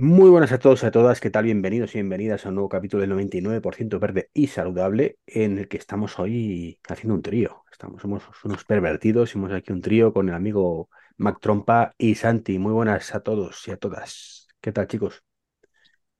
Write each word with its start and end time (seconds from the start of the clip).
Muy 0.00 0.30
buenas 0.30 0.52
a 0.52 0.60
todos 0.60 0.84
y 0.84 0.86
a 0.86 0.92
todas, 0.92 1.20
¿qué 1.20 1.28
tal? 1.28 1.46
Bienvenidos 1.46 1.92
y 1.92 1.94
bienvenidas 1.94 2.46
a 2.46 2.50
un 2.50 2.54
nuevo 2.54 2.68
capítulo 2.68 3.00
del 3.00 3.10
99% 3.10 3.98
verde 3.98 4.30
y 4.32 4.46
saludable 4.46 5.18
en 5.26 5.58
el 5.58 5.66
que 5.66 5.76
estamos 5.76 6.20
hoy 6.20 6.78
haciendo 6.88 7.16
un 7.16 7.22
trío. 7.22 7.64
Estamos, 7.72 8.00
somos 8.00 8.22
unos 8.44 8.64
pervertidos, 8.64 9.30
hicimos 9.30 9.50
aquí 9.50 9.72
un 9.72 9.80
trío 9.80 10.12
con 10.12 10.28
el 10.28 10.36
amigo 10.36 10.88
Mac 11.16 11.40
Trompa 11.40 11.94
y 11.98 12.14
Santi. 12.14 12.60
Muy 12.60 12.72
buenas 12.72 13.12
a 13.12 13.24
todos 13.24 13.66
y 13.66 13.72
a 13.72 13.76
todas. 13.76 14.46
¿Qué 14.60 14.70
tal, 14.70 14.86
chicos? 14.86 15.24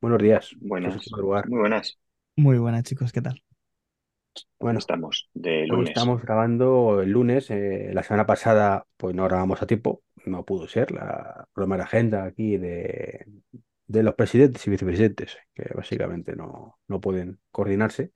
Buenos 0.00 0.20
días. 0.20 0.50
Buenas, 0.58 0.96
muy 1.12 1.60
buenas. 1.60 2.00
Muy 2.34 2.58
buenas, 2.58 2.82
chicos, 2.82 3.12
¿qué 3.12 3.22
tal? 3.22 3.40
Bueno, 4.58 4.80
estamos 4.80 5.30
de 5.34 5.62
hoy 5.62 5.68
lunes. 5.68 5.90
estamos 5.90 6.20
grabando 6.20 7.00
el 7.00 7.10
lunes. 7.10 7.48
eh, 7.52 7.92
la 7.92 8.02
semana 8.02 8.26
pasada, 8.26 8.86
pues 8.96 9.14
no 9.14 9.22
grabamos 9.22 9.62
a 9.62 9.68
tiempo, 9.68 10.02
no 10.26 10.45
pudo 10.45 10.66
ser. 10.66 10.90
La 10.90 11.46
problema 11.52 11.76
de 11.76 11.82
agenda 11.84 12.24
aquí 12.24 12.56
de, 12.56 13.24
de 13.89 14.05
los 14.05 14.14
presidentes 14.14 14.66
y 14.66 14.70
vicepresidentes, 14.70 15.38
que 15.55 15.65
básicamente 15.74 16.37
no, 16.37 16.79
no 16.88 17.01
pueden 17.01 17.41
coordinarse. 17.52 18.12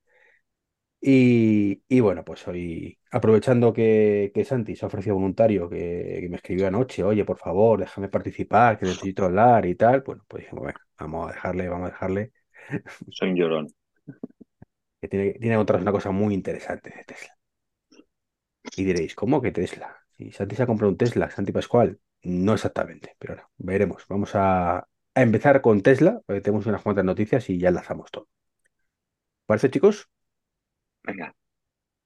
Y, 1.05 1.83
y 1.89 2.01
bueno, 2.01 2.25
pues 2.25 2.47
hoy, 2.47 2.99
aprovechando 3.11 3.73
que, 3.73 4.31
que 4.33 4.45
Santi 4.45 4.77
se 4.77 4.85
ha 4.85 4.89
ofrecido 4.89 5.17
voluntario, 5.17 5.69
que, 5.69 6.19
que 6.21 6.29
me 6.29 6.37
escribió 6.37 6.69
anoche, 6.69 7.03
oye, 7.03 7.25
por 7.25 7.39
favor, 7.39 7.81
déjame 7.81 8.09
participar, 8.09 8.79
que 8.79 8.87
necesito 8.87 9.25
hablar 9.25 9.67
y 9.67 9.75
tal, 9.75 10.03
bueno, 10.03 10.25
pues 10.29 10.45
dijimos, 10.45 10.65
venga, 10.67 10.81
vamos 10.99 11.29
a 11.29 11.33
dejarle, 11.33 11.69
vamos 11.69 11.89
a 11.89 11.93
dejarle, 11.93 12.33
Soy 13.11 13.31
un 13.31 13.37
llorón. 13.37 13.69
que 15.03 15.09
tiene, 15.09 15.33
tiene 15.35 15.51
que 15.55 15.57
contarnos 15.59 15.83
una 15.83 15.93
cosa 15.93 16.11
muy 16.13 16.33
interesante 16.35 16.91
de 16.97 17.05
Tesla. 17.05 17.37
Y 18.77 18.85
diréis, 18.85 19.15
¿cómo 19.15 19.41
que 19.43 19.53
Tesla? 19.53 19.97
Si 20.17 20.31
Santi 20.33 20.57
se 20.57 20.63
ha 20.63 20.67
comprado 20.67 20.91
un 20.91 20.97
Tesla, 20.99 21.31
Santi 21.31 21.53
Pascual, 21.53 21.99
no 22.23 22.55
exactamente, 22.55 23.17
pero 23.19 23.35
ahora 23.35 23.51
veremos. 23.59 24.05
Vamos 24.09 24.31
a, 24.35 24.87
a 25.15 25.23
empezar 25.23 25.63
con 25.63 25.83
Tesla, 25.83 26.21
porque 26.27 26.41
tenemos 26.43 26.67
unas 26.67 26.83
cuantas 26.83 27.05
noticias 27.07 27.49
y 27.51 27.59
ya 27.59 27.69
enlazamos 27.71 28.11
todo. 28.11 28.29
¿Parece, 29.47 29.71
chicos? 29.71 30.09
Venga, 31.05 31.35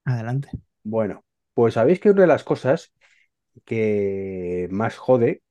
Adelante. 0.05 0.51
Bueno, 0.85 1.25
pues 1.55 1.75
sabéis 1.75 2.01
que 2.01 2.11
una 2.11 2.23
de 2.23 2.29
las 2.29 2.45
cosas 2.45 2.93
que 3.65 4.69
más 4.71 4.97
jode 4.99 5.43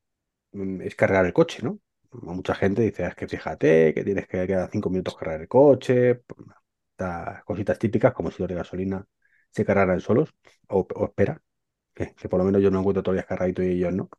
mm, 0.54 0.82
es 0.84 0.96
cargar 0.96 1.26
el 1.26 1.34
coche, 1.34 1.64
¿no? 1.64 1.80
Mucha 2.12 2.56
gente 2.56 2.82
dice, 2.84 3.06
"Ah, 3.06 3.10
es 3.10 3.16
que 3.16 3.28
fíjate, 3.28 3.94
que 3.94 4.04
tienes 4.06 4.28
que 4.28 4.48
quedar 4.48 4.70
cinco 4.72 4.90
minutos 4.92 5.18
cargar 5.18 5.42
el 5.42 5.48
coche, 5.50 6.24
estas 6.92 7.44
cositas 7.46 7.80
típicas 7.80 8.14
como 8.14 8.32
si 8.32 8.42
los 8.44 8.50
de 8.50 8.56
gasolina 8.56 9.08
se 9.52 9.66
cargaran 9.66 10.02
solos, 10.02 10.36
o, 10.70 10.88
o 10.96 11.06
espera, 11.06 11.42
que, 11.94 12.16
que 12.16 12.30
por 12.30 12.40
lo 12.40 12.46
menos 12.46 12.62
yo 12.64 12.72
no 12.72 12.80
encuentro 12.80 13.04
todavía 13.04 13.26
cargadito 13.26 13.64
y 13.64 13.70
ellos 13.74 13.94
no. 13.94 14.10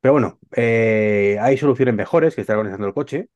Pero 0.00 0.12
bueno, 0.12 0.38
eh, 0.56 1.38
hay 1.40 1.56
soluciones 1.58 1.94
mejores 1.94 2.34
que 2.34 2.42
están 2.42 2.56
organizando 2.58 2.86
el 2.88 2.94
coche 2.94 3.28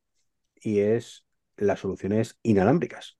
y 0.55 0.79
es 0.79 1.25
las 1.57 1.79
soluciones 1.81 2.37
inalámbricas. 2.43 3.17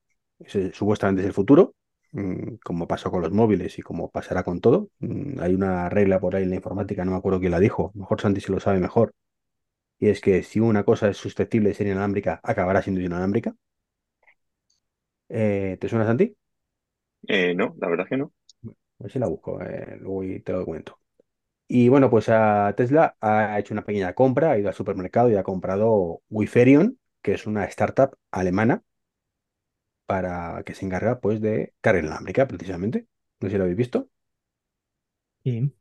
Supuestamente 0.74 1.22
es 1.24 1.28
el 1.28 1.34
futuro, 1.34 1.76
mm, 2.14 2.56
como 2.64 2.88
pasó 2.88 3.12
con 3.12 3.22
los 3.22 3.32
móviles 3.32 3.80
y 3.80 3.82
como 3.84 4.12
pasará 4.12 4.44
con 4.44 4.62
todo. 4.62 4.90
Mm, 5.00 5.40
Hay 5.42 5.56
una 5.56 5.90
regla 5.90 6.20
por 6.22 6.36
ahí 6.36 6.44
en 6.44 6.52
la 6.52 6.56
informática, 6.58 7.06
no 7.06 7.12
me 7.12 7.18
acuerdo 7.18 7.40
quién 7.40 7.52
la 7.54 7.60
dijo, 7.62 7.92
mejor 7.96 8.22
Santi 8.22 8.42
se 8.42 8.52
lo 8.54 8.60
sabe 8.60 8.80
mejor, 8.80 9.14
y 10.00 10.10
es 10.10 10.22
que 10.22 10.44
si 10.44 10.60
una 10.62 10.84
cosa 10.86 11.10
es 11.10 11.18
susceptible 11.18 11.70
de 11.70 11.76
ser 11.76 11.88
inalámbrica, 11.88 12.40
acabará 12.44 12.82
siendo 12.84 13.02
inalámbrica. 13.02 13.56
Eh, 15.30 15.78
¿te 15.80 15.90
suena, 15.90 16.06
Santi? 16.06 16.36
eh, 17.28 17.54
no, 17.56 17.76
la 17.80 17.88
verdad 17.90 18.06
es 18.06 18.10
que 18.10 18.18
no. 18.18 18.34
A 19.00 19.04
ver 19.04 19.12
si 19.12 19.20
la 19.20 19.28
busco, 19.28 19.62
eh, 19.62 19.98
luego 20.00 20.24
te 20.44 20.52
lo 20.54 20.66
cuento. 20.66 21.00
Y 21.68 21.90
bueno, 21.90 22.10
pues 22.10 22.30
a 22.30 22.74
Tesla 22.78 23.16
ha 23.22 23.58
hecho 23.60 23.74
una 23.74 23.84
pequeña 23.86 24.14
compra, 24.14 24.52
ha 24.52 24.60
ido 24.60 24.70
al 24.70 24.76
supermercado 24.76 25.30
y 25.32 25.36
ha 25.36 25.44
comprado 25.44 26.22
Wiferion, 26.30 27.00
que 27.22 27.34
es 27.34 27.48
una 27.48 27.66
startup 27.66 28.18
alemana 28.32 28.84
para 30.06 30.64
que 30.66 30.76
se 30.76 30.86
encarga 30.86 31.20
pues 31.20 31.42
de 31.42 31.74
carga 31.82 32.02
inalámbrica, 32.02 32.48
precisamente. 32.48 33.08
No 33.40 33.48
sé 33.50 33.54
si 33.54 33.58
lo 33.58 33.64
habéis 33.64 33.78
visto. 33.78 34.10
Sí, 35.44 35.74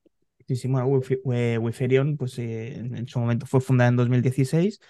sí, 0.49 0.57
sí, 0.57 0.69
bueno, 0.69 0.89
Wiferion, 0.89 2.17
pues 2.17 2.39
eh, 2.39 2.75
en 2.77 3.07
su 3.07 3.21
momento 3.21 3.47
fue 3.47 3.61
fundada 3.61 3.89
en 3.91 3.97
2016, 3.97 4.81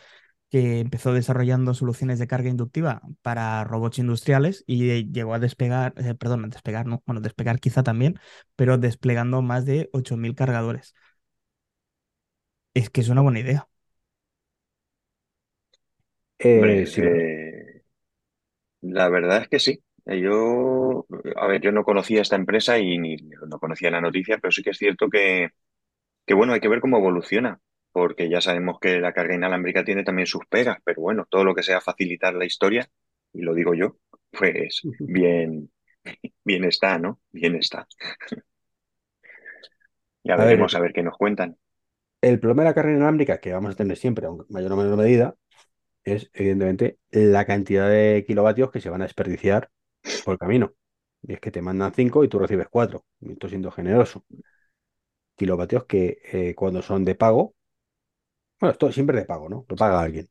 que 0.52 0.80
empezó 0.80 1.14
desarrollando 1.14 1.74
soluciones 1.74 2.20
de 2.20 2.28
carga 2.28 2.50
inductiva 2.50 3.02
para 3.22 3.64
robots 3.64 3.98
industriales 4.00 4.64
y 4.68 5.10
llegó 5.12 5.34
a 5.34 5.40
despegar, 5.40 5.94
eh, 5.98 6.14
perdón, 6.16 6.46
a 6.46 6.48
despegar, 6.50 6.86
no, 6.86 7.02
bueno, 7.06 7.22
despegar 7.22 7.60
quizá 7.60 7.82
también, 7.84 8.20
pero 8.56 8.78
desplegando 8.78 9.42
más 9.42 9.66
de 9.66 9.90
8.000 9.94 10.36
cargadores. 10.36 10.94
Es 12.74 12.90
que 12.90 13.00
es 13.00 13.08
una 13.08 13.22
buena 13.22 13.40
idea. 13.40 13.68
Eh, 16.38 16.54
Hombre, 16.54 16.86
sí, 16.86 17.00
bueno, 17.02 17.24
eh, 17.42 17.82
la 18.82 19.08
verdad 19.08 19.42
es 19.42 19.48
que 19.48 19.58
sí. 19.60 19.82
Eh, 20.06 20.20
Yo, 20.20 21.06
a 21.36 21.46
ver, 21.46 21.60
yo 21.60 21.72
no 21.72 21.84
conocía 21.84 22.22
esta 22.22 22.36
empresa 22.36 22.78
y 22.78 22.98
ni 22.98 23.16
no 23.16 23.58
conocía 23.60 23.90
la 23.90 24.00
noticia, 24.00 24.38
pero 24.38 24.52
sí 24.52 24.62
que 24.62 24.70
es 24.70 24.78
cierto 24.78 25.08
que, 25.10 25.50
que 26.26 26.34
bueno, 26.34 26.52
hay 26.54 26.60
que 26.60 26.68
ver 26.68 26.80
cómo 26.80 26.98
evoluciona, 26.98 27.60
porque 27.92 28.28
ya 28.28 28.40
sabemos 28.40 28.78
que 28.80 29.00
la 29.00 29.12
carga 29.12 29.34
inalámbrica 29.34 29.84
tiene 29.84 30.04
también 30.04 30.26
sus 30.26 30.46
pegas, 30.46 30.78
pero 30.84 31.02
bueno, 31.02 31.26
todo 31.30 31.44
lo 31.44 31.54
que 31.54 31.62
sea 31.62 31.80
facilitar 31.80 32.34
la 32.34 32.44
historia, 32.46 32.88
y 33.32 33.42
lo 33.42 33.54
digo 33.54 33.74
yo, 33.74 33.98
pues 34.30 34.82
bien, 34.98 35.70
bien 36.44 36.64
está, 36.64 36.98
¿no? 36.98 37.20
Bien 37.32 37.56
está. 37.56 37.86
Ya 40.24 40.36
a 40.36 40.44
ver, 40.44 40.46
veremos 40.46 40.74
a 40.74 40.80
ver 40.80 40.92
qué 40.92 41.02
nos 41.02 41.16
cuentan. 41.16 41.58
el 42.20 42.40
problema 42.40 42.62
de 42.62 42.68
la 42.70 42.74
carga 42.74 42.92
inalámbrica 42.92 43.38
que 43.40 43.52
vamos 43.52 43.72
a 43.74 43.76
tener 43.76 43.96
siempre, 43.96 44.26
aunque 44.26 44.44
en 44.48 44.52
mayor 44.54 44.72
o 44.72 44.76
menor 44.76 44.96
medida, 44.96 45.34
es 46.04 46.30
evidentemente 46.34 46.98
la 47.10 47.46
cantidad 47.46 47.88
de 47.90 48.24
kilovatios 48.26 48.70
que 48.72 48.80
se 48.80 48.90
van 48.90 49.02
a 49.02 49.06
desperdiciar 49.06 49.70
por 50.24 50.34
el 50.34 50.38
camino. 50.38 50.74
Y 51.22 51.34
es 51.34 51.40
que 51.40 51.50
te 51.52 51.62
mandan 51.62 51.94
5 51.94 52.24
y 52.24 52.28
tú 52.28 52.38
recibes 52.38 52.68
4. 52.70 53.04
Estoy 53.22 53.50
siendo 53.50 53.70
generoso. 53.72 54.24
Kilovatios 55.36 55.84
que 55.84 56.18
eh, 56.32 56.54
cuando 56.54 56.82
son 56.82 57.04
de 57.04 57.14
pago, 57.14 57.54
bueno, 58.62 58.72
esto 58.72 58.92
siempre 58.92 59.18
de 59.18 59.26
pago, 59.26 59.48
¿no? 59.50 59.66
Lo 59.68 59.76
paga 59.76 60.00
alguien. 60.02 60.30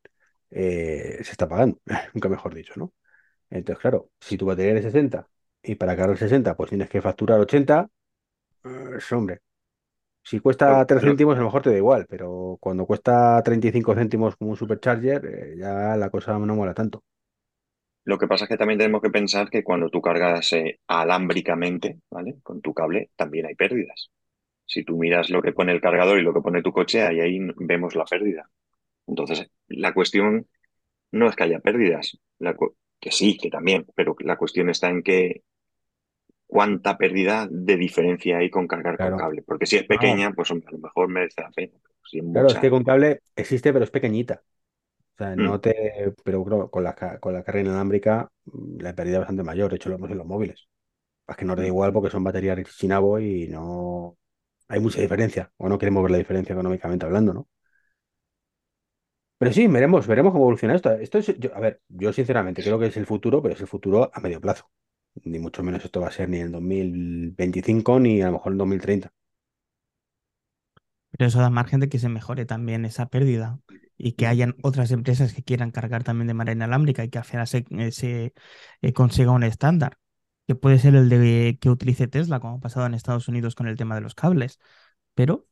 Eh, 0.52 1.20
se 1.24 1.32
está 1.34 1.48
pagando, 1.48 1.80
nunca 2.14 2.30
mejor 2.30 2.54
dicho, 2.56 2.74
¿no? 2.78 2.94
Entonces, 3.50 3.82
claro, 3.82 4.12
si 4.22 4.38
tu 4.38 4.46
batería 4.48 4.74
es 4.74 4.78
de 4.86 4.92
60 4.92 5.30
y 5.64 5.76
para 5.76 5.96
cargar 5.98 6.18
60 6.18 6.56
pues 6.58 6.70
tienes 6.70 6.90
que 6.90 7.02
facturar 7.02 7.40
80, 7.40 7.90
eh, 8.66 9.00
hombre, 9.16 9.42
si 10.24 10.40
cuesta 10.40 10.68
Lo, 10.68 10.88
3 10.88 11.02
lo- 11.02 11.16
céntimos 11.18 11.36
a 11.38 11.40
lo 11.40 11.46
mejor 11.46 11.62
te 11.64 11.72
da 11.72 11.78
igual, 11.78 12.08
pero 12.10 12.58
cuando 12.62 12.86
cuesta 12.88 13.42
35 13.44 13.96
céntimos 13.96 14.36
como 14.38 14.52
un 14.52 14.58
supercharger, 14.58 15.26
eh, 15.26 15.56
ya 15.58 15.98
la 15.98 16.10
cosa 16.12 16.38
no 16.40 16.56
mola 16.56 16.74
tanto. 16.76 17.04
Lo 18.04 18.20
que 18.20 18.28
pasa 18.28 18.46
es 18.46 18.50
que 18.50 18.58
también 18.58 18.78
tenemos 18.78 19.02
que 19.02 19.10
pensar 19.10 19.50
que 19.50 19.64
cuando 19.64 19.90
tú 19.90 20.02
cargas 20.02 20.54
eh, 20.54 20.80
alámbricamente, 20.88 22.00
¿vale? 22.12 22.36
Con 22.44 22.62
tu 22.62 22.74
cable, 22.76 23.10
también 23.16 23.48
hay 23.48 23.56
pérdidas. 23.56 24.12
Si 24.72 24.84
tú 24.84 24.98
miras 24.98 25.30
lo 25.30 25.42
que 25.42 25.54
pone 25.54 25.72
el 25.74 25.82
cargador 25.82 26.20
y 26.20 26.24
lo 26.24 26.34
que 26.34 26.42
pone 26.42 26.62
tu 26.64 26.72
coche, 26.74 27.02
ahí, 27.04 27.20
ahí 27.20 27.40
vemos 27.58 27.96
la 27.96 28.06
pérdida. 28.06 28.50
Entonces, 29.08 29.50
la 29.70 29.94
cuestión 29.94 30.48
no 31.12 31.28
es 31.30 31.36
que 31.36 31.44
haya 31.46 31.60
pérdidas, 31.62 32.20
la 32.40 32.56
que 33.02 33.12
sí, 33.12 33.38
que 33.38 33.50
también, 33.50 33.88
pero 33.96 34.16
la 34.22 34.38
cuestión 34.38 34.70
está 34.70 34.90
en 34.90 35.04
que 35.04 35.44
cuánta 36.48 36.98
pérdida 37.00 37.48
de 37.50 37.78
diferencia 37.78 38.38
hay 38.38 38.50
con 38.52 38.68
cargar 38.68 39.00
con 39.00 39.16
cable. 39.16 39.42
Porque 39.44 39.66
si 39.66 39.78
es 39.78 39.86
No, 39.88 39.88
pequeña, 39.88 40.32
pues 40.34 40.52
a 40.52 40.56
lo 40.56 40.78
mejor 40.80 41.08
merece 41.10 41.42
la 41.42 41.52
pena. 41.52 41.74
Pero 41.82 42.00
si 42.06 42.20
es 42.20 42.26
claro, 42.32 42.52
es 42.54 42.60
que 42.60 42.70
con 42.70 42.84
cable 42.84 43.22
existe, 43.36 43.72
pero 43.74 43.86
es 43.86 43.92
pequeñita. 43.92 44.44
O 45.16 45.18
sea, 45.18 45.36
mm, 45.38 45.48
no 45.48 45.62
te. 45.62 46.14
Pero 46.24 46.44
claro, 46.46 46.72
con 46.72 46.84
la, 46.86 46.96
con 47.20 47.34
la 47.34 47.44
carga 47.44 47.62
inalámbrica, 47.62 48.32
la 48.80 48.96
pérdida 48.96 49.18
es 49.18 49.22
bastante 49.22 49.44
mayor. 49.44 49.72
De 49.72 49.78
hecho, 49.78 49.90
lo 49.90 49.96
vemos 49.98 50.12
en 50.12 50.18
los 50.20 50.28
móviles. 50.28 50.70
Es 51.28 51.38
que 51.38 51.46
no 51.46 51.56
te 51.56 51.64
da 51.64 51.68
igual 51.68 51.94
porque 51.94 52.12
son 52.12 52.24
baterías 52.26 52.60
Chinabo 52.78 53.20
y 53.20 53.48
no. 53.50 54.18
Hay 54.72 54.80
mucha 54.80 55.00
diferencia. 55.02 55.52
O 55.58 55.70
no 55.70 55.78
queremos 55.78 56.02
ver 56.04 56.12
la 56.14 56.18
diferencia 56.18 56.54
económicamente 56.54 57.06
hablando, 57.06 57.32
¿no? 57.34 57.48
Pero 59.40 59.52
sí, 59.54 59.68
veremos, 59.68 60.08
veremos 60.08 60.32
cómo 60.32 60.44
evoluciona 60.46 60.76
esto. 60.76 60.92
Esto 60.94 61.18
es, 61.18 61.28
yo- 61.40 61.54
a 61.56 61.60
ver, 61.60 61.82
yo 61.90 62.14
sinceramente 62.14 62.64
creo 62.64 62.80
que 62.80 62.88
es 62.88 62.98
el 62.98 63.06
futuro, 63.08 63.42
pero 63.42 63.56
es 63.56 63.62
el 63.62 63.68
futuro 63.68 64.10
a 64.14 64.20
medio 64.22 64.40
plazo. 64.42 64.70
Ni 65.26 65.40
mucho 65.40 65.64
menos 65.64 65.84
esto 65.86 66.00
va 66.02 66.08
a 66.08 66.12
ser 66.12 66.30
ni 66.30 66.38
en 66.40 66.48
el 66.48 66.52
2025 66.54 68.00
ni 68.00 68.22
a 68.22 68.28
lo 68.28 68.34
mejor 68.34 68.52
en 68.54 68.58
2030. 68.60 69.12
Pero 71.12 71.28
eso 71.28 71.40
da 71.40 71.50
margen 71.50 71.80
de 71.80 71.90
que 71.90 72.00
se 72.00 72.10
mejore 72.10 72.46
también 72.46 72.86
esa 72.86 73.08
pérdida 73.08 73.60
y 73.98 74.14
que 74.14 74.28
hayan 74.28 74.56
otras 74.64 74.92
empresas 74.92 75.34
que 75.34 75.44
quieran 75.44 75.72
cargar 75.72 76.04
también 76.04 76.28
de 76.28 76.34
manera 76.34 76.54
inalámbrica 76.56 77.04
y 77.04 77.10
que 77.10 77.20
al 77.20 77.26
final 77.26 77.48
se, 77.48 77.66
eh, 77.72 77.92
se, 77.92 78.34
eh, 78.82 78.94
consiga 78.94 79.32
un 79.32 79.44
estándar, 79.44 79.98
que 80.48 80.56
puede 80.56 80.80
ser 80.80 80.96
el 80.96 81.10
de 81.10 81.58
que 81.62 81.70
utilice 81.70 82.08
Tesla, 82.08 82.40
como 82.40 82.58
ha 82.58 82.60
pasado 82.60 82.86
en 82.86 82.94
Estados 82.94 83.28
Unidos 83.28 83.56
con 83.56 83.68
el 83.68 83.78
tema 83.78 83.96
de 83.96 84.02
los 84.02 84.16
cables. 84.16 84.60
Pero 85.16 85.48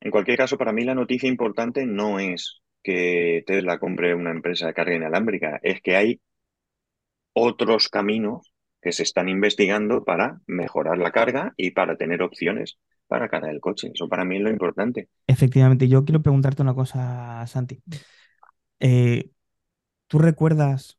En 0.00 0.10
cualquier 0.10 0.36
caso, 0.36 0.56
para 0.58 0.72
mí 0.72 0.84
la 0.84 0.94
noticia 0.94 1.28
importante 1.28 1.84
no 1.86 2.20
es 2.20 2.60
que 2.82 3.42
Tesla 3.46 3.78
compre 3.78 4.14
una 4.14 4.30
empresa 4.30 4.66
de 4.66 4.74
carga 4.74 4.94
inalámbrica, 4.94 5.58
es 5.62 5.80
que 5.80 5.96
hay 5.96 6.20
otros 7.32 7.88
caminos 7.88 8.52
que 8.80 8.92
se 8.92 9.02
están 9.02 9.28
investigando 9.28 10.04
para 10.04 10.40
mejorar 10.46 10.98
la 10.98 11.10
carga 11.10 11.54
y 11.56 11.70
para 11.70 11.96
tener 11.96 12.22
opciones 12.22 12.78
para 13.06 13.28
cargar 13.28 13.50
el 13.50 13.60
coche. 13.60 13.90
Eso 13.94 14.08
para 14.08 14.24
mí 14.24 14.36
es 14.36 14.42
lo 14.42 14.50
importante. 14.50 15.08
Efectivamente, 15.26 15.88
yo 15.88 16.04
quiero 16.04 16.22
preguntarte 16.22 16.62
una 16.62 16.74
cosa, 16.74 17.46
Santi. 17.46 17.82
Eh, 18.80 19.30
¿tú 20.08 20.18
recuerdas 20.18 20.98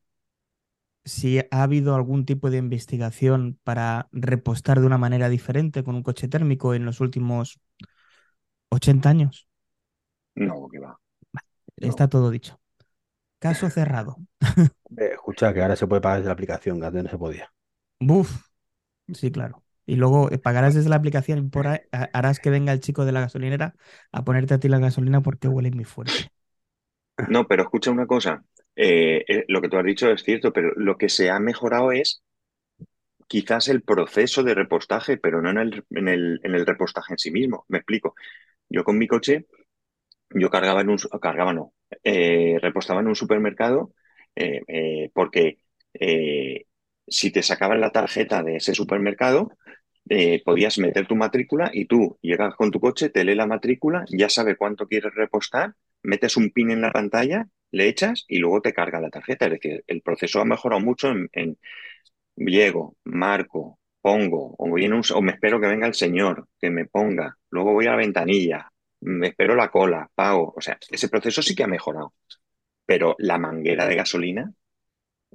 si 1.05 1.39
ha 1.39 1.63
habido 1.63 1.95
algún 1.95 2.25
tipo 2.25 2.49
de 2.49 2.57
investigación 2.57 3.59
para 3.63 4.09
repostar 4.11 4.79
de 4.79 4.87
una 4.87 4.97
manera 4.97 5.29
diferente 5.29 5.83
con 5.83 5.95
un 5.95 6.03
coche 6.03 6.27
térmico 6.27 6.73
en 6.73 6.85
los 6.85 6.99
últimos 6.99 7.59
80 8.69 9.09
años? 9.09 9.47
No, 10.35 10.67
que 10.69 10.79
va. 10.79 10.99
Está 11.77 12.07
todo 12.09 12.29
dicho. 12.31 12.59
Caso 13.39 13.69
cerrado. 13.69 14.17
Eh, 14.97 15.09
escucha, 15.13 15.51
que 15.53 15.61
ahora 15.61 15.75
se 15.75 15.87
puede 15.87 15.99
pagar 15.99 16.19
desde 16.19 16.27
la 16.27 16.33
aplicación, 16.33 16.79
que 16.79 16.85
antes 16.85 17.03
no 17.03 17.09
se 17.09 17.17
podía. 17.17 17.51
Buf. 17.99 18.47
Sí, 19.13 19.31
claro. 19.31 19.63
Y 19.85 19.95
luego 19.95 20.31
eh, 20.31 20.37
pagarás 20.37 20.73
desde 20.73 20.89
la 20.89 20.95
aplicación 20.95 21.51
y 21.53 21.57
harás 21.91 22.39
que 22.39 22.49
venga 22.49 22.71
el 22.71 22.79
chico 22.79 23.03
de 23.03 23.11
la 23.11 23.21
gasolinera 23.21 23.75
a 24.11 24.23
ponerte 24.23 24.53
a 24.53 24.59
ti 24.59 24.69
la 24.69 24.79
gasolina 24.79 25.21
porque 25.21 25.47
huele 25.47 25.71
muy 25.71 25.83
fuerte. 25.85 26.31
No, 27.29 27.47
pero 27.47 27.63
escucha 27.63 27.91
una 27.91 28.07
cosa. 28.07 28.43
Eh, 28.75 29.23
eh, 29.27 29.45
lo 29.47 29.61
que 29.61 29.69
tú 29.69 29.77
has 29.77 29.85
dicho 29.85 30.09
es 30.11 30.23
cierto, 30.23 30.51
pero 30.53 30.71
lo 30.75 30.97
que 30.97 31.09
se 31.09 31.29
ha 31.29 31.39
mejorado 31.39 31.91
es 31.91 32.23
quizás 33.27 33.67
el 33.69 33.81
proceso 33.81 34.43
de 34.43 34.53
repostaje, 34.53 35.17
pero 35.17 35.41
no 35.41 35.49
en 35.49 35.57
el, 35.57 35.83
en 35.91 36.07
el, 36.07 36.39
en 36.43 36.55
el 36.55 36.65
repostaje 36.65 37.13
en 37.13 37.17
sí 37.17 37.31
mismo. 37.31 37.65
Me 37.67 37.79
explico. 37.79 38.15
Yo 38.69 38.83
con 38.83 38.97
mi 38.97 39.07
coche, 39.07 39.47
yo 40.31 40.49
cargaba 40.49 40.81
en 40.81 40.89
un, 40.89 40.97
cargaba 41.21 41.53
no, 41.53 41.73
eh, 42.03 42.57
repostaba 42.61 43.01
en 43.01 43.07
un 43.07 43.15
supermercado 43.15 43.93
porque 45.13 45.59
si 47.07 47.31
te 47.31 47.41
sacaban 47.41 47.79
la 47.79 47.91
tarjeta 47.91 48.43
de 48.43 48.57
ese 48.57 48.73
supermercado, 48.73 49.51
podías 50.43 50.77
meter 50.77 51.07
tu 51.07 51.15
matrícula 51.15 51.71
y 51.73 51.85
tú 51.85 52.17
llegas 52.21 52.55
con 52.55 52.71
tu 52.71 52.79
coche, 52.81 53.09
te 53.09 53.23
lee 53.23 53.35
la 53.35 53.47
matrícula, 53.47 54.05
ya 54.09 54.29
sabe 54.29 54.57
cuánto 54.57 54.87
quieres 54.87 55.13
repostar, 55.15 55.73
metes 56.03 56.37
un 56.37 56.51
pin 56.51 56.71
en 56.71 56.81
la 56.81 56.91
pantalla 56.91 57.47
le 57.75 57.89
echas 57.89 58.25
y 58.27 58.39
luego 58.39 58.61
te 58.61 58.73
carga 58.73 59.01
la 59.01 59.09
tarjeta. 59.09 59.45
Es 59.45 59.53
decir, 59.53 59.83
el 59.87 60.01
proceso 60.01 60.41
ha 60.41 60.45
mejorado 60.45 60.81
mucho 60.81 61.11
en, 61.33 61.57
llego, 62.35 62.95
marco, 63.03 63.79
pongo, 64.01 64.55
o, 64.57 64.69
voy 64.69 64.85
o 64.87 65.21
me 65.21 65.33
espero 65.33 65.59
que 65.59 65.67
venga 65.67 65.87
el 65.87 65.93
señor, 65.93 66.47
que 66.59 66.69
me 66.69 66.85
ponga, 66.85 67.37
luego 67.49 67.73
voy 67.73 67.87
a 67.87 67.91
la 67.91 67.97
ventanilla, 67.97 68.71
me 69.01 69.27
espero 69.27 69.55
la 69.55 69.69
cola, 69.69 70.09
pago. 70.15 70.53
O 70.55 70.61
sea, 70.61 70.77
ese 70.89 71.09
proceso 71.09 71.41
sí 71.41 71.55
que 71.55 71.63
ha 71.63 71.67
mejorado. 71.67 72.13
Pero 72.85 73.15
la 73.19 73.37
manguera 73.37 73.87
de 73.87 73.95
gasolina, 73.95 74.53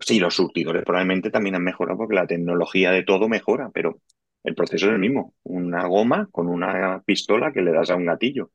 sí, 0.00 0.20
los 0.20 0.34
surtidores 0.34 0.84
probablemente 0.84 1.30
también 1.30 1.56
han 1.56 1.64
mejorado 1.64 1.98
porque 1.98 2.14
la 2.14 2.26
tecnología 2.26 2.90
de 2.92 3.02
todo 3.04 3.28
mejora, 3.28 3.70
pero 3.72 4.00
el 4.44 4.54
proceso 4.54 4.86
es 4.86 4.92
el 4.92 4.98
mismo. 4.98 5.34
Una 5.42 5.86
goma 5.86 6.28
con 6.32 6.48
una 6.48 7.02
pistola 7.04 7.52
que 7.52 7.62
le 7.62 7.72
das 7.72 7.90
a 7.90 7.96
un 7.96 8.06
gatillo 8.06 8.50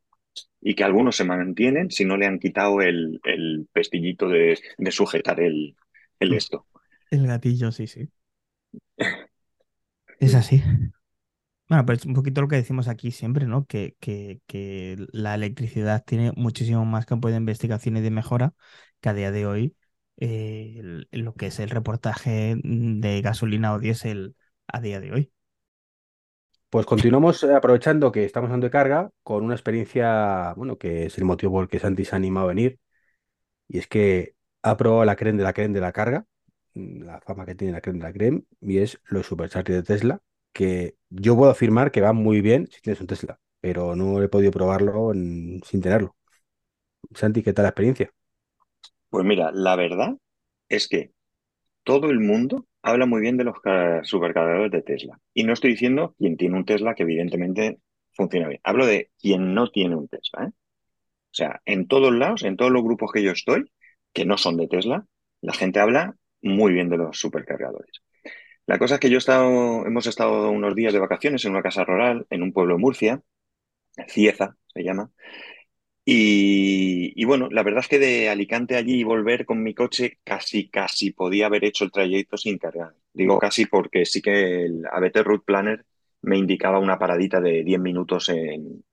y 0.62 0.76
que 0.76 0.84
algunos 0.84 1.16
se 1.16 1.24
mantienen 1.24 1.92
si 1.92 2.06
no 2.06 2.18
le 2.18 2.26
han 2.26 2.40
quitado 2.40 2.82
el, 2.82 3.20
pestillito 3.72 4.28
de, 4.28 4.60
sujetar 4.92 5.40
el, 5.40 5.76
el, 6.20 6.34
esto. 6.34 6.66
El 7.12 7.28
gatillo, 7.28 7.72
sí, 7.72 7.88
sí. 7.88 8.10
Es 10.20 10.34
así. 10.34 10.64
Bueno, 11.68 11.86
pues 11.86 12.06
un 12.06 12.14
poquito 12.14 12.42
lo 12.42 12.48
que 12.48 12.56
decimos 12.58 12.88
aquí 12.88 13.12
siempre, 13.12 13.48
¿no? 13.48 13.66
Que, 13.66 13.96
que, 14.00 14.98
la 15.12 15.36
electricidad 15.36 16.04
tiene 16.06 16.32
muchísimo 16.36 16.86
más 16.86 17.06
campo 17.06 17.30
de 17.30 17.38
investigación 17.38 17.98
y 17.98 18.02
de 18.02 18.12
mejora 18.12 18.54
que 19.02 19.10
a 19.10 19.14
día 19.14 19.32
de 19.32 19.46
hoy 19.48 19.76
eh, 20.18 21.06
lo 21.12 21.34
que 21.34 21.48
es 21.48 21.60
el 21.60 21.70
reportaje 21.70 22.56
de 22.64 23.22
gasolina 23.22 23.74
o 23.74 23.80
diésel 23.80 24.36
a 24.68 24.80
día 24.80 25.00
de 25.00 25.12
hoy. 25.12 25.32
Pues 26.76 26.86
continuamos 26.86 27.42
eh, 27.44 27.54
aprovechando 27.54 28.12
que 28.12 28.26
estamos 28.26 28.50
dando 28.50 28.66
de 28.66 28.72
carga 28.72 29.10
con 29.24 29.46
una 29.46 29.54
experiencia, 29.56 30.54
bueno, 30.58 30.78
que 30.78 31.06
es 31.06 31.18
el 31.18 31.24
motivo 31.24 31.54
por 31.54 31.64
el 31.64 31.70
que 31.70 31.80
Santi 31.80 32.04
se 32.04 32.14
ha 32.14 32.18
animado 32.18 32.48
a 32.48 32.50
venir. 32.50 32.80
Y 33.70 33.78
es 33.78 33.88
que 33.88 34.36
ha 34.62 34.76
probado 34.76 35.06
la 35.06 35.16
creme 35.16 35.38
de 35.38 35.46
la 35.46 35.54
creme 35.54 35.74
de 35.74 35.80
la 35.80 35.94
carga, 35.94 36.26
mm, 36.74 37.04
la 37.04 37.22
fama 37.22 37.46
que 37.46 37.56
tiene 37.56 37.72
la 37.72 37.80
creme 37.80 38.00
de 38.00 38.04
la 38.04 38.12
creme, 38.12 38.44
y 38.60 38.80
es 38.80 39.00
los 39.06 39.26
superchargers 39.26 39.78
de 39.78 39.84
Tesla, 39.84 40.20
que 40.52 40.98
yo 41.10 41.38
puedo 41.38 41.50
afirmar 41.50 41.92
que 41.92 42.02
van 42.02 42.18
muy 42.18 42.42
bien 42.42 42.68
si 42.70 42.82
tienes 42.82 43.00
un 43.00 43.08
Tesla, 43.08 43.40
pero 43.62 43.96
no 43.96 44.22
he 44.22 44.28
podido 44.28 44.52
probarlo 44.52 45.14
sin 45.14 45.82
tenerlo. 45.82 46.14
Santi, 47.14 47.42
¿qué 47.42 47.54
tal 47.54 47.64
la 47.64 47.70
experiencia? 47.70 48.12
Pues 49.10 49.24
mira, 49.24 49.50
la 49.54 49.78
verdad 49.78 50.18
es 50.68 50.90
que 50.90 51.14
todo 51.86 52.10
el 52.10 52.20
mundo 52.20 52.66
habla 52.86 53.08
muy 53.08 53.20
bien 53.20 53.36
de 53.36 53.44
los 53.44 53.58
supercargadores 54.04 54.72
de 54.72 54.84
Tesla. 54.84 55.20
Y 55.34 55.44
no 55.44 55.54
estoy 55.54 55.72
diciendo 55.72 56.14
quien 56.20 56.38
tiene 56.38 56.56
un 56.56 56.66
Tesla 56.66 56.94
que 56.94 57.02
evidentemente 57.02 57.80
funciona 58.14 58.48
bien. 58.48 58.62
Hablo 58.64 58.86
de 58.86 59.10
quien 59.20 59.56
no 59.56 59.72
tiene 59.72 59.96
un 59.96 60.08
Tesla. 60.08 60.46
¿eh? 60.46 60.50
O 60.50 61.34
sea, 61.34 61.62
en 61.66 61.88
todos 61.88 62.14
lados, 62.14 62.44
en 62.44 62.58
todos 62.58 62.72
los 62.72 62.84
grupos 62.84 63.12
que 63.12 63.24
yo 63.24 63.32
estoy, 63.32 63.72
que 64.14 64.26
no 64.26 64.38
son 64.38 64.58
de 64.58 64.68
Tesla, 64.68 65.04
la 65.42 65.54
gente 65.54 65.80
habla 65.80 66.16
muy 66.44 66.74
bien 66.74 66.90
de 66.90 66.98
los 66.98 67.18
supercargadores. 67.18 68.04
La 68.68 68.78
cosa 68.78 68.96
es 68.96 69.00
que 69.00 69.10
yo 69.10 69.16
he 69.16 69.18
estado, 69.18 69.84
hemos 69.88 70.06
estado 70.06 70.52
unos 70.52 70.76
días 70.76 70.94
de 70.94 71.00
vacaciones 71.00 71.44
en 71.44 71.54
una 71.54 71.64
casa 71.64 71.84
rural, 71.86 72.28
en 72.30 72.44
un 72.44 72.54
pueblo 72.54 72.76
de 72.76 72.82
Murcia, 72.82 73.22
Cieza 74.08 74.58
se 74.68 74.84
llama, 74.84 75.10
y, 76.08 77.26
bueno, 77.26 77.50
la 77.50 77.64
verdad 77.64 77.82
es 77.82 77.88
que 77.88 78.00
de 78.00 78.30
Alicante 78.30 78.76
allí 78.76 79.00
y 79.00 79.04
volver 79.04 79.46
con 79.46 79.64
mi 79.64 79.74
coche 79.74 80.20
casi, 80.24 80.70
casi 80.70 81.12
podía 81.12 81.48
haber 81.48 81.66
hecho 81.66 81.84
el 81.86 81.92
trayecto 81.92 82.38
sin 82.38 82.58
cargar. 82.60 82.94
Digo 83.14 83.40
casi 83.40 83.66
porque 83.66 84.06
sí 84.06 84.22
que 84.22 84.66
el 84.66 84.84
ABT 84.92 85.24
Route 85.24 85.46
Planner 85.46 85.86
me 86.22 86.38
indicaba 86.38 86.80
una 86.80 87.00
paradita 87.00 87.42
de 87.42 87.64
10 87.64 87.80
minutos 87.80 88.30
en, 88.30 88.84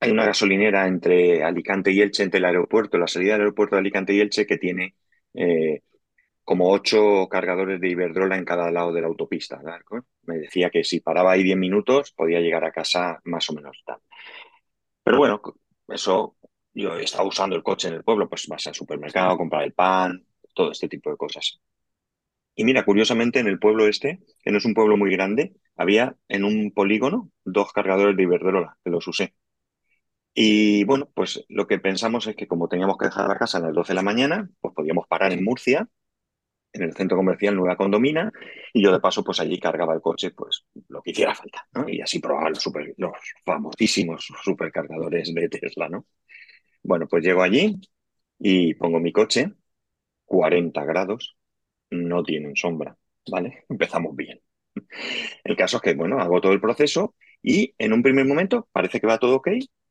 Hay 0.00 0.10
una 0.10 0.24
gasolinera 0.26 0.86
entre 0.86 1.44
Alicante 1.44 1.92
y 1.92 2.00
Elche, 2.00 2.22
entre 2.22 2.38
el 2.38 2.44
aeropuerto, 2.46 2.98
la 2.98 3.06
salida 3.06 3.32
del 3.34 3.42
aeropuerto 3.42 3.76
de 3.76 3.80
Alicante 3.80 4.14
y 4.14 4.20
Elche, 4.20 4.46
que 4.46 4.56
tiene 4.58 4.94
eh, 5.34 5.82
como 6.44 6.70
ocho 6.70 7.28
cargadores 7.30 7.80
de 7.80 7.90
Iberdrola 7.90 8.36
en 8.36 8.44
cada 8.44 8.70
lado 8.70 8.92
de 8.92 9.02
la 9.02 9.08
autopista. 9.08 9.60
Me 10.24 10.38
decía 10.38 10.70
que 10.70 10.84
si 10.84 11.00
paraba 11.00 11.32
ahí 11.32 11.42
10 11.42 11.58
minutos 11.58 12.12
podía 12.12 12.40
llegar 12.40 12.64
a 12.64 12.72
casa 12.72 13.20
más 13.24 13.48
o 13.50 13.54
menos 13.54 13.82
tal. 13.84 13.98
Pero 15.02 15.18
bueno, 15.18 15.40
eso 15.88 16.36
yo 16.74 16.96
he 16.96 17.04
estado 17.04 17.28
usando 17.28 17.56
el 17.56 17.62
coche 17.62 17.88
en 17.88 17.94
el 17.94 18.04
pueblo, 18.04 18.28
pues 18.28 18.46
vas 18.48 18.66
al 18.66 18.74
supermercado, 18.74 19.36
comprar 19.36 19.64
el 19.64 19.72
pan, 19.72 20.24
todo 20.54 20.72
este 20.72 20.88
tipo 20.88 21.10
de 21.10 21.16
cosas. 21.16 21.60
Y 22.54 22.64
mira, 22.64 22.84
curiosamente 22.84 23.40
en 23.40 23.46
el 23.48 23.58
pueblo 23.58 23.86
este, 23.86 24.20
que 24.42 24.50
no 24.52 24.58
es 24.58 24.64
un 24.64 24.74
pueblo 24.74 24.96
muy 24.96 25.10
grande, 25.12 25.54
había 25.76 26.16
en 26.28 26.44
un 26.44 26.72
polígono 26.72 27.30
dos 27.44 27.72
cargadores 27.72 28.16
de 28.16 28.22
Iberdrola, 28.24 28.78
que 28.84 28.90
los 28.90 29.06
usé. 29.08 29.34
Y 30.34 30.84
bueno, 30.84 31.10
pues 31.14 31.44
lo 31.48 31.66
que 31.66 31.78
pensamos 31.78 32.26
es 32.26 32.36
que 32.36 32.46
como 32.46 32.68
teníamos 32.68 32.96
que 32.98 33.06
dejar 33.06 33.28
la 33.28 33.38
casa 33.38 33.58
a 33.58 33.62
las 33.62 33.74
12 33.74 33.92
de 33.92 33.96
la 33.96 34.02
mañana, 34.02 34.48
pues 34.60 34.74
podíamos 34.74 35.06
parar 35.08 35.32
en 35.32 35.44
Murcia 35.44 35.88
en 36.72 36.82
el 36.82 36.94
centro 36.94 37.16
comercial 37.16 37.56
Nueva 37.56 37.76
Condomina 37.76 38.30
y 38.72 38.82
yo 38.82 38.92
de 38.92 39.00
paso 39.00 39.24
pues 39.24 39.40
allí 39.40 39.58
cargaba 39.58 39.94
el 39.94 40.00
coche 40.00 40.30
pues 40.30 40.64
lo 40.88 41.02
que 41.02 41.10
hiciera 41.10 41.34
falta. 41.34 41.66
Y 41.88 42.00
así 42.00 42.18
probaba 42.20 42.50
los, 42.50 42.62
super, 42.62 42.94
los 42.96 43.12
famosísimos 43.44 44.26
supercargadores 44.42 45.34
de 45.34 45.48
Tesla, 45.48 45.88
¿no? 45.88 46.06
Bueno, 46.82 47.06
pues 47.08 47.24
llego 47.24 47.42
allí 47.42 47.80
y 48.38 48.74
pongo 48.74 49.00
mi 49.00 49.12
coche, 49.12 49.52
40 50.24 50.84
grados, 50.84 51.36
no 51.90 52.22
tienen 52.22 52.56
sombra, 52.56 52.96
¿vale? 53.30 53.64
Empezamos 53.68 54.16
bien. 54.16 54.40
El 55.44 55.56
caso 55.56 55.76
es 55.78 55.82
que, 55.82 55.94
bueno, 55.94 56.20
hago 56.20 56.40
todo 56.40 56.52
el 56.52 56.60
proceso 56.60 57.14
y 57.42 57.74
en 57.78 57.92
un 57.92 58.02
primer 58.02 58.24
momento 58.24 58.68
parece 58.72 59.00
que 59.00 59.06
va 59.06 59.18
todo 59.18 59.36
ok, 59.36 59.48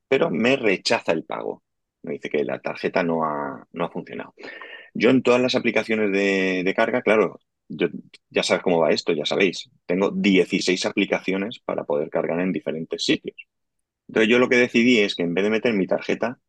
pero 0.07 0.29
me 0.29 0.55
rechaza 0.55 1.11
el 1.11 1.25
pago. 1.25 1.63
Me 2.03 2.13
dice 2.13 2.29
que 2.29 2.43
la 2.43 2.59
tarjeta 2.59 3.03
no 3.03 3.23
ha, 3.25 3.67
no 3.71 3.85
ha 3.85 3.91
funcionado. 3.91 4.33
Yo 4.93 5.09
en 5.09 5.21
todas 5.23 5.41
las 5.41 5.55
aplicaciones 5.55 6.11
de, 6.11 6.73
carga, 6.75 7.01
claro, 7.01 7.39
ya 8.29 8.43
sabes 8.43 8.63
cómo 8.63 8.79
va 8.79 8.91
esto, 8.91 9.13
ya 9.13 9.25
sabéis. 9.25 9.69
Tengo 9.85 10.11
16 10.11 10.85
aplicaciones 10.85 11.59
para 11.59 11.83
poder 11.83 12.09
cargar 12.09 12.39
en 12.39 12.51
diferentes 12.51 13.03
sitios. 13.03 13.35
Entonces 14.07 14.29
yo 14.29 14.39
lo 14.39 14.49
que 14.49 14.57
decidí 14.57 14.99
es 14.99 15.15
que 15.15 15.23
en 15.23 15.33
vez 15.33 15.43
de 15.43 15.51
meter 15.51 15.73
mi 15.73 15.87
tarjeta, 15.87 16.39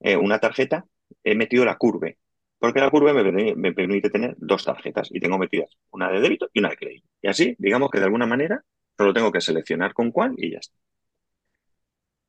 eh, 0.00 0.16
una 0.16 0.38
tarjeta, 0.38 0.86
he 1.24 1.34
metido 1.34 1.64
la 1.64 1.76
curve. 1.76 2.18
Porque 2.58 2.80
la 2.80 2.90
curva 2.90 3.12
me, 3.12 3.54
me, 3.54 3.72
permite 3.72 4.10
tener 4.10 4.34
dos 4.38 4.64
tarjetas 4.64 5.08
y 5.12 5.20
tengo 5.20 5.38
metidas 5.38 5.70
una 5.90 6.10
de 6.10 6.20
débito 6.20 6.48
y 6.52 6.60
una 6.60 6.70
de 6.70 6.76
crédito. 6.76 7.08
Y 7.20 7.28
así, 7.28 7.54
digamos 7.58 7.90
que 7.90 7.98
de 7.98 8.04
alguna 8.04 8.26
manera, 8.26 8.62
solo 8.96 9.12
tengo 9.12 9.30
que 9.30 9.40
seleccionar 9.40 9.92
con 9.92 10.10
cuál 10.10 10.34
y 10.38 10.52
ya 10.52 10.58
está. 10.58 10.76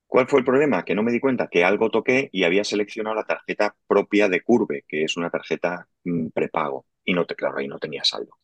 ¿Cuál 0.08 0.28
fue 0.28 0.40
el 0.40 0.46
problema? 0.46 0.84
Que 0.86 0.96
no 0.96 1.04
me 1.04 1.12
di 1.12 1.20
cuenta 1.20 1.48
que 1.50 1.64
algo 1.64 1.92
toqué 1.92 2.30
y 2.32 2.44
había 2.44 2.64
seleccionado 2.64 3.16
la 3.16 3.26
tarjeta 3.26 3.76
propia 3.88 4.30
de 4.30 4.42
Curve, 4.42 4.86
que 4.88 5.04
es 5.04 5.18
una 5.18 5.30
tarjeta 5.30 5.88
mm, 6.06 6.30
prepago. 6.30 6.86
Y 7.04 7.14
no 7.14 7.26
te, 7.26 7.36
claro, 7.36 7.58
ahí 7.58 7.68
no 7.68 7.80
tenía 7.80 8.04
saldo. 8.04 8.38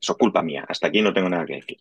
Eso 0.00 0.12
es 0.12 0.18
culpa 0.18 0.42
mía. 0.42 0.64
Hasta 0.68 0.88
aquí 0.88 1.02
no 1.02 1.12
tengo 1.12 1.28
nada 1.28 1.46
que 1.46 1.54
decir. 1.54 1.78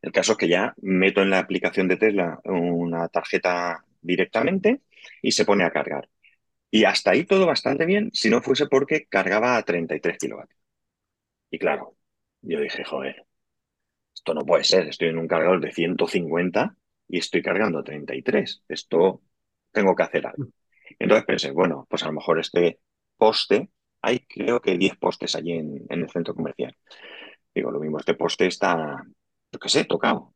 El 0.00 0.12
caso 0.12 0.32
es 0.32 0.38
que 0.38 0.48
ya 0.48 0.74
meto 0.82 1.22
en 1.22 1.30
la 1.30 1.38
aplicación 1.38 1.88
de 1.88 1.96
Tesla 1.96 2.40
una 2.44 3.08
tarjeta 3.08 3.84
directamente 4.00 4.82
y 5.22 5.32
se 5.32 5.44
pone 5.44 5.64
a 5.64 5.70
cargar. 5.70 6.08
Y 6.70 6.84
hasta 6.84 7.12
ahí 7.12 7.24
todo 7.24 7.46
bastante 7.46 7.86
bien, 7.86 8.10
si 8.12 8.30
no 8.30 8.42
fuese 8.42 8.66
porque 8.66 9.06
cargaba 9.06 9.56
a 9.56 9.62
33 9.64 10.18
kilovatios. 10.18 10.60
Y 11.50 11.58
claro, 11.58 11.96
yo 12.42 12.60
dije, 12.60 12.84
joder, 12.84 13.26
esto 14.14 14.34
no 14.34 14.44
puede 14.46 14.64
ser, 14.64 14.88
estoy 14.88 15.08
en 15.08 15.18
un 15.18 15.28
cargador 15.28 15.60
de 15.60 15.72
150 15.72 16.76
y 17.08 17.18
estoy 17.18 17.42
cargando 17.42 17.82
33. 17.82 18.64
Esto 18.68 19.22
tengo 19.70 19.94
que 19.94 20.02
hacer 20.02 20.26
algo. 20.26 20.46
Entonces 20.98 21.26
pensé, 21.26 21.50
bueno, 21.50 21.86
pues 21.88 22.02
a 22.02 22.06
lo 22.06 22.14
mejor 22.14 22.38
este 22.38 22.80
poste, 23.16 23.70
hay 24.02 24.20
creo 24.20 24.60
que 24.60 24.76
10 24.76 24.96
postes 24.96 25.34
allí 25.36 25.52
en, 25.52 25.86
el 25.88 26.10
centro 26.10 26.34
comercial. 26.34 26.76
Digo, 27.54 27.70
lo 27.70 27.80
mismo, 27.80 27.98
este 27.98 28.14
poste 28.14 28.46
está, 28.46 29.02
yo 29.52 29.58
qué 29.58 29.68
sé, 29.68 29.84
tocado. 29.84 30.34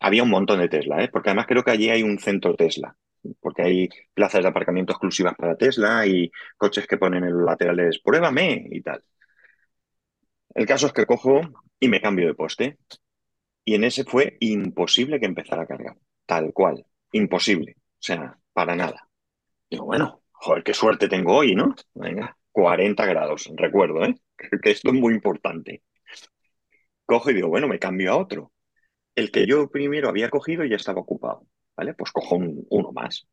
Había 0.00 0.22
un 0.22 0.30
montón 0.30 0.60
de 0.60 0.68
Tesla, 0.68 1.02
¿eh? 1.02 1.08
porque 1.10 1.30
además 1.30 1.46
creo 1.46 1.64
que 1.64 1.70
allí 1.70 1.88
hay 1.88 2.02
un 2.02 2.18
centro 2.18 2.54
Tesla, 2.54 2.94
porque 3.40 3.62
hay 3.62 3.88
plazas 4.12 4.42
de 4.42 4.48
aparcamiento 4.48 4.92
exclusivas 4.92 5.34
para 5.36 5.56
Tesla 5.56 6.06
y 6.06 6.30
coches 6.56 6.86
que 6.86 6.98
ponen 6.98 7.24
en 7.24 7.32
los 7.32 7.46
laterales, 7.46 8.00
pruébame 8.00 8.66
y 8.70 8.82
tal. 8.82 9.02
El 10.54 10.66
caso 10.66 10.86
es 10.86 10.92
que 10.92 11.06
cojo 11.06 11.40
y 11.80 11.88
me 11.88 12.00
cambio 12.00 12.26
de 12.26 12.34
poste. 12.34 12.78
Y 13.64 13.74
en 13.74 13.84
ese 13.84 14.04
fue 14.04 14.36
imposible 14.40 15.20
que 15.20 15.26
empezara 15.26 15.62
a 15.62 15.66
cargar, 15.66 15.96
tal 16.26 16.52
cual, 16.52 16.84
imposible, 17.12 17.76
o 17.78 17.82
sea, 18.00 18.38
para 18.52 18.74
nada. 18.76 19.08
Digo, 19.70 19.86
bueno, 19.86 20.22
joder, 20.32 20.64
qué 20.64 20.74
suerte 20.74 21.08
tengo 21.08 21.36
hoy, 21.36 21.54
¿no? 21.54 21.74
Venga, 21.94 22.36
40 22.52 23.06
grados, 23.06 23.50
recuerdo, 23.56 24.04
¿eh? 24.04 24.14
Que 24.62 24.70
esto 24.72 24.90
es 24.90 24.94
muy 24.94 25.14
importante. 25.14 25.82
Cojo 27.06 27.30
y 27.30 27.34
digo, 27.34 27.48
bueno, 27.48 27.68
me 27.68 27.78
cambio 27.78 28.12
a 28.12 28.16
otro. 28.16 28.52
El 29.14 29.30
que 29.30 29.46
yo 29.46 29.70
primero 29.70 30.08
había 30.08 30.30
cogido 30.30 30.64
ya 30.64 30.76
estaba 30.76 31.00
ocupado, 31.00 31.46
¿vale? 31.76 31.94
Pues 31.94 32.12
cojo 32.12 32.36
uno 32.36 32.92
más. 32.92 33.26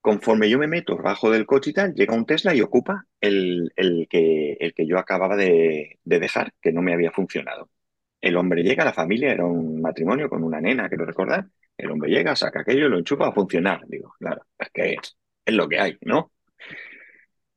Conforme 0.00 0.50
yo 0.50 0.58
me 0.58 0.66
meto 0.68 0.96
bajo 0.96 1.30
del 1.30 1.46
coche 1.46 1.70
y 1.70 1.72
tal, 1.74 1.94
llega 1.94 2.14
un 2.14 2.26
Tesla 2.26 2.54
y 2.54 2.62
ocupa 2.62 3.06
el, 3.20 3.72
el, 3.76 4.08
que, 4.08 4.54
el 4.60 4.74
que 4.74 4.86
yo 4.86 4.98
acababa 4.98 5.36
de, 5.36 5.98
de 6.04 6.20
dejar, 6.20 6.52
que 6.62 6.72
no 6.72 6.82
me 6.82 6.94
había 6.94 7.12
funcionado. 7.12 7.70
El 8.20 8.36
hombre 8.36 8.62
llega, 8.62 8.84
la 8.84 8.92
familia 8.92 9.32
era 9.32 9.44
un 9.44 9.80
matrimonio 9.80 10.28
con 10.28 10.44
una 10.44 10.60
nena, 10.60 10.88
quiero 10.88 11.06
recordar. 11.06 11.46
El 11.76 11.90
hombre 11.90 12.10
llega, 12.10 12.36
saca 12.36 12.60
aquello, 12.60 12.88
lo 12.88 12.98
enchufa 12.98 13.28
a 13.28 13.32
funcionar. 13.32 13.80
Digo, 13.86 14.14
claro, 14.18 14.44
es 14.58 14.70
que 14.70 14.96
es 15.44 15.54
lo 15.54 15.68
que 15.68 15.80
hay, 15.80 15.96
¿no? 16.02 16.32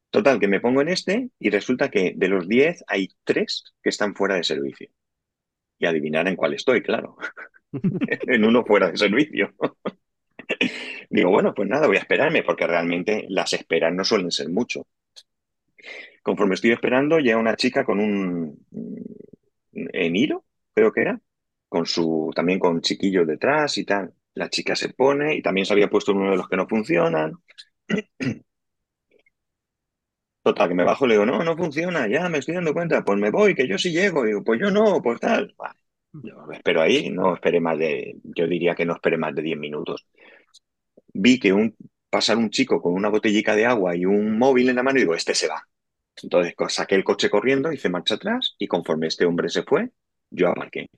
Total, 0.09 0.39
que 0.39 0.47
me 0.47 0.61
pongo 0.61 0.81
en 0.81 0.89
este 0.89 1.29
y 1.39 1.49
resulta 1.49 1.89
que 1.89 2.13
de 2.15 2.27
los 2.27 2.47
10 2.47 2.83
hay 2.87 3.09
3 3.23 3.73
que 3.81 3.89
están 3.89 4.15
fuera 4.15 4.35
de 4.35 4.43
servicio. 4.43 4.89
Y 5.79 5.85
adivinar 5.85 6.27
en 6.27 6.35
cuál 6.35 6.53
estoy, 6.53 6.81
claro. 6.81 7.17
en 8.27 8.45
uno 8.45 8.63
fuera 8.63 8.91
de 8.91 8.97
servicio. 8.97 9.53
Digo, 11.09 11.29
bueno, 11.29 11.53
pues 11.53 11.67
nada, 11.67 11.87
voy 11.87 11.97
a 11.97 12.01
esperarme 12.01 12.43
porque 12.43 12.67
realmente 12.67 13.25
las 13.29 13.53
esperas 13.53 13.93
no 13.93 14.03
suelen 14.03 14.31
ser 14.31 14.49
mucho. 14.49 14.87
Conforme 16.21 16.55
estoy 16.55 16.71
esperando, 16.71 17.19
llega 17.19 17.37
una 17.37 17.55
chica 17.55 17.83
con 17.83 17.99
un 17.99 18.65
Eniro, 19.73 20.45
creo 20.73 20.91
que 20.91 21.01
era, 21.01 21.19
con 21.69 21.85
su, 21.85 22.31
también 22.35 22.59
con 22.59 22.81
chiquillos 22.81 23.27
detrás 23.27 23.77
y 23.77 23.85
tal. 23.85 24.13
La 24.35 24.49
chica 24.49 24.75
se 24.75 24.89
pone 24.93 25.35
y 25.35 25.41
también 25.41 25.65
se 25.65 25.73
había 25.73 25.89
puesto 25.89 26.13
uno 26.13 26.31
de 26.31 26.37
los 26.37 26.47
que 26.49 26.57
no 26.57 26.67
funcionan. 26.67 27.33
Total, 30.43 30.67
que 30.67 30.75
me 30.75 30.83
bajo 30.83 31.05
y 31.05 31.09
le 31.09 31.13
digo, 31.15 31.25
no, 31.25 31.43
no 31.43 31.55
funciona, 31.55 32.07
ya 32.07 32.27
me 32.27 32.39
estoy 32.39 32.55
dando 32.55 32.73
cuenta, 32.73 33.03
pues 33.05 33.17
me 33.17 33.31
voy, 33.31 33.55
que 33.55 33.67
yo 33.67 33.77
sí 33.77 33.91
llego. 33.91 34.25
digo, 34.25 34.43
pues 34.43 34.59
yo 34.59 34.71
no, 34.71 35.01
pues 35.01 35.19
tal. 35.19 35.55
Yo 36.11 36.45
espero 36.51 36.81
ahí, 36.81 37.09
no 37.09 37.33
esperé 37.33 37.59
más 37.61 37.77
de, 37.77 38.17
yo 38.23 38.45
diría 38.47 38.75
que 38.75 38.85
no 38.85 38.93
esperé 38.93 39.17
más 39.17 39.33
de 39.33 39.41
10 39.41 39.57
minutos. 39.57 40.05
Vi 41.13 41.39
que 41.39 41.53
un, 41.53 41.75
pasar 42.09 42.37
un 42.37 42.49
chico 42.49 42.81
con 42.81 42.93
una 42.93 43.09
botellica 43.09 43.55
de 43.55 43.65
agua 43.65 43.95
y 43.95 44.05
un 44.05 44.37
móvil 44.37 44.69
en 44.69 44.75
la 44.75 44.83
mano 44.83 44.97
y 44.97 45.01
digo, 45.01 45.15
este 45.15 45.33
se 45.33 45.47
va. 45.47 45.67
Entonces 46.21 46.53
saqué 46.69 46.95
el 46.95 47.03
coche 47.03 47.29
corriendo, 47.29 47.71
hice 47.71 47.89
marcha 47.89 48.15
atrás 48.15 48.55
y 48.59 48.67
conforme 48.67 49.07
este 49.07 49.25
hombre 49.25 49.49
se 49.49 49.63
fue, 49.63 49.91
yo 50.33 50.49
aparqué. 50.49 50.89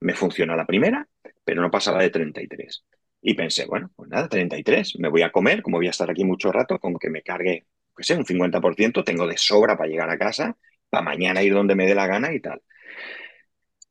Me 0.00 0.14
funcionó 0.14 0.56
la 0.56 0.66
primera, 0.66 1.06
pero 1.44 1.62
no 1.62 1.70
pasaba 1.70 2.02
de 2.02 2.10
33. 2.10 2.84
Y 3.22 3.34
pensé, 3.34 3.66
bueno, 3.66 3.90
pues 3.94 4.08
nada, 4.08 4.28
33, 4.28 4.98
me 4.98 5.08
voy 5.08 5.22
a 5.22 5.32
comer, 5.32 5.62
como 5.62 5.76
voy 5.78 5.88
a 5.88 5.90
estar 5.90 6.10
aquí 6.10 6.24
mucho 6.24 6.52
rato, 6.52 6.78
con 6.78 6.94
que 6.98 7.10
me 7.10 7.22
cargue, 7.22 7.66
qué 7.96 8.04
sé, 8.04 8.16
un 8.16 8.24
50%, 8.24 9.04
tengo 9.04 9.26
de 9.26 9.36
sobra 9.36 9.76
para 9.76 9.90
llegar 9.90 10.10
a 10.10 10.18
casa, 10.18 10.56
para 10.88 11.04
mañana 11.04 11.42
ir 11.42 11.52
donde 11.52 11.74
me 11.74 11.86
dé 11.86 11.94
la 11.94 12.06
gana 12.06 12.32
y 12.32 12.40
tal. 12.40 12.62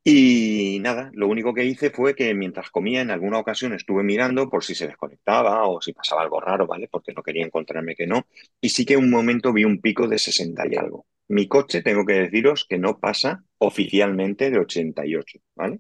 Y 0.03 0.79
nada, 0.81 1.11
lo 1.13 1.27
único 1.27 1.53
que 1.53 1.65
hice 1.65 1.91
fue 1.91 2.15
que 2.15 2.33
mientras 2.33 2.71
comía, 2.71 3.01
en 3.01 3.11
alguna 3.11 3.37
ocasión 3.37 3.73
estuve 3.73 4.01
mirando 4.03 4.49
por 4.49 4.63
si 4.63 4.73
se 4.73 4.87
desconectaba 4.87 5.67
o 5.67 5.81
si 5.81 5.93
pasaba 5.93 6.21
algo 6.23 6.39
raro, 6.39 6.65
¿vale? 6.65 6.87
Porque 6.89 7.13
no 7.13 7.21
quería 7.21 7.45
encontrarme 7.45 7.95
que 7.95 8.07
no. 8.07 8.25
Y 8.61 8.69
sí 8.69 8.85
que 8.85 8.97
un 8.97 9.09
momento 9.09 9.53
vi 9.53 9.65
un 9.65 9.81
pico 9.81 10.07
de 10.07 10.17
60 10.17 10.63
y 10.67 10.75
algo. 10.77 11.05
Mi 11.27 11.47
coche, 11.47 11.83
tengo 11.83 12.05
que 12.05 12.13
deciros 12.13 12.65
que 12.67 12.79
no 12.79 12.97
pasa 12.99 13.43
oficialmente 13.59 14.49
de 14.51 14.59
88, 14.59 15.39
¿vale? 15.55 15.79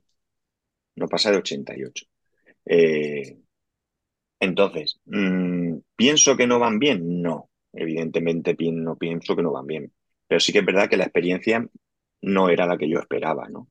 No 0.95 1.07
pasa 1.07 1.31
de 1.31 1.37
88. 1.37 2.05
Eh, 2.65 3.39
entonces, 4.39 4.99
mm, 5.05 5.77
¿pienso 5.95 6.37
que 6.37 6.47
no 6.47 6.59
van 6.59 6.79
bien? 6.79 7.21
No, 7.21 7.49
evidentemente 7.73 8.55
no 8.71 8.97
pienso 8.97 9.35
que 9.35 9.43
no 9.43 9.51
van 9.51 9.67
bien. 9.67 9.93
Pero 10.27 10.39
sí 10.39 10.51
que 10.53 10.59
es 10.59 10.65
verdad 10.65 10.89
que 10.89 10.97
la 10.97 11.05
experiencia 11.05 11.67
no 12.21 12.49
era 12.49 12.65
la 12.67 12.77
que 12.77 12.89
yo 12.89 12.99
esperaba, 12.99 13.49
¿no? 13.49 13.69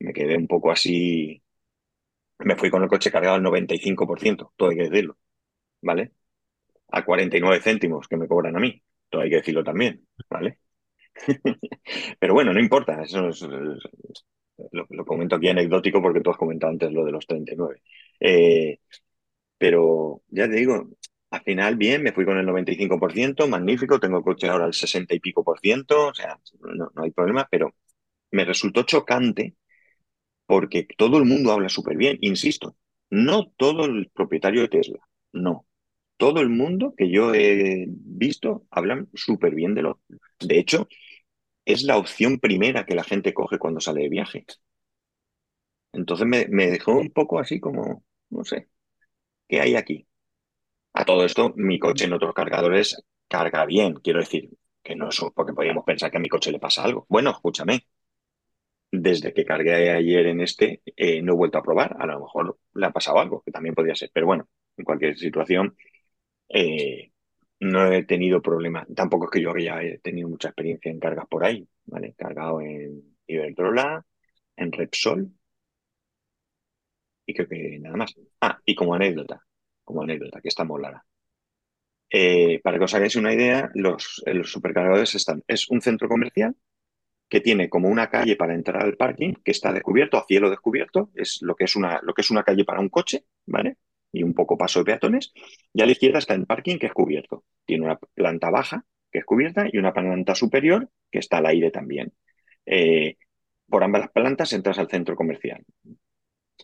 me 0.00 0.12
quedé 0.14 0.36
un 0.36 0.48
poco 0.48 0.70
así. 0.72 1.42
Me 2.40 2.56
fui 2.56 2.70
con 2.70 2.82
el 2.82 2.88
coche 2.88 3.10
cargado 3.10 3.36
al 3.36 3.42
95%, 3.42 4.52
todo 4.56 4.70
hay 4.70 4.76
que 4.76 4.84
decirlo, 4.90 5.18
¿vale? 5.82 6.12
A 6.90 7.04
49 7.04 7.60
céntimos 7.62 8.08
que 8.08 8.16
me 8.18 8.28
cobran 8.28 8.56
a 8.56 8.60
mí, 8.60 8.82
todo 9.10 9.22
hay 9.22 9.30
que 9.30 9.36
decirlo 9.36 9.64
también, 9.64 10.06
¿vale? 10.30 10.60
Pero 12.18 12.34
bueno, 12.34 12.52
no 12.52 12.60
importa, 12.60 13.02
eso 13.02 13.28
es, 13.28 13.42
lo, 14.72 15.04
comento 15.04 15.36
aquí 15.36 15.48
anecdótico 15.48 16.02
porque 16.02 16.20
tú 16.20 16.30
has 16.30 16.36
comentado 16.36 16.72
antes 16.72 16.92
lo 16.92 17.04
de 17.04 17.12
los 17.12 17.26
39. 17.26 17.82
Eh, 18.20 18.78
pero 19.58 20.22
ya 20.28 20.48
te 20.48 20.56
digo, 20.56 20.88
al 21.30 21.42
final 21.42 21.76
bien, 21.76 22.02
me 22.02 22.12
fui 22.12 22.24
con 22.24 22.38
el 22.38 22.46
95%, 22.46 23.48
magnífico, 23.48 24.00
tengo 24.00 24.22
coche 24.22 24.48
ahora 24.48 24.66
al 24.66 24.74
60 24.74 25.14
y 25.14 25.20
pico 25.20 25.44
por 25.44 25.60
ciento, 25.60 26.08
o 26.08 26.14
sea, 26.14 26.38
no, 26.60 26.90
no 26.94 27.02
hay 27.02 27.10
problema, 27.12 27.48
pero 27.50 27.74
me 28.32 28.44
resultó 28.44 28.84
chocante 28.84 29.56
porque 30.46 30.86
todo 30.96 31.18
el 31.18 31.24
mundo 31.24 31.52
habla 31.52 31.68
súper 31.68 31.96
bien, 31.96 32.18
insisto, 32.20 32.76
no 33.10 33.52
todo 33.56 33.84
el 33.86 34.10
propietario 34.14 34.62
de 34.62 34.68
Tesla, 34.68 34.98
no. 35.32 35.66
Todo 36.16 36.40
el 36.40 36.50
mundo 36.50 36.94
que 36.96 37.10
yo 37.10 37.34
he 37.34 37.86
visto 37.88 38.66
hablan 38.70 39.08
súper 39.14 39.54
bien 39.54 39.74
de 39.74 39.82
lo. 39.82 40.00
De 40.40 40.58
hecho, 40.58 40.88
es 41.72 41.82
la 41.84 41.96
opción 41.98 42.38
primera 42.38 42.86
que 42.86 42.94
la 42.94 43.04
gente 43.04 43.34
coge 43.34 43.58
cuando 43.58 43.80
sale 43.80 44.02
de 44.02 44.08
viaje. 44.08 44.46
Entonces 45.92 46.26
me, 46.26 46.46
dejó 46.70 46.92
un 46.98 47.10
poco 47.10 47.38
así 47.38 47.60
como, 47.60 48.04
no 48.30 48.44
sé, 48.44 48.68
¿qué 49.48 49.60
hay 49.60 49.76
aquí? 49.76 50.06
A 50.94 51.04
todo 51.04 51.24
esto, 51.24 51.52
mi 51.56 51.78
coche 51.78 52.06
en 52.06 52.14
otros 52.14 52.34
cargadores 52.34 53.02
carga 53.28 53.66
bien, 53.66 53.94
quiero 53.96 54.20
decir, 54.20 54.50
que 54.82 54.96
no 54.96 55.08
es 55.10 55.20
porque 55.34 55.52
podríamos 55.54 55.84
pensar 55.84 56.10
que 56.10 56.18
a 56.18 56.20
mi 56.20 56.28
coche 56.28 56.52
le 56.52 56.60
pasa 56.60 56.84
algo. 56.84 57.06
Bueno, 57.08 57.30
escúchame, 57.30 57.86
desde 58.92 59.32
que 59.32 59.44
cargué 59.44 59.90
ayer 59.90 60.26
en 60.26 60.40
este, 60.40 60.82
eh, 60.96 61.22
no 61.22 61.32
he 61.32 61.36
vuelto 61.36 61.58
a 61.58 61.62
probar. 61.62 61.96
A 62.00 62.06
lo 62.06 62.20
mejor 62.20 62.58
le 62.74 62.86
ha 62.86 62.90
pasado 62.92 63.18
algo, 63.18 63.42
que 63.42 63.52
también 63.52 63.74
podría 63.74 63.94
ser. 63.94 64.10
Pero 64.12 64.26
bueno, 64.26 64.48
en 64.76 64.84
cualquier 64.84 65.16
situación, 65.18 65.76
eh, 66.48 67.12
no 67.60 67.92
he 67.92 68.04
tenido 68.04 68.42
problema. 68.42 68.86
Tampoco 68.94 69.26
es 69.26 69.30
que 69.32 69.42
yo 69.42 69.52
haya 69.52 69.98
tenido 70.02 70.28
mucha 70.28 70.48
experiencia 70.48 70.90
en 70.90 71.00
cargas 71.00 71.26
por 71.28 71.44
ahí, 71.44 71.66
¿vale? 71.86 72.14
Cargado 72.16 72.60
en 72.60 73.16
Iberdrola, 73.26 74.04
en 74.56 74.72
Repsol, 74.72 75.30
y 77.26 77.34
creo 77.34 77.48
que 77.48 77.78
nada 77.80 77.96
más. 77.96 78.14
Ah, 78.40 78.58
y 78.64 78.74
como 78.74 78.94
anécdota, 78.94 79.44
como 79.84 80.02
anécdota, 80.02 80.40
que 80.40 80.48
está 80.48 80.64
molada. 80.64 81.04
Eh, 82.12 82.60
para 82.62 82.78
que 82.78 82.84
os 82.84 82.94
hagáis 82.94 83.14
una 83.16 83.32
idea, 83.32 83.70
los, 83.74 84.22
los 84.26 84.50
supercargadores 84.50 85.14
están. 85.14 85.42
Es 85.46 85.70
un 85.70 85.80
centro 85.80 86.08
comercial 86.08 86.56
que 87.28 87.40
tiene 87.40 87.68
como 87.70 87.88
una 87.88 88.10
calle 88.10 88.36
para 88.36 88.54
entrar 88.54 88.82
al 88.84 88.96
parking, 88.96 89.34
que 89.44 89.52
está 89.52 89.72
descubierto, 89.72 90.18
a 90.18 90.26
cielo 90.26 90.50
descubierto, 90.50 91.10
es 91.14 91.38
lo 91.42 91.56
que 91.56 91.64
es 91.64 91.76
una, 91.76 92.00
lo 92.02 92.14
que 92.14 92.22
es 92.22 92.30
una 92.30 92.44
calle 92.44 92.64
para 92.64 92.80
un 92.80 92.90
coche, 92.90 93.24
¿vale? 93.46 93.78
Y 94.12 94.22
un 94.22 94.34
poco 94.34 94.58
paso 94.58 94.80
de 94.80 94.86
peatones. 94.86 95.32
Y 95.72 95.82
a 95.82 95.86
la 95.86 95.92
izquierda 95.92 96.18
está 96.18 96.34
el 96.34 96.46
parking, 96.46 96.78
que 96.78 96.86
es 96.86 96.92
cubierto. 96.92 97.44
Tiene 97.64 97.84
una 97.84 97.96
planta 97.96 98.50
baja, 98.50 98.84
que 99.10 99.20
es 99.20 99.24
cubierta, 99.24 99.66
y 99.70 99.78
una 99.78 99.92
planta 99.92 100.34
superior, 100.34 100.88
que 101.10 101.18
está 101.18 101.38
al 101.38 101.46
aire 101.46 101.70
también. 101.70 102.12
Eh, 102.66 103.16
por 103.68 103.84
ambas 103.84 104.02
las 104.02 104.10
plantas 104.10 104.52
entras 104.52 104.78
al 104.78 104.88
centro 104.88 105.16
comercial. 105.16 105.64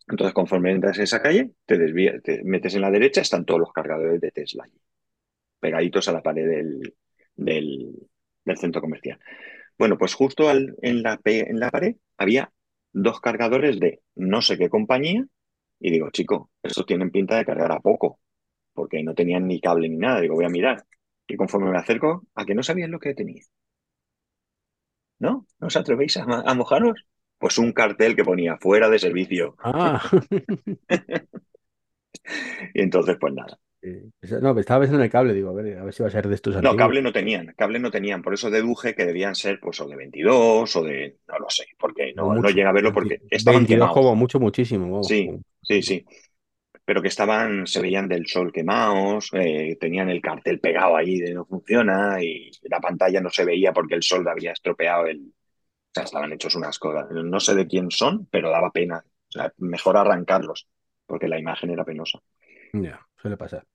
Entonces, 0.08 0.34
conforme 0.34 0.72
entras 0.72 0.98
en 0.98 1.04
esa 1.04 1.22
calle, 1.22 1.52
te, 1.64 1.78
desvías, 1.78 2.22
te 2.22 2.42
metes 2.44 2.74
en 2.74 2.82
la 2.82 2.90
derecha, 2.90 3.20
están 3.20 3.44
todos 3.44 3.60
los 3.60 3.72
cargadores 3.72 4.20
de 4.20 4.30
Tesla 4.30 4.68
pegaditos 5.60 6.08
a 6.08 6.12
la 6.12 6.22
pared 6.22 6.46
del, 6.46 6.94
del 8.44 8.56
centro 8.58 8.80
comercial. 8.80 9.18
Bueno, 9.78 9.98
pues 9.98 10.14
justo 10.14 10.50
en, 10.50 11.02
la, 11.02 11.20
en 11.24 11.60
la 11.60 11.70
pared 11.70 11.96
había 12.16 12.52
dos 12.92 13.20
cargadores 13.20 13.78
de 13.78 14.00
no 14.14 14.40
sé 14.42 14.56
qué 14.56 14.70
compañía 14.70 15.26
y 15.80 15.90
digo, 15.90 16.10
chico, 16.10 16.50
estos 16.62 16.86
tienen 16.86 17.10
pinta 17.10 17.36
de 17.36 17.44
cargar 17.44 17.72
a 17.72 17.80
poco, 17.80 18.20
porque 18.74 19.02
no 19.02 19.14
tenían 19.14 19.46
ni 19.46 19.60
cable 19.60 19.88
ni 19.88 19.96
nada. 19.98 20.20
Digo, 20.20 20.34
voy 20.34 20.44
a 20.46 20.50
mirar. 20.50 20.84
Y 21.26 21.36
conforme 21.36 21.70
me 21.70 21.78
acerco, 21.78 22.24
a 22.34 22.44
que 22.44 22.54
no 22.54 22.62
sabían 22.62 22.90
lo 22.92 22.98
que 23.00 23.14
tenía. 23.14 23.42
¿No? 25.18 25.46
¿No 25.60 25.66
os 25.68 25.76
atrevéis 25.76 26.16
a, 26.18 26.54
mojaros? 26.54 27.04
Pues 27.38 27.58
un 27.58 27.72
cartel 27.72 28.16
que 28.16 28.24
ponía 28.24 28.56
fuera 28.58 28.88
de 28.88 28.98
servicio. 28.98 29.56
Ah, 29.62 30.02
Y 32.74 32.82
entonces, 32.82 33.16
pues 33.20 33.34
nada. 33.34 33.58
no, 34.42 34.58
estaba 34.58 34.80
pensando 34.80 35.00
en 35.00 35.04
el 35.04 35.10
cable, 35.10 35.34
digo, 35.34 35.50
a 35.50 35.54
ver, 35.54 35.78
a 35.78 35.84
ver 35.84 35.94
si 35.94 36.02
va 36.02 36.08
a 36.08 36.12
ser 36.12 36.28
de 36.28 36.34
estos 36.34 36.54
No, 36.54 36.58
antiguos. 36.70 36.76
cable 36.76 37.02
no 37.02 37.12
tenían, 37.12 37.54
cable 37.56 37.78
no 37.78 37.90
tenían. 37.90 38.22
Por 38.22 38.34
eso 38.34 38.50
deduje 38.50 38.94
que 38.94 39.04
debían 39.04 39.34
ser, 39.34 39.60
pues, 39.60 39.80
o 39.80 39.88
de 39.88 39.96
22 39.96 40.76
o 40.76 40.82
de. 40.82 41.16
No 41.28 41.38
lo 41.38 41.50
sé, 41.50 41.66
porque 41.78 42.12
no, 42.14 42.34
no 42.34 42.48
llega 42.50 42.70
a 42.70 42.72
verlo 42.72 42.92
porque 42.92 43.18
20 43.20 43.36
estaban 43.36 43.60
22 43.60 43.76
quemados. 43.88 43.94
como 43.94 44.16
mucho, 44.16 44.40
muchísimo. 44.40 45.02
Sí, 45.02 45.30
sí, 45.66 45.82
sí. 45.82 46.04
Pero 46.84 47.02
que 47.02 47.08
estaban, 47.08 47.66
se 47.66 47.82
veían 47.82 48.08
del 48.08 48.26
sol 48.26 48.52
quemados, 48.52 49.30
eh, 49.32 49.76
tenían 49.80 50.10
el 50.10 50.22
cartel 50.22 50.60
pegado 50.60 50.96
ahí 50.96 51.18
de 51.18 51.34
no 51.34 51.46
funciona 51.46 52.22
y 52.22 52.50
la 52.62 52.80
pantalla 52.80 53.20
no 53.20 53.30
se 53.30 53.44
veía 53.44 53.72
porque 53.72 53.94
el 53.96 54.02
sol 54.02 54.26
había 54.28 54.52
estropeado 54.52 55.06
el. 55.06 55.20
O 55.28 55.94
sea, 55.94 56.04
estaban 56.04 56.32
hechos 56.32 56.54
unas 56.56 56.78
cosas. 56.78 57.10
No 57.10 57.40
sé 57.40 57.54
de 57.54 57.66
quién 57.66 57.90
son, 57.90 58.26
pero 58.30 58.50
daba 58.50 58.70
pena. 58.72 59.04
O 59.06 59.32
sea, 59.32 59.52
mejor 59.58 59.96
arrancarlos, 59.96 60.68
porque 61.06 61.28
la 61.28 61.38
imagen 61.38 61.70
era 61.70 61.84
penosa. 61.84 62.20
Ya, 62.72 63.06
suele 63.16 63.36
pasar. 63.36 63.66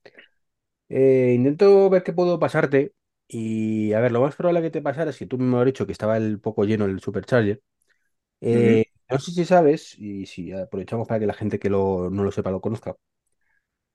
Eh, 0.90 1.34
intento 1.36 1.90
ver 1.90 2.04
qué 2.04 2.14
puedo 2.14 2.40
pasarte. 2.40 2.94
Y 3.28 3.94
a 3.94 4.02
ver, 4.02 4.12
lo 4.12 4.22
más 4.22 4.36
probable 4.36 4.62
que 4.62 4.72
te 4.72 4.82
pasara 4.82 5.12
es 5.12 5.18
que 5.18 5.26
tú 5.26 5.38
me 5.38 5.58
has 5.58 5.66
dicho 5.66 5.86
que 5.86 5.94
estaba 5.94 6.18
el 6.18 6.40
poco 6.40 6.66
lleno 6.66 6.86
el 6.86 7.00
Supercharger. 7.00 7.62
Eh, 8.42 8.86
no 9.12 9.20
sé 9.20 9.32
si 9.32 9.46
sabes, 9.46 9.98
y 10.00 10.26
si 10.26 10.52
aprovechamos 10.54 11.08
para 11.08 11.20
que 11.20 11.28
la 11.28 11.34
gente 11.34 11.60
que 11.60 11.70
lo- 11.70 12.10
no 12.10 12.24
lo 12.24 12.32
sepa 12.32 12.52
lo 12.52 12.62
conozca. 12.62 12.96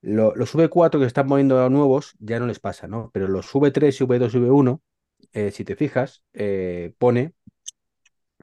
Lo- 0.03 0.35
los 0.37 0.55
V4 0.55 1.01
que 1.01 1.07
están 1.07 1.27
poniendo 1.29 1.69
nuevos 1.71 2.15
ya 2.21 2.39
no 2.39 2.47
les 2.47 2.61
pasa, 2.61 2.87
¿no? 2.89 3.11
Pero 3.13 3.29
los 3.29 3.53
V3 3.55 4.01
y 4.01 4.05
V2 4.05 4.35
y 4.35 4.39
V1, 4.39 4.83
eh, 5.33 5.51
si 5.51 5.65
te 5.65 5.75
fijas, 5.77 6.23
eh, 6.35 6.95
pone, 6.99 7.35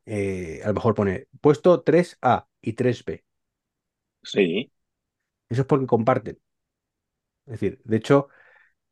eh, 0.06 0.62
a 0.63 0.68
lo 0.70 0.74
mejor 0.75 0.96
pone 0.96 1.27
puesto 1.42 1.82
3A 1.82 2.48
y 2.62 2.74
3B. 2.74 3.24
Sí, 4.24 4.72
Eso 5.50 5.62
es 5.62 5.68
porque 5.68 5.88
comparten. 5.88 6.39
Es 7.46 7.53
decir, 7.60 7.82
de 7.84 7.98
hecho, 7.98 8.30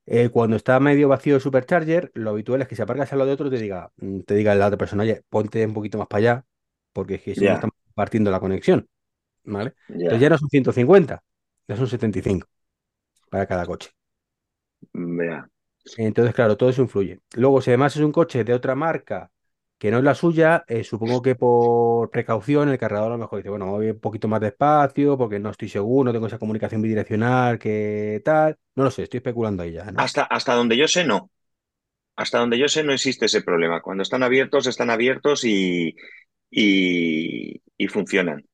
eh, 0.07 0.29
cuando 0.29 0.55
está 0.57 0.79
medio 0.81 1.09
vacío 1.09 1.35
el 1.35 1.41
supercharger, 1.41 2.11
lo 2.15 2.31
habitual 2.31 2.61
es 2.61 2.67
que 2.67 2.75
si 2.75 2.81
aparcas 2.83 3.13
al 3.13 3.19
lado 3.19 3.29
de 3.29 3.35
otro 3.35 3.49
te 3.51 3.57
diga, 3.59 3.91
te 4.27 4.35
diga 4.35 4.55
la 4.55 4.67
otra 4.67 4.77
persona, 4.79 5.03
oye, 5.03 5.23
ponte 5.29 5.65
un 5.65 5.73
poquito 5.73 5.97
más 5.99 6.07
para 6.07 6.19
allá, 6.19 6.45
porque 6.93 7.15
es 7.15 7.21
que 7.21 7.35
si 7.35 7.45
no 7.45 7.53
estamos 7.53 7.75
compartiendo 7.85 8.31
la 8.31 8.39
conexión, 8.39 8.87
¿vale? 9.43 9.73
ya. 9.87 9.95
Entonces 9.95 10.21
ya 10.21 10.29
no 10.29 10.37
son 10.37 10.49
150, 10.49 11.23
ya 11.67 11.75
son 11.75 11.87
75 11.87 12.47
para 13.29 13.45
cada 13.45 13.65
coche. 13.65 13.89
Vea. 14.93 15.47
Entonces, 15.97 16.33
claro, 16.35 16.57
todo 16.57 16.69
eso 16.69 16.81
influye. 16.81 17.19
Luego, 17.35 17.61
si 17.61 17.71
además 17.71 17.95
es 17.95 18.01
un 18.01 18.11
coche 18.11 18.43
de 18.43 18.53
otra 18.53 18.75
marca 18.75 19.31
que 19.77 19.89
no 19.89 19.97
es 19.97 20.03
la 20.03 20.13
suya, 20.13 20.63
eh, 20.67 20.83
supongo 20.83 21.23
que 21.23 21.35
por 21.35 22.11
precaución 22.11 22.69
el 22.69 22.77
cargador 22.77 23.07
a 23.07 23.15
lo 23.15 23.17
mejor 23.17 23.39
dice, 23.39 23.49
bueno, 23.49 23.65
voy 23.65 23.89
un 23.89 23.99
poquito 23.99 24.27
más 24.27 24.39
despacio 24.39 25.17
porque 25.17 25.39
no 25.39 25.49
estoy 25.49 25.69
seguro, 25.69 26.05
no 26.05 26.13
tengo 26.13 26.27
esa 26.27 26.37
comunicación 26.37 26.83
bidireccional 26.83 27.57
que 27.57 28.21
tal. 28.23 28.57
No 28.75 28.83
lo 28.83 28.91
sé, 28.91 29.03
estoy 29.03 29.17
especulando 29.17 29.63
ahí 29.63 29.71
ya, 29.71 29.85
¿no? 29.85 29.99
Hasta, 29.99 30.23
hasta 30.23 30.53
donde 30.53 30.77
yo 30.77 30.87
sé, 30.87 31.03
no. 31.03 31.31
Hasta 32.15 32.37
donde 32.37 32.59
yo 32.59 32.67
sé, 32.67 32.83
no 32.83 32.93
existe 32.93 33.25
ese 33.25 33.41
problema. 33.41 33.81
Cuando 33.81 34.03
están 34.03 34.21
abiertos, 34.21 34.67
están 34.67 34.91
abiertos 34.91 35.43
y, 35.45 35.95
y, 36.51 37.61
y 37.77 37.87
funcionan. 37.87 38.45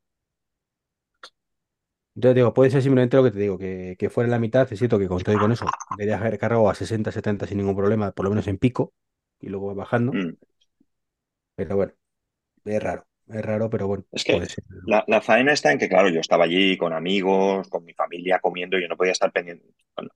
Entonces 2.16 2.36
digo, 2.36 2.54
puede 2.54 2.72
ser 2.72 2.82
simplemente 2.82 3.16
lo 3.18 3.24
que 3.24 3.32
te 3.32 3.40
digo, 3.40 3.58
que, 3.60 3.96
que 4.00 4.10
fuera 4.10 4.30
la 4.30 4.40
mitad, 4.40 4.72
es 4.72 4.80
cierto 4.80 4.98
que 5.00 5.08
con 5.08 5.22
todo 5.24 5.38
con 5.40 5.52
eso, 5.52 5.76
debería 5.90 6.18
haber 6.18 6.40
cargado 6.40 6.68
a 6.70 6.74
60, 6.76 7.12
70 7.12 7.46
sin 7.48 7.58
ningún 7.60 7.76
problema, 7.76 8.12
por 8.12 8.24
lo 8.26 8.32
menos 8.32 8.48
en 8.48 8.58
pico, 8.58 8.94
y 9.40 9.50
luego 9.50 9.76
bajando, 9.76 10.20
Mm. 10.20 10.38
pero 11.56 11.76
bueno, 11.76 11.94
es 12.66 12.84
raro, 12.84 13.08
es 13.28 13.46
raro, 13.46 13.70
pero 13.72 13.88
bueno, 13.88 14.06
Es 14.12 14.24
que 14.24 14.42
puede 14.42 14.50
ser. 14.50 14.66
la, 14.86 15.04
la 15.08 15.22
faena 15.22 15.54
está 15.54 15.72
en 15.72 15.80
que, 15.80 15.90
claro, 15.90 16.10
yo 16.10 16.20
estaba 16.22 16.46
allí 16.46 16.78
con 16.78 16.94
amigos, 16.94 17.68
con 17.70 17.84
mi 17.86 17.94
familia 17.94 18.40
comiendo, 18.40 18.80
yo 18.80 18.88
no 18.88 18.96
podía 18.98 19.12
estar 19.12 19.32
pendiente, 19.32 19.66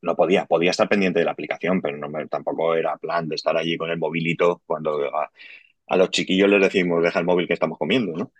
no 0.01 0.15
podía, 0.15 0.45
podía 0.45 0.71
estar 0.71 0.87
pendiente 0.89 1.19
de 1.19 1.25
la 1.25 1.31
aplicación, 1.31 1.81
pero 1.81 1.97
no 1.97 2.09
me- 2.09 2.27
tampoco 2.27 2.75
era 2.75 2.97
plan 2.97 3.27
de 3.27 3.35
estar 3.35 3.55
allí 3.57 3.77
con 3.77 3.89
el 3.89 3.97
movilito 3.99 4.61
cuando 4.65 4.99
a, 5.93 5.97
los 5.97 6.11
chiquillos 6.11 6.49
les 6.49 6.61
decimos, 6.61 7.03
deja 7.03 7.19
el 7.19 7.25
móvil 7.25 7.47
que 7.47 7.53
estamos 7.53 7.77
comiendo, 7.77 8.13
¿no? 8.17 8.31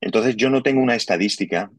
Entonces 0.00 0.36
yo 0.36 0.50
no 0.50 0.62
tengo 0.62 0.82
una 0.82 0.96
estadística 0.96 1.70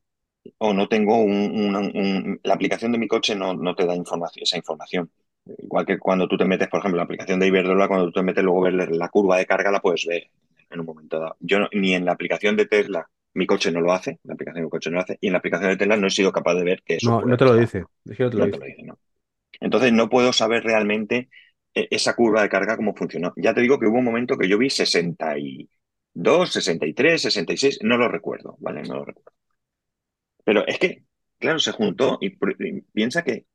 o 0.60 0.74
no 0.74 0.88
tengo 0.90 1.18
un, 1.20 1.34
un- 1.34 1.76
un- 1.78 2.40
la 2.44 2.54
aplicación 2.56 2.92
de 2.92 2.98
mi 3.00 3.08
coche 3.08 3.36
no, 3.36 3.54
no 3.54 3.76
te 3.76 3.86
da 3.86 3.96
información, 3.96 4.44
esa 4.44 4.58
información. 4.58 5.12
Igual 5.60 5.86
que 5.86 6.00
cuando 6.00 6.28
tú 6.28 6.38
te 6.38 6.46
metes, 6.46 6.70
por 6.70 6.80
ejemplo, 6.80 6.98
la 6.98 7.04
aplicación 7.04 7.40
de 7.40 7.48
Iberdrola, 7.48 7.88
cuando 7.88 8.08
tú 8.08 8.14
te 8.14 8.24
metes 8.24 8.44
luego 8.44 8.62
ver 8.62 8.74
la 8.74 9.10
curva 9.10 9.38
de 9.38 9.46
carga 9.46 9.72
la 9.72 9.82
puedes 9.82 10.06
ver 10.06 10.30
en 10.70 10.80
un 10.80 10.86
momento 10.86 11.20
dado. 11.20 11.36
Yo 11.40 11.60
no- 11.60 11.70
ni 11.74 11.94
en 11.96 12.06
la 12.06 12.14
aplicación 12.14 12.56
de 12.58 12.66
Tesla, 12.68 13.10
mi 13.36 13.46
coche 13.48 13.72
no 13.72 13.82
lo 13.82 13.94
hace, 13.94 14.20
la 14.24 14.34
aplicación 14.34 14.62
de 14.62 14.66
mi 14.68 14.70
coche 14.72 14.90
no 14.90 14.98
lo 14.98 15.04
hace, 15.04 15.18
y 15.22 15.28
en 15.28 15.34
la 15.34 15.40
aplicación 15.40 15.72
de 15.72 15.78
Tesla 15.78 15.98
no 15.98 16.08
he 16.08 16.12
sido 16.12 16.32
capaz 16.32 16.56
de 16.56 16.64
ver 16.64 16.84
que 16.84 16.96
eso 16.98 17.12
No, 17.12 17.22
no 17.22 17.38
te 17.38 17.46
lo 17.46 17.56
dice, 17.56 17.86
es 18.06 18.18
que 18.18 18.24
no 18.24 18.30
te 18.30 18.38
lo 18.38 18.46
No 18.46 18.50
te 18.52 18.58
lo 18.58 18.66
dice, 18.66 18.84
¿no? 18.84 19.00
Entonces 19.60 19.94
no 19.94 20.10
puedo 20.10 20.34
saber 20.34 20.64
realmente 20.64 21.30
esa 21.74 22.16
curva 22.16 22.42
de 22.44 22.50
carga 22.50 22.78
cómo 22.78 22.96
funcionó. 22.96 23.34
Ya 23.38 23.54
te 23.54 23.62
digo 23.62 23.80
que 23.80 23.88
hubo 23.88 23.98
un 24.00 24.06
momento 24.06 24.38
que 24.38 24.48
yo 24.48 24.58
vi 24.58 24.70
62, 24.70 26.52
63, 26.52 27.22
66, 27.22 27.80
no 27.84 27.98
lo 27.98 28.08
recuerdo, 28.10 28.56
¿vale? 28.60 28.84
No 28.84 28.96
lo 28.96 29.06
recuerdo. 29.06 29.32
Pero 30.44 30.66
es 30.68 30.80
que, 30.80 31.04
claro, 31.40 31.60
se 31.60 31.72
juntó 31.72 32.18
y, 32.22 32.32
piensa 32.94 33.24
que 33.24 33.46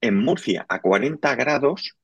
en 0.00 0.16
Murcia 0.16 0.66
a 0.68 0.80
40 0.80 1.34
grados 1.36 1.96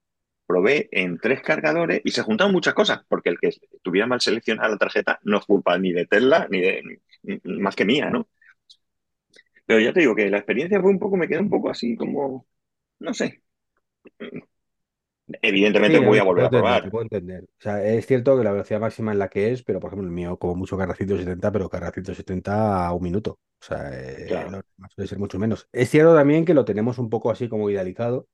probé 0.47 0.89
en 0.93 1.19
tres 1.19 1.43
cargadores 1.43 2.01
y 2.05 2.11
se 2.11 2.23
juntaron 2.23 2.53
muchas 2.53 2.75
cosas, 2.75 3.03
porque 3.09 3.31
el 3.31 3.39
que 3.39 3.51
tuviera 3.83 4.07
mal 4.07 4.21
seleccionada 4.21 4.71
la 4.71 4.79
tarjeta 4.79 5.21
no 5.25 5.39
es 5.39 5.45
culpa 5.47 5.79
ni 5.79 5.93
de 5.93 6.07
Tesla 6.07 6.49
ni 6.51 6.61
de 6.61 7.01
más 7.45 7.77
que 7.77 7.85
mía, 7.85 8.11
¿no? 8.11 8.29
Pero 9.67 9.81
ya 9.81 9.93
te 9.93 10.01
digo 10.01 10.15
que 10.17 10.29
la 10.31 10.39
experiencia 10.39 10.81
fue 10.81 10.91
un 10.91 10.99
poco, 10.99 11.17
me 11.17 11.29
quedé 11.29 11.39
un 11.41 11.51
poco 11.51 11.71
así 11.71 11.97
como, 11.97 12.47
no 13.01 13.15
sé. 13.15 13.43
Evidentemente 15.43 15.99
Sí, 15.99 16.05
voy 16.05 16.19
a 16.19 16.23
volver 16.25 16.45
a 16.47 16.51
entender, 16.51 16.51
probar. 16.51 16.91
puedo 16.91 17.03
entender. 17.05 17.45
O 17.45 17.63
sea, 17.63 17.83
es 17.85 18.07
cierto 18.07 18.37
que 18.37 18.45
la 18.45 18.53
velocidad 18.53 18.81
máxima 18.81 19.13
es 19.13 19.19
la 19.19 19.29
que 19.29 19.51
es, 19.53 19.63
pero 19.63 19.81
por 19.81 19.89
ejemplo 19.89 20.07
el 20.07 20.13
mío 20.15 20.39
como 20.39 20.55
mucho 20.55 20.77
carga 20.77 20.95
170, 20.95 21.51
pero 21.51 21.71
carga 21.71 21.91
170 21.91 22.87
a 22.87 22.93
un 22.93 23.03
minuto. 23.03 23.33
O 23.61 23.65
sea, 23.65 23.91
eh, 23.93 24.29
Claro. 24.29 24.51
lo 24.51 24.63
demás 24.77 24.93
suele 24.95 25.09
ser 25.09 25.19
mucho 25.19 25.39
menos. 25.39 25.69
Es 25.73 25.89
cierto 25.91 26.15
también 26.15 26.45
que 26.45 26.55
lo 26.55 26.65
tenemos 26.67 26.99
un 26.99 27.09
poco 27.11 27.31
así 27.31 27.49
como 27.49 27.71
idealizado 27.71 28.29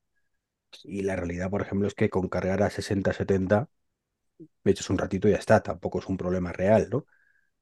y 0.83 1.03
la 1.03 1.15
realidad, 1.17 1.49
por 1.51 1.61
ejemplo, 1.63 1.87
es 1.87 1.95
que 1.95 2.09
con 2.09 2.29
cargar 2.29 2.63
a 2.63 2.69
60, 2.71 3.13
70, 3.13 3.69
me 4.63 4.71
echas 4.71 4.89
un 4.89 4.97
ratito 4.97 5.27
y 5.27 5.31
ya 5.31 5.37
está, 5.37 5.61
tampoco 5.63 5.99
es 5.99 6.07
un 6.07 6.17
problema 6.17 6.53
real, 6.53 6.89
¿no? 6.91 7.05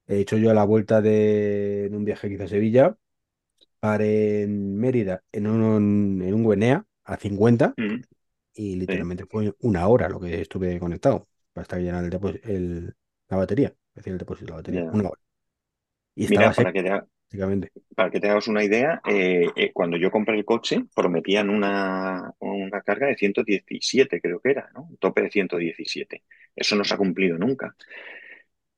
He 0.07 0.19
hecho 0.19 0.37
yo 0.37 0.53
la 0.53 0.65
vuelta 0.65 1.01
de 1.01 1.85
en 1.87 1.95
un 1.95 2.05
viaje 2.05 2.29
hice 2.29 2.43
a 2.45 2.47
Sevilla, 2.49 2.97
paré 3.79 4.43
en 4.43 4.77
Mérida 4.77 5.23
en 5.31 5.47
un, 5.47 6.21
en 6.23 6.33
un 6.33 6.43
Guenea 6.47 6.85
a 7.03 7.17
50 7.17 7.77
Mm, 7.79 8.03
y 8.55 8.75
literalmente 8.77 9.25
fue 9.25 9.53
una 9.61 9.87
hora 9.87 10.09
lo 10.09 10.19
que 10.19 10.41
estuve 10.41 10.79
conectado 10.79 11.27
hasta 11.55 11.77
que 11.77 11.83
llenara 11.83 12.07
el 12.07 12.41
el- 12.43 12.95
la 13.29 13.37
batería, 13.37 13.69
es 13.69 13.95
decir, 13.95 14.13
el 14.13 14.19
depósito 14.19 14.45
de 14.47 14.51
la 14.51 14.57
batería, 14.57 14.85
una 14.91 15.09
hora. 15.09 15.21
Y 16.15 16.27
Mira, 16.27 16.53
para 16.53 16.71
que 16.73 16.81
te, 16.83 16.89
para 17.95 18.11
que 18.11 18.19
te 18.19 18.29
hagas 18.29 18.47
una 18.47 18.63
idea, 18.63 19.01
eh, 19.07 19.47
eh, 19.55 19.71
cuando 19.73 19.97
yo 19.97 20.11
compré 20.11 20.37
el 20.37 20.45
coche 20.45 20.85
prometían 20.95 21.49
una, 21.49 22.33
una 22.39 22.81
carga 22.81 23.07
de 23.07 23.15
117, 23.17 24.21
creo 24.21 24.39
que 24.41 24.51
era, 24.51 24.69
¿no? 24.73 24.83
Un 24.89 24.97
tope 24.97 25.21
de 25.23 25.31
117. 25.31 26.23
Eso 26.55 26.75
no 26.75 26.83
se 26.83 26.93
ha 26.95 26.97
cumplido 26.97 27.37
nunca. 27.37 27.75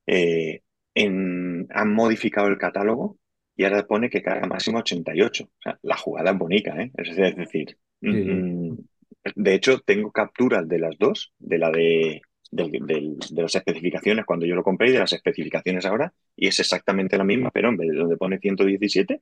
Eh, 0.06 0.62
en- 0.94 1.66
han 1.70 1.92
modificado 1.94 2.48
el 2.48 2.58
catálogo 2.58 3.18
y 3.56 3.64
ahora 3.64 3.86
pone 3.86 4.10
que 4.10 4.22
carga 4.22 4.46
máximo 4.46 4.78
88. 4.78 5.44
O 5.44 5.62
sea, 5.62 5.78
la 5.82 5.96
jugada 5.96 6.30
es 6.32 6.38
bonita, 6.38 6.80
¿eh? 6.80 6.90
Es, 6.96 7.16
decir, 7.36 7.78
mm, 8.00 8.10
sí. 8.10 8.48
mm, 8.72 8.87
de 9.34 9.54
hecho, 9.54 9.80
tengo 9.80 10.10
capturas 10.12 10.68
de 10.68 10.78
las 10.78 10.96
dos, 10.98 11.32
de 11.38 11.58
la 11.58 11.70
de, 11.70 12.22
de 12.50 13.42
las 13.42 13.54
especificaciones 13.54 14.24
cuando 14.24 14.46
yo 14.46 14.54
lo 14.54 14.62
compré 14.62 14.88
y 14.88 14.92
de 14.92 15.00
las 15.00 15.12
especificaciones 15.12 15.84
ahora, 15.84 16.12
y 16.36 16.48
es 16.48 16.58
exactamente 16.60 17.18
la 17.18 17.24
misma, 17.24 17.50
pero 17.50 17.68
en 17.68 17.76
vez 17.76 17.90
de 17.90 17.96
donde 17.96 18.16
pone 18.16 18.38
117, 18.38 19.20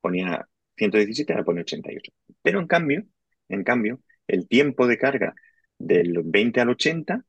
ponía 0.00 0.48
117, 0.76 1.32
ahora 1.32 1.44
pone 1.44 1.60
88. 1.62 2.12
Pero 2.42 2.60
en 2.60 2.66
cambio, 2.66 3.04
en 3.48 3.64
cambio, 3.64 4.00
el 4.26 4.48
tiempo 4.48 4.86
de 4.86 4.98
carga 4.98 5.34
del 5.78 6.22
20 6.24 6.60
al 6.60 6.70
80 6.70 7.24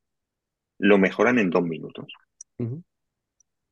lo 0.78 0.98
mejoran 0.98 1.38
en 1.38 1.50
dos 1.50 1.62
minutos. 1.62 2.06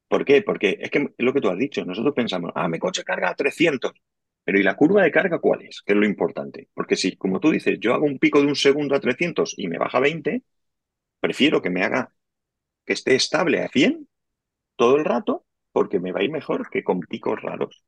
¿Por 0.09 0.25
qué? 0.25 0.43
Porque 0.43 0.79
es 0.81 0.91
que 0.91 0.99
es 0.99 1.25
lo 1.25 1.33
que 1.33 1.41
tú 1.41 1.49
has 1.49 1.59
dicho. 1.59 1.85
Nosotros 1.85 2.15
pensamos, 2.15 2.53
ah, 2.55 2.69
mi 2.69 2.79
coche 2.79 3.05
carga 3.05 3.31
a 3.31 3.35
300. 3.35 3.93
Pero 4.45 4.59
¿y 4.59 4.63
la 4.63 4.77
curva 4.77 5.03
de 5.03 5.11
carga 5.13 5.39
cuál 5.41 5.63
es? 5.63 5.83
Que 5.83 5.93
es 5.93 5.99
lo 5.99 6.07
importante. 6.07 6.69
Porque 6.75 6.97
si, 6.97 7.17
como 7.17 7.41
tú 7.41 7.51
dices, 7.51 7.79
yo 7.81 7.95
hago 7.95 8.07
un 8.07 8.19
pico 8.19 8.41
de 8.41 8.47
un 8.49 8.57
segundo 8.57 8.95
a 8.97 9.01
300 9.01 9.55
y 9.57 9.69
me 9.69 9.79
baja 9.79 9.99
a 9.99 10.01
20, 10.01 10.43
prefiero 11.21 11.63
que 11.63 11.71
me 11.71 11.85
haga 11.85 12.15
que 12.87 12.95
esté 12.95 13.15
estable 13.17 13.61
a 13.63 13.69
100 13.69 14.09
todo 14.77 14.97
el 14.97 15.05
rato 15.07 15.47
porque 15.73 16.01
me 16.01 16.13
va 16.13 16.21
a 16.21 16.25
ir 16.25 16.31
mejor 16.33 16.71
que 16.71 16.85
con 16.85 17.01
picos 17.01 17.41
raros. 17.43 17.85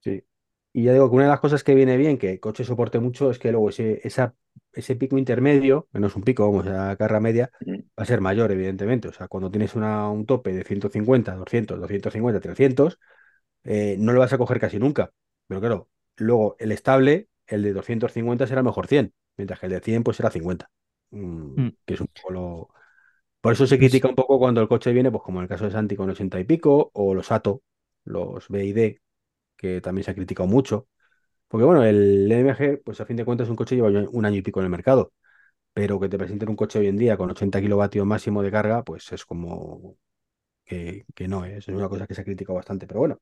Sí. 0.00 0.24
Y 0.72 0.84
ya 0.84 0.92
digo 0.92 1.08
que 1.08 1.14
una 1.16 1.24
de 1.24 1.30
las 1.30 1.40
cosas 1.40 1.62
que 1.64 1.74
viene 1.74 1.96
bien 1.96 2.18
que 2.18 2.32
el 2.32 2.40
coche 2.40 2.64
soporte 2.64 2.98
mucho 3.00 3.30
es 3.30 3.38
que 3.38 3.50
luego 3.52 3.68
ese, 3.70 4.00
esa, 4.06 4.34
ese 4.72 4.96
pico 4.96 5.16
intermedio, 5.18 5.88
que 5.92 6.00
no 6.00 6.08
es 6.08 6.16
un 6.16 6.22
pico, 6.24 6.50
vamos, 6.50 6.66
a 6.66 6.96
carga 6.96 7.20
media, 7.20 7.50
Mm. 7.66 7.84
va 7.98 8.02
a 8.02 8.06
ser 8.06 8.20
mayor, 8.20 8.50
evidentemente. 8.52 9.08
O 9.08 9.12
sea, 9.12 9.28
cuando 9.28 9.50
tienes 9.50 9.74
una, 9.76 10.10
un 10.10 10.26
tope 10.26 10.52
de 10.52 10.64
150, 10.64 11.34
200, 11.36 11.78
250, 11.80 12.40
300, 12.40 12.98
eh, 13.64 13.96
no 13.98 14.12
lo 14.12 14.20
vas 14.20 14.32
a 14.32 14.38
coger 14.38 14.60
casi 14.60 14.78
nunca. 14.78 15.12
Pero 15.48 15.60
claro, 15.60 15.88
luego 16.16 16.56
el 16.58 16.72
estable, 16.72 17.28
el 17.46 17.62
de 17.62 17.72
250 17.72 18.46
será 18.46 18.62
mejor 18.62 18.86
100, 18.86 19.12
mientras 19.36 19.60
que 19.60 19.66
el 19.66 19.72
de 19.72 19.80
100 19.80 20.02
pues 20.02 20.16
será 20.16 20.30
50. 20.30 20.70
Mm, 21.10 21.60
Mm. 21.62 21.76
que 21.86 21.94
es 21.94 22.00
un 22.00 22.08
poco 22.08 22.30
lo... 22.32 22.68
Por 23.40 23.52
eso 23.52 23.66
se 23.66 23.76
Pues- 23.76 23.80
critica 23.90 24.08
un 24.08 24.14
poco 24.14 24.38
cuando 24.38 24.60
el 24.60 24.68
coche 24.68 24.92
viene, 24.92 25.10
pues 25.10 25.22
como 25.22 25.38
en 25.40 25.44
el 25.44 25.48
caso 25.48 25.64
de 25.66 25.70
Santi 25.70 25.96
con 25.96 26.10
80 26.10 26.40
y 26.40 26.44
pico, 26.44 26.90
o 26.94 27.14
los 27.14 27.30
Ato, 27.32 27.62
los 28.04 28.48
BID, 28.48 29.00
que 29.56 29.80
también 29.80 30.04
se 30.04 30.10
ha 30.12 30.14
criticado 30.14 30.48
mucho. 30.48 30.88
Porque 31.48 31.64
bueno, 31.64 31.84
el 31.84 32.30
MG, 32.32 32.82
pues 32.84 33.00
a 33.00 33.06
fin 33.06 33.16
de 33.16 33.24
cuentas, 33.24 33.48
un 33.50 33.56
coche 33.56 33.76
lleva 33.76 33.90
ya 33.90 34.04
un 34.10 34.24
año 34.26 34.38
y 34.38 34.42
pico 34.42 34.60
en 34.60 34.66
el 34.66 34.70
mercado. 34.70 35.12
Pero 35.74 36.00
que 36.00 36.08
te 36.08 36.18
presenten 36.18 36.48
un 36.50 36.56
coche 36.56 36.78
hoy 36.80 36.88
en 36.88 36.96
día 36.98 37.16
con 37.16 37.30
80 37.30 37.60
kilovatios 37.60 38.06
máximo 38.06 38.42
de 38.42 38.50
carga, 38.52 38.84
pues 38.84 39.12
es 39.12 39.24
como 39.26 39.96
que, 40.64 41.06
que 41.14 41.28
no, 41.28 41.44
¿eh? 41.44 41.58
Es 41.58 41.68
una 41.68 41.88
cosa 41.88 42.06
que 42.06 42.14
se 42.14 42.22
ha 42.22 42.24
criticado 42.24 42.56
bastante. 42.56 42.86
Pero 42.86 43.00
bueno, 43.00 43.18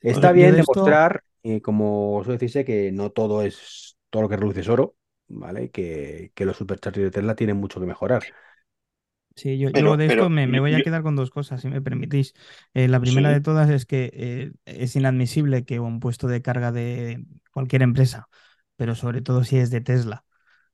está 0.00 0.32
bien 0.32 0.56
demostrar, 0.56 1.22
eh, 1.42 1.60
como 1.62 2.20
suele 2.24 2.38
decirse, 2.38 2.64
que 2.64 2.92
no 2.92 3.10
todo 3.10 3.42
es 3.42 3.98
todo 4.10 4.22
lo 4.22 4.28
que 4.28 4.36
reluce 4.36 4.60
es 4.60 4.68
oro, 4.68 4.96
¿vale? 5.28 5.70
Que, 5.70 6.32
que 6.34 6.44
los 6.46 6.56
superchargers 6.56 7.04
de 7.06 7.10
Tesla 7.10 7.34
tienen 7.36 7.56
mucho 7.58 7.80
que 7.80 7.86
mejorar. 7.86 8.22
Sí, 9.36 9.56
yo, 9.56 9.68
yo 9.68 9.72
Pero- 9.72 9.96
de 9.96 10.06
esto 10.06 10.16
pero 10.16 10.30
me, 10.30 10.46
voy 10.58 10.74
a 10.74 10.78
yo- 10.78 10.84
quedar 10.84 11.02
con 11.04 11.14
dos 11.14 11.30
cosas, 11.30 11.60
si 11.60 11.68
me 11.68 11.80
permitís. 11.80 12.34
Eh, 12.74 12.88
la 12.88 12.98
primera 13.00 13.28
Sí. 13.28 13.34
de 13.36 13.40
todas 13.40 13.70
es 13.70 13.86
que 13.86 14.10
eh, 14.12 14.52
es 14.64 14.96
inadmisible 14.96 15.64
que 15.64 15.78
un 15.78 16.00
puesto 16.00 16.26
de 16.26 16.42
carga 16.42 16.72
de 16.72 17.24
cualquier 17.52 17.82
empresa, 17.82 18.28
pero 18.76 18.96
sobre 18.96 19.22
todo 19.22 19.44
si 19.44 19.58
es 19.58 19.70
de 19.70 19.80
Tesla, 19.80 20.24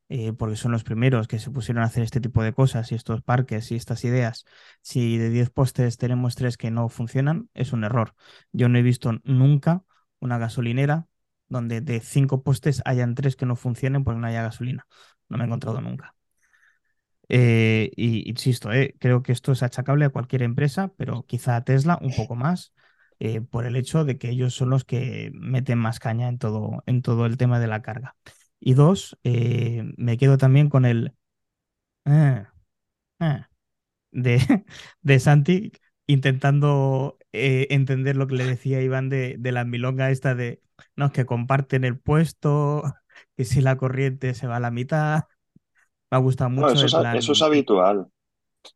eh, 0.09 0.33
porque 0.35 0.57
son 0.57 0.73
los 0.73 0.85
primeros 0.85 1.29
que 1.29 1.39
se 1.41 1.51
pusieron 1.51 1.83
a 1.85 1.87
hacer 1.87 2.05
este 2.05 2.21
tipo 2.23 2.43
de 2.43 2.55
cosas 2.55 2.93
y 2.93 2.97
estos 2.97 3.23
parques 3.23 3.73
y 3.73 3.77
estas 3.77 4.05
ideas, 4.05 4.47
si 4.83 5.19
de 5.19 5.31
10 5.31 5.51
postes 5.51 5.99
tenemos 5.99 6.37
tres 6.37 6.57
que 6.59 6.71
no 6.71 6.89
funcionan, 6.91 7.51
es 7.55 7.73
un 7.75 7.85
error. 7.85 8.15
Yo 8.53 8.71
no 8.71 8.79
he 8.79 8.83
visto 8.83 9.13
nunca 9.25 9.84
una 10.25 10.39
gasolinera 10.39 11.07
donde 11.49 11.81
de 11.81 12.01
cinco 12.01 12.43
postes 12.43 12.83
hayan 12.85 13.15
tres 13.15 13.37
que 13.37 13.47
no 13.47 13.57
funcionen 13.57 14.05
porque 14.05 14.21
no 14.21 14.27
haya 14.27 14.43
gasolina. 14.43 14.87
No 15.29 15.37
me 15.39 15.45
he 15.45 15.47
encontrado 15.47 15.81
nunca. 15.81 16.15
Eh, 17.29 17.91
y 17.97 18.29
insisto, 18.29 18.73
eh, 18.73 18.95
creo 18.99 19.23
que 19.23 19.33
esto 19.33 19.53
es 19.53 19.63
achacable 19.63 20.05
a 20.05 20.11
cualquier 20.11 20.43
empresa, 20.43 20.93
pero 20.97 21.25
quizá 21.27 21.57
a 21.57 21.65
Tesla 21.65 21.99
un 22.03 22.15
poco 22.15 22.35
más, 22.37 22.75
eh, 23.19 23.41
por 23.41 23.67
el 23.67 23.77
hecho 23.77 24.05
de 24.05 24.19
que 24.19 24.31
ellos 24.31 24.55
son 24.55 24.71
los 24.71 24.85
que 24.85 25.31
meten 25.35 25.79
más 25.79 26.01
caña 26.01 26.29
en 26.29 26.39
todo, 26.39 26.83
en 26.87 27.03
todo 27.03 27.27
el 27.27 27.37
tema 27.37 27.61
de 27.61 27.67
la 27.69 27.83
carga. 27.83 28.17
Y 28.61 28.75
dos, 28.75 29.19
me 29.23 30.17
quedo 30.17 30.39
también 30.39 30.71
con 30.71 30.87
el 30.87 31.13
de, 34.13 34.39
de 35.03 35.21
Santi 35.21 35.73
intentando 36.07 37.19
eh, 37.35 37.67
entender 37.71 38.17
lo 38.17 38.27
que 38.27 38.35
le 38.37 38.45
decía 38.47 38.83
Iván 38.83 39.09
de, 39.09 39.37
de 39.39 39.53
la 39.53 39.65
milonga 39.65 40.11
esta 40.11 40.35
de 40.35 40.63
no, 40.97 41.13
que 41.13 41.27
comparten 41.27 41.85
el 41.85 41.99
puesto, 41.99 42.83
que 43.37 43.45
si 43.45 43.61
la 43.61 43.77
corriente 43.77 44.35
se 44.35 44.47
va 44.47 44.57
a 44.57 44.61
la 44.61 44.71
mitad. 44.71 45.25
Me 46.11 46.17
ha 46.19 46.21
gustado 46.21 46.51
No, 46.57 46.69
mucho 46.69 46.77
eso 46.77 46.87
es, 46.87 46.95
a- 46.95 47.03
plan. 47.03 47.13
eso 47.13 47.33
es 47.33 47.43
habitual. 47.43 48.09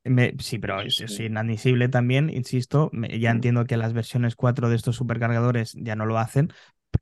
Me- 0.04 0.34
sí, 0.40 0.58
pero 0.58 0.80
es, 0.80 1.00
inadmisible 1.20 1.88
también, 1.88 2.30
insisto. 2.30 2.88
me- 2.92 3.18
ya 3.20 3.30
Mm. 3.30 3.30
entiendo 3.30 3.64
que 3.66 3.76
las 3.76 3.92
versiones 3.92 4.36
4 4.36 4.68
de 4.70 4.76
estos 4.76 4.96
supercargadores 4.96 5.72
ya 5.76 5.96
no 5.96 6.06
lo 6.06 6.18
hacen, 6.18 6.52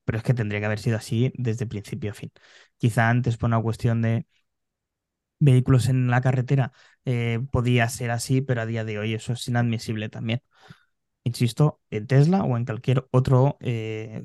pero 0.05 0.19
es 0.19 0.25
que 0.25 0.35
tendría 0.35 0.61
que 0.61 0.67
haber 0.67 0.79
sido 0.81 0.97
así 0.97 1.33
desde 1.37 1.67
principio 1.67 2.11
a 2.13 2.15
fin. 2.15 2.33
Quizá 2.79 3.09
antes, 3.11 3.37
por 3.37 3.49
una 3.49 3.63
cuestión 3.63 4.03
de 4.03 4.27
vehículos 5.39 5.89
en 5.89 6.09
la 6.11 6.21
carretera, 6.21 6.73
eh, 7.05 7.41
podía 7.51 7.89
ser 7.89 8.11
así, 8.11 8.41
pero 8.43 8.63
a 8.63 8.67
día 8.67 8.85
de 8.85 8.99
hoy 8.99 9.15
eso 9.15 9.33
es 9.35 9.47
inadmisible 9.49 10.09
también. 10.09 10.41
Insisto, 11.31 11.81
en 11.91 12.07
Tesla 12.07 12.45
o 12.45 12.57
en 12.57 12.65
cualquier 12.67 13.07
otro 13.13 13.57
eh, 13.61 14.25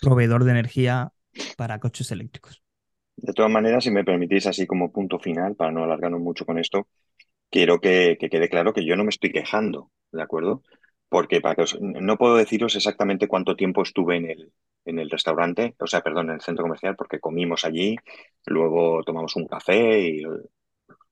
proveedor 0.00 0.44
de 0.44 0.52
energía 0.52 1.12
para 1.56 1.80
coches 1.80 2.10
eléctricos. 2.12 2.62
De 3.16 3.32
todas 3.34 3.50
maneras, 3.50 3.84
si 3.84 3.90
me 3.90 4.04
permitís, 4.04 4.46
así 4.46 4.66
como 4.66 4.92
punto 4.92 5.18
final, 5.18 5.54
para 5.56 5.70
no 5.72 5.84
alargarnos 5.84 6.20
mucho 6.20 6.46
con 6.46 6.58
esto, 6.58 6.88
quiero 7.50 7.80
que, 7.80 8.16
que 8.20 8.30
quede 8.30 8.48
claro 8.50 8.72
que 8.74 8.84
yo 8.86 8.96
no 8.96 9.04
me 9.04 9.10
estoy 9.10 9.32
quejando, 9.32 9.90
¿de 10.12 10.22
acuerdo? 10.22 10.62
Porque 11.08 11.40
para 11.42 11.56
que 11.56 11.62
os- 11.62 11.78
no 11.80 12.18
puedo 12.18 12.36
deciros 12.36 12.76
exactamente 12.76 13.28
cuánto 13.28 13.56
tiempo 13.56 13.82
estuve 13.82 14.16
en 14.18 14.30
el, 14.30 14.52
en 14.86 14.98
el 15.00 15.10
restaurante, 15.10 15.76
o 15.80 15.86
sea, 15.88 16.02
perdón, 16.02 16.30
en 16.30 16.36
el 16.36 16.42
centro 16.42 16.64
comercial, 16.64 16.96
porque 16.96 17.20
comimos 17.20 17.64
allí, 17.66 17.96
luego 18.46 19.02
tomamos 19.04 19.36
un 19.36 19.46
café 19.48 20.00
y 20.08 20.22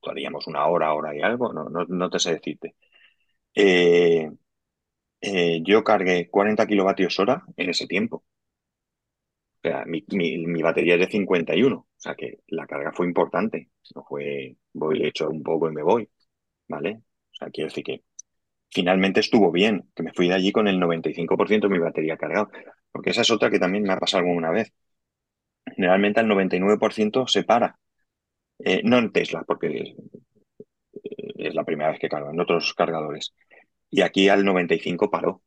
estaríamos 0.01 0.47
una 0.47 0.65
hora, 0.67 0.93
hora 0.93 1.15
y 1.15 1.21
algo, 1.21 1.53
no, 1.53 1.65
no, 1.69 1.85
no 1.87 2.09
te 2.09 2.19
sé 2.19 2.33
decirte. 2.33 2.75
Eh, 3.55 4.29
eh, 5.21 5.61
yo 5.63 5.83
cargué 5.83 6.29
40 6.29 6.67
kilovatios 6.67 7.19
hora 7.19 7.43
en 7.57 7.69
ese 7.69 7.87
tiempo. 7.87 8.23
O 9.61 9.61
sea, 9.61 9.83
mi, 9.85 10.05
mi, 10.11 10.61
batería 10.61 10.95
es 10.95 11.01
de 11.01 11.07
51, 11.07 11.75
o 11.77 11.87
sea 11.97 12.15
que 12.15 12.39
la 12.47 12.65
carga 12.65 12.93
fue 12.93 13.05
importante. 13.07 13.69
No 13.93 14.03
fue, 14.07 14.55
voy, 14.73 14.97
le 14.99 15.09
echo 15.09 15.29
un 15.29 15.43
poco 15.43 15.69
y 15.69 15.73
me 15.73 15.83
voy, 15.83 16.09
¿vale? 16.67 17.01
O 17.31 17.35
sea, 17.35 17.49
quiero 17.49 17.69
decir 17.69 17.83
que 17.83 18.03
finalmente 18.71 19.19
estuvo 19.21 19.51
bien, 19.51 19.89
que 19.95 20.03
me 20.03 20.13
fui 20.13 20.29
de 20.29 20.35
allí 20.35 20.51
con 20.51 20.67
el 20.67 20.79
95% 20.79 21.67
de 21.67 21.73
mi 21.73 21.79
batería 21.79 22.17
cargado. 22.17 22.49
Porque 22.91 23.11
esa 23.11 23.21
es 23.21 23.31
otra 23.31 23.49
que 23.49 23.59
también 23.59 23.83
me 23.83 23.93
ha 23.93 23.99
pasado 23.99 24.25
alguna 24.25 24.51
vez. 24.51 24.73
Generalmente 25.75 26.19
al 26.19 26.27
99% 26.27 27.27
se 27.27 27.43
para. 27.43 27.79
Eh, 28.59 28.81
no 28.83 28.97
en 28.99 29.11
Tesla, 29.11 29.43
porque 29.47 29.95
es 31.37 31.55
la 31.55 31.63
primera 31.63 31.91
vez 31.91 31.99
que 31.99 32.09
cargo, 32.09 32.31
en 32.31 32.39
otros 32.39 32.73
cargadores. 32.73 33.33
Y 33.89 34.01
aquí 34.01 34.29
al 34.29 34.45
95 34.45 35.09
paró. 35.09 35.41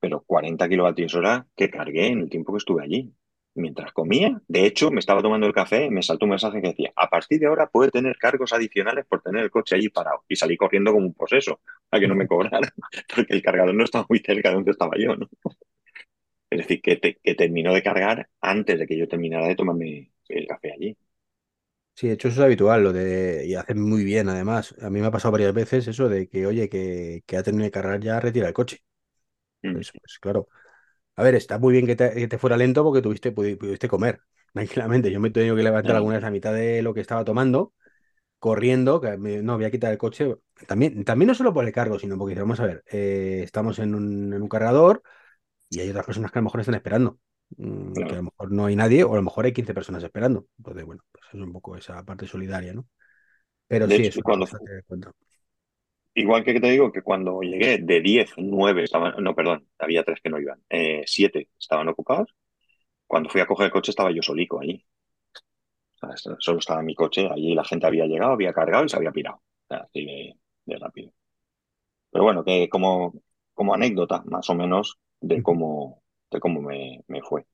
Pero 0.00 0.22
40 0.24 0.68
kilovatios 0.68 1.14
hora 1.14 1.46
que 1.56 1.70
cargué 1.70 2.08
en 2.08 2.20
el 2.20 2.30
tiempo 2.30 2.52
que 2.52 2.58
estuve 2.58 2.84
allí. 2.84 3.14
Mientras 3.54 3.92
comía, 3.92 4.42
de 4.48 4.66
hecho, 4.66 4.90
me 4.90 5.00
estaba 5.00 5.22
tomando 5.22 5.46
el 5.46 5.54
café, 5.54 5.90
me 5.90 6.02
saltó 6.02 6.26
un 6.26 6.30
mensaje 6.30 6.62
que 6.62 6.68
decía, 6.68 6.92
a 6.96 7.08
partir 7.10 7.40
de 7.40 7.46
ahora 7.46 7.68
puede 7.70 7.90
tener 7.90 8.16
cargos 8.18 8.52
adicionales 8.52 9.06
por 9.06 9.22
tener 9.22 9.44
el 9.44 9.50
coche 9.50 9.76
allí 9.76 9.88
parado. 9.90 10.24
Y 10.28 10.36
salí 10.36 10.56
corriendo 10.56 10.92
como 10.92 11.06
un 11.06 11.14
poseso, 11.14 11.60
a 11.90 12.00
que 12.00 12.08
no 12.08 12.14
me 12.16 12.26
cobraran, 12.28 12.62
porque 13.16 13.34
el 13.34 13.42
cargador 13.42 13.74
no 13.74 13.84
estaba 13.84 14.06
muy 14.10 14.20
cerca 14.20 14.50
de 14.50 14.56
donde 14.56 14.72
estaba 14.72 14.92
yo, 14.98 15.16
¿no? 15.16 15.28
Es 16.50 16.58
decir, 16.58 16.80
que, 16.82 16.96
te- 16.96 17.18
que 17.22 17.34
terminó 17.36 17.72
de 17.74 17.82
cargar 17.84 18.28
antes 18.40 18.78
de 18.80 18.86
que 18.86 18.98
yo 18.98 19.06
terminara 19.08 19.46
de 19.46 19.54
tomarme 19.56 20.12
el 20.28 20.46
café 20.46 20.72
allí. 20.72 20.96
Sí, 21.98 22.08
de 22.08 22.14
hecho 22.14 22.28
eso 22.28 22.40
es 22.42 22.44
habitual, 22.44 22.82
lo 22.84 22.92
de, 22.92 23.46
y 23.46 23.54
hacen 23.54 23.80
muy 23.80 24.04
bien 24.04 24.28
además. 24.28 24.74
A 24.82 24.90
mí 24.90 25.00
me 25.00 25.06
ha 25.06 25.10
pasado 25.10 25.32
varias 25.32 25.54
veces 25.54 25.88
eso 25.88 26.08
de 26.10 26.28
que, 26.28 26.46
oye, 26.46 26.68
que, 26.68 27.22
que 27.26 27.36
ha 27.38 27.42
terminado 27.42 27.66
de 27.68 27.70
cargar 27.70 28.00
ya, 28.00 28.20
retira 28.20 28.48
el 28.48 28.52
coche. 28.52 28.80
Mm. 29.64 29.72
Pues, 29.72 29.92
pues 29.92 30.18
claro. 30.20 30.48
A 31.16 31.22
ver, 31.24 31.34
está 31.36 31.58
muy 31.58 31.72
bien 31.72 31.86
que 31.86 31.96
te, 31.96 32.14
que 32.14 32.28
te 32.28 32.38
fuera 32.38 32.56
lento 32.56 32.84
porque 32.84 33.02
tuviste, 33.02 33.34
pudi- 33.34 33.58
pudiste 33.58 33.88
comer 33.88 34.20
tranquilamente. 34.54 35.10
Yo 35.12 35.20
me 35.20 35.28
he 35.28 35.30
tenido 35.32 35.56
que 35.56 35.62
levantar 35.64 35.94
Ya. 35.94 35.98
alguna 35.98 36.16
vez 36.16 36.24
a 36.24 36.30
mitad 36.30 36.54
de 36.54 36.82
lo 36.82 36.94
que 36.94 37.00
estaba 37.02 37.24
tomando, 37.24 37.74
corriendo, 38.38 39.00
que 39.00 39.18
me- 39.18 39.42
no, 39.42 39.56
voy 39.56 39.66
a 39.66 39.70
quitar 39.72 39.92
el 39.92 39.98
coche. 39.98 40.36
También, 40.68 41.04
también 41.04 41.28
no 41.28 41.34
solo 41.34 41.54
por 41.54 41.64
el 41.66 41.72
cargo, 41.72 41.98
sino 41.98 42.18
porque, 42.18 42.34
vamos 42.36 42.60
a 42.60 42.66
ver, 42.66 42.84
eh, 42.92 43.42
estamos 43.44 43.78
en 43.80 43.94
un, 43.94 44.34
en 44.34 44.42
un 44.42 44.48
cargador 44.48 45.02
y 45.70 45.80
hay 45.80 45.90
otras 45.90 46.06
personas 46.06 46.32
que 46.32 46.38
a 46.38 46.42
lo 46.42 46.46
mejor 46.46 46.60
están 46.60 46.76
esperando. 46.76 47.18
Mm, 47.58 47.92
Claro. 47.92 48.06
Que 48.06 48.14
a 48.14 48.18
lo 48.18 48.24
mejor 48.24 48.52
no 48.52 48.66
hay 48.66 48.76
nadie 48.76 49.04
o 49.04 49.12
a 49.12 49.16
lo 49.16 49.22
mejor 49.22 49.44
hay 49.46 49.52
15 49.52 49.74
personas 49.74 50.02
esperando. 50.02 50.46
Entonces, 50.58 50.84
bueno, 50.84 51.02
pues 51.12 51.24
es 51.32 51.40
un 51.40 51.52
poco 51.52 51.76
esa 51.76 52.04
parte 52.04 52.26
solidaria, 52.26 52.72
¿no? 52.74 52.86
Pero 53.68 53.88
De 53.88 53.94
sí, 53.94 54.06
hecho, 54.06 54.10
es 54.10 54.20
cuando-. 54.20 54.46
Igual 56.14 56.44
que 56.44 56.58
te 56.60 56.70
digo 56.70 56.90
que 56.92 57.02
cuando 57.02 57.40
llegué 57.42 57.78
de 57.78 58.00
10, 58.00 58.30
9 58.38 58.82
estaban, 58.84 59.14
no, 59.22 59.34
perdón, 59.34 59.68
había 59.78 60.02
tres 60.04 60.20
que 60.22 60.30
no 60.30 60.40
iban, 60.40 60.62
eh, 60.70 61.02
7 61.06 61.50
estaban 61.58 61.88
ocupados. 61.88 62.34
Cuando 63.06 63.30
fui 63.30 63.40
a 63.42 63.46
coger 63.46 63.66
el 63.66 63.72
coche 63.72 63.90
estaba 63.92 64.12
yo 64.12 64.22
solico 64.22 64.60
allí. 64.60 64.84
O 66.02 66.06
sea, 66.06 66.36
solo 66.38 66.58
estaba 66.58 66.82
mi 66.82 66.94
coche, 66.94 67.28
allí 67.30 67.54
la 67.54 67.64
gente 67.64 67.86
había 67.86 68.06
llegado, 68.06 68.32
había 68.32 68.52
cargado 68.52 68.84
y 68.84 68.88
se 68.88 68.96
había 68.96 69.12
pirado. 69.12 69.36
O 69.36 69.66
sea, 69.68 69.78
así 69.78 70.04
de, 70.04 70.34
de 70.66 70.78
rápido. 70.78 71.12
Pero 72.10 72.24
bueno, 72.24 72.44
que 72.44 72.68
como, 72.68 73.14
como 73.54 73.74
anécdota, 73.74 74.22
más 74.26 74.48
o 74.50 74.54
menos, 74.54 74.98
de 75.20 75.42
cómo, 75.42 76.02
de 76.36 76.40
cómo 76.40 76.62
me, 76.62 77.02
me 77.08 77.22
fue. 77.22 77.46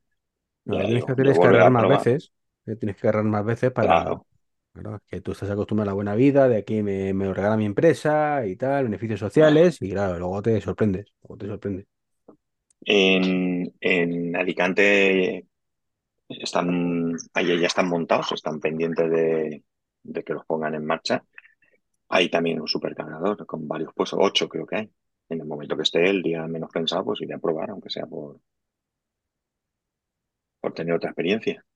No, 0.64 0.79
Ya 0.79 0.85
tienes 0.85 1.05
digo, 1.05 1.07
que 1.07 1.12
de 1.14 1.14
hacer 1.14 1.29
es 1.29 1.38
volver 1.38 1.40
cargar 1.40 1.68
a 1.68 1.71
más 1.71 1.87
veces. 1.87 2.33
Tienes 2.64 2.97
que 2.97 3.03
cargar 3.03 3.25
más 3.25 3.45
veces 3.45 3.73
para. 3.73 3.88
Claro. 3.88 4.27
Claro, 4.73 5.01
que 5.07 5.21
tú 5.21 5.33
estás 5.33 5.51
acostumbrado 5.51 5.90
a 5.90 5.92
la 5.92 5.95
buena 5.95 6.14
vida, 6.14 6.49
de 6.49 6.59
aquí 6.59 6.83
me, 6.83 7.12
me 7.14 7.27
lo 7.27 7.35
regala 7.35 7.57
mi 7.59 7.66
empresa 7.66 8.47
y 8.47 8.57
tal, 8.57 8.85
beneficios 8.85 9.21
sociales, 9.21 9.83
y 9.83 9.90
claro, 9.90 10.18
luego 10.18 10.42
te 10.42 10.61
sorprendes. 10.62 11.12
Luego 11.23 11.37
te 11.38 11.47
sorprendes. 11.49 11.87
En, 12.85 13.73
en 13.81 14.37
Alicante 14.37 15.47
están, 16.29 17.16
ahí 17.35 17.61
ya 17.61 17.68
están 17.68 17.88
montados, 17.88 18.33
están 18.33 18.61
pendientes 18.61 19.11
de, 19.11 19.64
de 20.05 20.25
que 20.25 20.35
los 20.35 20.47
pongan 20.47 20.75
en 20.75 20.87
marcha. 20.87 21.25
Hay 22.11 22.31
también 22.31 22.61
un 22.61 22.68
supercargador 22.68 23.47
con 23.47 23.68
varios 23.68 23.95
puestos, 23.95 24.18
ocho 24.23 24.49
creo 24.49 24.66
que 24.66 24.77
hay. 24.77 24.90
En 25.29 25.40
el 25.40 25.47
momento 25.47 25.77
que 25.77 25.83
esté 25.85 26.09
el 26.11 26.23
día 26.23 26.47
menos 26.47 26.71
pensado, 26.73 27.05
pues 27.07 27.21
iré 27.23 27.35
a 27.35 27.38
probar, 27.38 27.71
aunque 27.71 27.90
sea 27.90 28.07
por, 28.07 28.40
por 30.62 30.75
tener 30.75 30.94
otra 30.94 31.11
experiencia. 31.11 31.66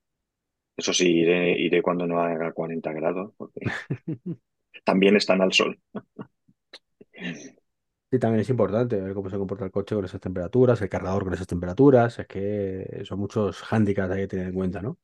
Eso 0.77 0.93
sí, 0.93 1.09
iré, 1.09 1.59
iré 1.59 1.81
cuando 1.83 2.07
no 2.07 2.21
haga 2.21 2.53
40 2.53 2.93
grados, 2.93 3.33
porque 3.37 3.61
también 4.85 5.15
están 5.17 5.41
al 5.41 5.53
sol. 5.53 5.79
Sí, 8.09 8.19
también 8.19 8.39
es 8.41 8.49
importante 8.49 9.01
ver 9.01 9.13
cómo 9.13 9.29
se 9.29 9.37
comporta 9.37 9.65
el 9.65 9.71
coche 9.71 9.93
con 9.93 10.05
esas 10.05 10.21
temperaturas, 10.21 10.81
el 10.81 10.87
cargador 10.87 11.25
con 11.25 11.33
esas 11.33 11.47
temperaturas. 11.47 12.17
Es 12.19 12.27
que 12.27 13.01
son 13.03 13.19
muchos 13.19 13.61
hándicaps 13.63 14.11
hay 14.11 14.21
que 14.21 14.27
tener 14.27 14.47
en 14.47 14.53
cuenta, 14.53 14.81
¿no? 14.81 14.97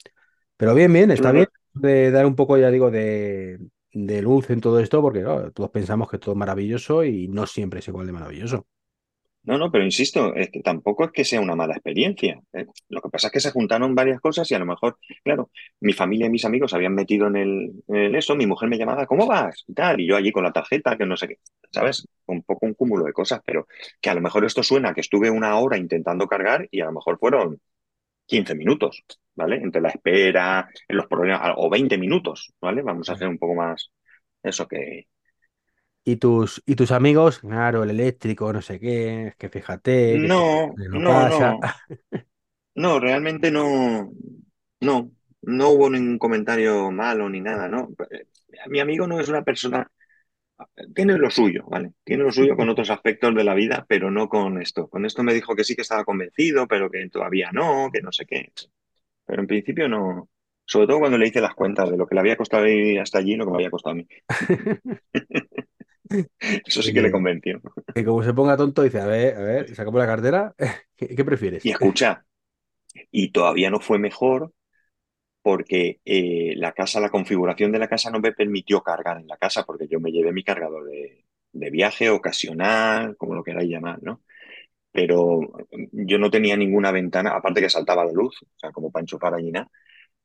Pero 0.57 0.75
bien, 0.75 0.93
bien, 0.93 1.11
está 1.11 1.31
bien 1.31 1.47
de 1.73 2.11
dar 2.11 2.25
un 2.25 2.35
poco, 2.35 2.57
ya 2.57 2.71
digo, 2.71 2.91
de, 2.91 3.59
de 3.93 4.21
luz 4.21 4.49
en 4.51 4.61
todo 4.61 4.79
esto, 4.79 5.01
porque 5.01 5.21
claro, 5.23 5.51
todos 5.51 5.71
pensamos 5.71 6.09
que 6.09 6.19
todo 6.19 6.33
es 6.33 6.37
maravilloso 6.39 7.03
y 7.05 7.27
no 7.29 7.47
siempre 7.47 7.79
es 7.79 7.87
igual 7.89 8.07
de 8.07 8.13
maravilloso. 8.13 8.67
No, 9.45 9.57
no, 9.57 9.69
pero 9.71 9.83
insisto, 9.83 10.33
es 10.35 10.49
que 10.51 10.61
tampoco 10.61 11.03
es 11.03 11.11
que 11.11 11.25
sea 11.25 11.41
una 11.41 11.55
mala 11.55 11.73
experiencia. 11.73 12.41
¿eh? 12.53 12.65
Lo 12.87 13.01
que 13.01 13.09
pasa 13.09 13.27
es 13.27 13.33
que 13.33 13.39
se 13.41 13.51
juntaron 13.51 13.93
varias 13.93 14.21
cosas 14.21 14.49
y 14.49 14.55
a 14.55 14.59
lo 14.59 14.65
mejor, 14.65 14.97
claro, 15.23 15.49
mi 15.81 15.91
familia 15.91 16.27
y 16.27 16.29
mis 16.29 16.45
amigos 16.45 16.73
habían 16.73 16.95
metido 16.95 17.27
en 17.27 17.35
el, 17.35 17.71
en 17.89 18.15
eso, 18.15 18.35
mi 18.35 18.45
mujer 18.47 18.69
me 18.69 18.77
llamaba, 18.77 19.05
¿cómo 19.05 19.27
vas? 19.27 19.65
Y 19.67 19.73
tal, 19.73 19.99
y 19.99 20.07
yo 20.07 20.15
allí 20.15 20.31
con 20.31 20.43
la 20.43 20.53
tarjeta, 20.53 20.97
que 20.97 21.05
no 21.05 21.17
sé 21.17 21.27
qué, 21.27 21.39
¿sabes? 21.71 22.07
Un 22.25 22.43
poco 22.43 22.65
un 22.65 22.73
cúmulo 22.73 23.03
de 23.03 23.11
cosas, 23.11 23.41
pero 23.45 23.67
que 23.99 24.09
a 24.09 24.13
lo 24.13 24.21
mejor 24.21 24.45
esto 24.45 24.63
suena 24.63 24.93
que 24.93 25.01
estuve 25.01 25.29
una 25.29 25.57
hora 25.57 25.77
intentando 25.77 26.25
cargar 26.27 26.67
y 26.71 26.79
a 26.79 26.85
lo 26.85 26.93
mejor 26.93 27.19
fueron 27.19 27.59
15 28.25 28.55
minutos, 28.55 29.03
¿vale? 29.35 29.57
Entre 29.57 29.81
la 29.81 29.89
espera, 29.89 30.69
los 30.87 31.07
problemas, 31.07 31.53
o 31.57 31.69
20 31.69 31.97
minutos, 31.97 32.53
¿vale? 32.61 32.81
Vamos 32.81 33.09
a 33.09 33.13
hacer 33.13 33.27
un 33.27 33.37
poco 33.37 33.55
más 33.55 33.91
eso 34.41 34.67
que... 34.67 35.07
Y 36.05 36.17
tus, 36.17 36.61
y 36.65 36.75
tus 36.75 36.91
amigos, 36.91 37.39
claro, 37.39 37.83
el 37.83 37.89
eléctrico, 37.91 38.51
no 38.51 38.61
sé 38.61 38.79
qué, 38.79 39.27
es 39.27 39.35
que 39.37 39.49
fíjate, 39.49 40.21
que 40.21 40.29
No, 40.29 40.89
no 40.89 41.01
no, 41.01 41.03
pasa. 41.03 41.57
no, 41.61 41.69
no, 42.75 42.99
realmente 42.99 43.51
no, 43.51 44.11
no, 44.81 45.11
no 45.41 45.69
hubo 45.69 45.89
ningún 45.89 46.17
comentario 46.19 46.91
malo 46.91 47.29
ni 47.29 47.41
nada, 47.41 47.67
¿no? 47.67 47.89
Eh, 48.11 48.25
Mi 48.69 48.79
amigo 48.79 49.07
no 49.07 49.19
es 49.19 49.29
una 49.29 49.43
persona, 49.43 49.89
tiene 50.95 51.17
lo 51.17 51.29
suyo, 51.29 51.65
¿vale? 51.67 51.93
Tiene 52.03 52.23
lo 52.23 52.31
suyo 52.31 52.55
con 52.55 52.69
otros 52.69 52.89
aspectos 52.89 53.33
de 53.35 53.43
la 53.43 53.53
vida, 53.53 53.85
pero 53.87 54.11
no 54.11 54.27
con 54.29 54.61
esto. 54.61 54.87
Con 54.89 55.05
esto 55.05 55.23
me 55.23 55.33
dijo 55.33 55.55
que 55.55 55.63
sí 55.63 55.75
que 55.75 55.81
estaba 55.81 56.05
convencido, 56.05 56.67
pero 56.67 56.89
que 56.89 57.07
todavía 57.09 57.51
no, 57.51 57.89
que 57.91 58.01
no 58.01 58.11
sé 58.11 58.25
qué. 58.25 58.51
Pero 59.25 59.41
en 59.41 59.47
principio 59.47 59.89
no. 59.89 60.29
Sobre 60.65 60.87
todo 60.87 60.99
cuando 60.99 61.17
le 61.17 61.27
hice 61.27 61.41
las 61.41 61.55
cuentas 61.55 61.91
de 61.91 61.97
lo 61.97 62.07
que 62.07 62.15
le 62.15 62.21
había 62.21 62.37
costado 62.37 62.67
ir 62.67 62.99
hasta 62.99 63.19
allí 63.19 63.33
y 63.33 63.37
lo 63.37 63.45
que 63.45 63.51
me 63.51 63.57
había 63.57 63.71
costado 63.71 63.93
a 63.93 63.95
mí. 63.97 64.07
Eso 66.65 66.81
sí 66.83 66.93
que 66.93 67.01
le 67.01 67.11
convenció. 67.11 67.61
que 67.93 68.05
como 68.05 68.23
se 68.23 68.33
ponga 68.33 68.57
tonto, 68.57 68.81
dice, 68.83 68.99
a 69.01 69.05
ver, 69.05 69.35
a 69.37 69.41
ver, 69.41 69.75
sacamos 69.75 69.99
la 69.99 70.07
cartera, 70.07 70.55
¿qué, 70.95 71.15
qué 71.15 71.25
Y 71.61 71.69
prefieres? 71.69 71.71
escucha, 71.71 72.25
y 73.11 73.31
todavía 73.31 73.69
no 73.71 73.79
fue 73.81 73.99
mejor 73.99 74.53
porque 75.43 76.01
eh, 76.05 76.55
la 76.57 76.73
casa, 76.73 76.99
la 77.01 77.11
configuración 77.11 77.71
de 77.71 77.79
la 77.79 77.89
casa 77.89 78.11
no 78.11 78.19
me 78.19 78.33
permitió 78.33 78.81
cargar 78.83 79.19
en 79.19 79.27
la 79.27 79.37
casa 79.37 79.65
porque 79.65 79.87
yo 79.87 79.99
me 79.99 80.11
llevé 80.11 80.33
mi 80.33 80.43
cargador 80.43 80.85
de, 80.89 81.25
de 81.53 81.69
viaje 81.71 82.09
ocasional, 82.09 83.17
como 83.17 83.35
lo 83.35 83.43
queráis 83.43 83.69
llamar, 83.69 84.03
¿no? 84.03 84.23
Pero 84.91 85.41
yo 85.93 86.19
no 86.19 86.31
tenía 86.31 86.57
ninguna 86.57 86.91
ventana, 86.91 87.31
aparte 87.31 87.61
que 87.61 87.69
saltaba 87.69 88.05
la 88.05 88.13
luz, 88.13 88.37
o 88.43 88.47
sea, 88.59 88.71
como 88.71 88.91
para 88.91 89.03
enchufar 89.03 89.33
allí 89.35 89.51
nada. 89.51 89.69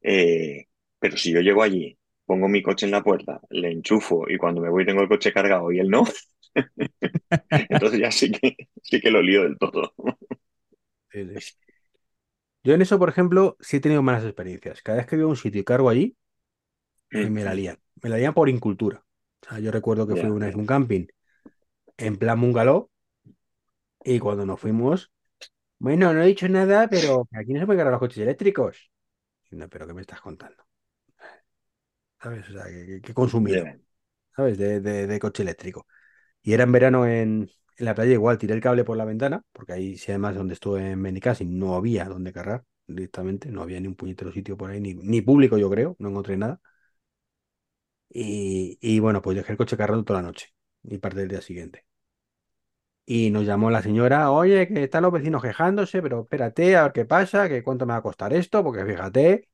Eh, 0.03 0.67
pero 1.01 1.17
si 1.19 1.33
yo 1.33 1.41
llego 1.43 1.63
allí, 1.65 1.98
pongo 2.29 2.49
mi 2.49 2.63
coche 2.63 2.87
en 2.87 2.93
la 2.93 3.05
puerta, 3.05 3.43
le 3.51 3.73
enchufo 3.73 4.31
y 4.31 4.39
cuando 4.39 4.63
me 4.63 4.71
voy 4.71 4.87
tengo 4.87 5.03
el 5.03 5.09
coche 5.09 5.33
cargado 5.35 5.73
y 5.73 5.81
él 5.81 5.91
no, 5.91 6.05
entonces 7.69 8.01
ya 8.01 8.11
sí 8.11 8.31
que, 8.33 8.57
sí 8.83 9.01
que 9.01 9.11
lo 9.11 9.23
lío 9.23 9.43
del 9.43 9.59
todo. 9.59 9.93
Yo 12.65 12.75
en 12.75 12.83
eso, 12.83 12.99
por 12.99 13.09
ejemplo, 13.09 13.57
sí 13.61 13.77
he 13.79 13.81
tenido 13.81 14.03
malas 14.03 14.25
experiencias. 14.25 14.83
Cada 14.83 14.99
vez 14.99 15.07
que 15.07 15.17
a 15.17 15.27
un 15.27 15.37
sitio 15.37 15.61
y 15.61 15.65
cargo 15.65 15.89
allí, 15.89 16.17
eh, 17.11 17.31
me 17.31 17.45
la 17.45 17.55
lían. 17.55 17.79
Me 18.03 18.11
la 18.11 18.17
lían 18.19 18.35
por 18.35 18.49
incultura. 18.49 19.05
O 19.43 19.49
sea, 19.49 19.59
yo 19.61 19.71
recuerdo 19.71 20.07
que 20.07 20.17
fui 20.17 20.29
Ya, 20.29 20.31
una 20.31 20.47
vez 20.47 20.55
a 20.55 20.59
un 20.59 20.67
camping 20.67 21.07
en 21.99 22.17
plan 22.19 22.41
bungalow 22.41 22.91
y 24.05 24.19
cuando 24.19 24.47
nos 24.47 24.61
fuimos, 24.61 25.13
bueno, 25.79 26.15
no 26.15 26.23
he 26.23 26.27
dicho 26.27 26.49
nada, 26.49 26.89
pero 26.89 27.29
aquí 27.33 27.53
no 27.55 27.61
se 27.61 27.67
pueden 27.67 27.81
cargar 27.81 27.93
los 27.93 28.01
coches 28.01 28.19
eléctricos. 28.19 28.91
No, 29.51 29.69
pero 29.69 29.87
¿qué 29.87 29.93
me 29.95 30.01
estás 30.01 30.21
contando? 30.23 30.68
¿Sabes? 32.21 32.49
O 32.51 32.53
sea, 32.53 32.65
que, 32.65 33.01
que- 33.03 33.17
¿sabes? 34.37 34.59
De, 34.59 34.81
de- 34.81 35.07
de 35.07 35.19
coche 35.21 35.43
eléctrico. 35.43 35.87
Y 36.43 36.53
era 36.55 36.65
en 36.65 36.73
verano 36.73 37.07
en, 37.07 37.51
en 37.79 37.85
la 37.87 37.95
playa, 37.95 38.13
igual 38.15 38.39
tiré 38.39 38.55
el 38.55 38.63
cable 38.63 38.85
por 38.85 38.97
la 38.97 39.05
ventana, 39.07 39.45
porque 39.53 39.73
ahí 39.75 39.99
sí, 39.99 40.13
además, 40.13 40.37
donde 40.37 40.55
estuve 40.55 40.93
en 40.93 41.03
Benicàssim 41.03 41.49
no 41.59 41.77
había 41.77 42.07
donde 42.07 42.33
cargar 42.33 42.65
directamente, 42.87 43.51
no 43.53 43.63
había 43.63 43.81
ni 43.81 43.89
un 43.89 43.97
puñetero 43.97 44.33
sitio 44.33 44.57
por 44.57 44.71
ahí, 44.71 44.81
ni, 44.81 44.95
ni 44.95 45.23
público, 45.23 45.59
yo 45.59 45.71
creo, 45.71 45.97
no 46.01 46.11
encontré 46.11 46.37
nada. 46.39 46.61
Y, 48.11 48.79
y 48.83 49.01
bueno, 49.01 49.23
pues 49.23 49.37
dejé 49.37 49.53
el 49.53 49.59
coche 49.59 49.77
cargado 49.79 50.05
toda 50.05 50.21
la 50.23 50.29
noche 50.29 50.49
y 50.83 50.99
parte 50.99 51.21
del 51.21 51.29
día 51.29 51.41
siguiente. 51.43 51.87
Y 53.07 53.31
nos 53.31 53.45
llamó 53.47 53.71
la 53.71 53.83
señora, 53.83 54.31
oye, 54.31 54.69
que 54.69 54.85
están 54.85 55.03
los 55.03 55.13
vecinos 55.13 55.43
quejándose, 55.43 56.03
pero 56.03 56.21
espérate 56.23 56.77
a 56.77 56.83
ver 56.85 56.93
qué 56.93 57.05
pasa, 57.07 57.49
que 57.49 57.63
cuánto 57.63 57.87
me 57.87 57.93
va 57.95 57.99
a 57.99 58.03
costar 58.03 58.33
esto, 58.35 58.63
porque 58.63 58.85
fíjate. 58.85 59.49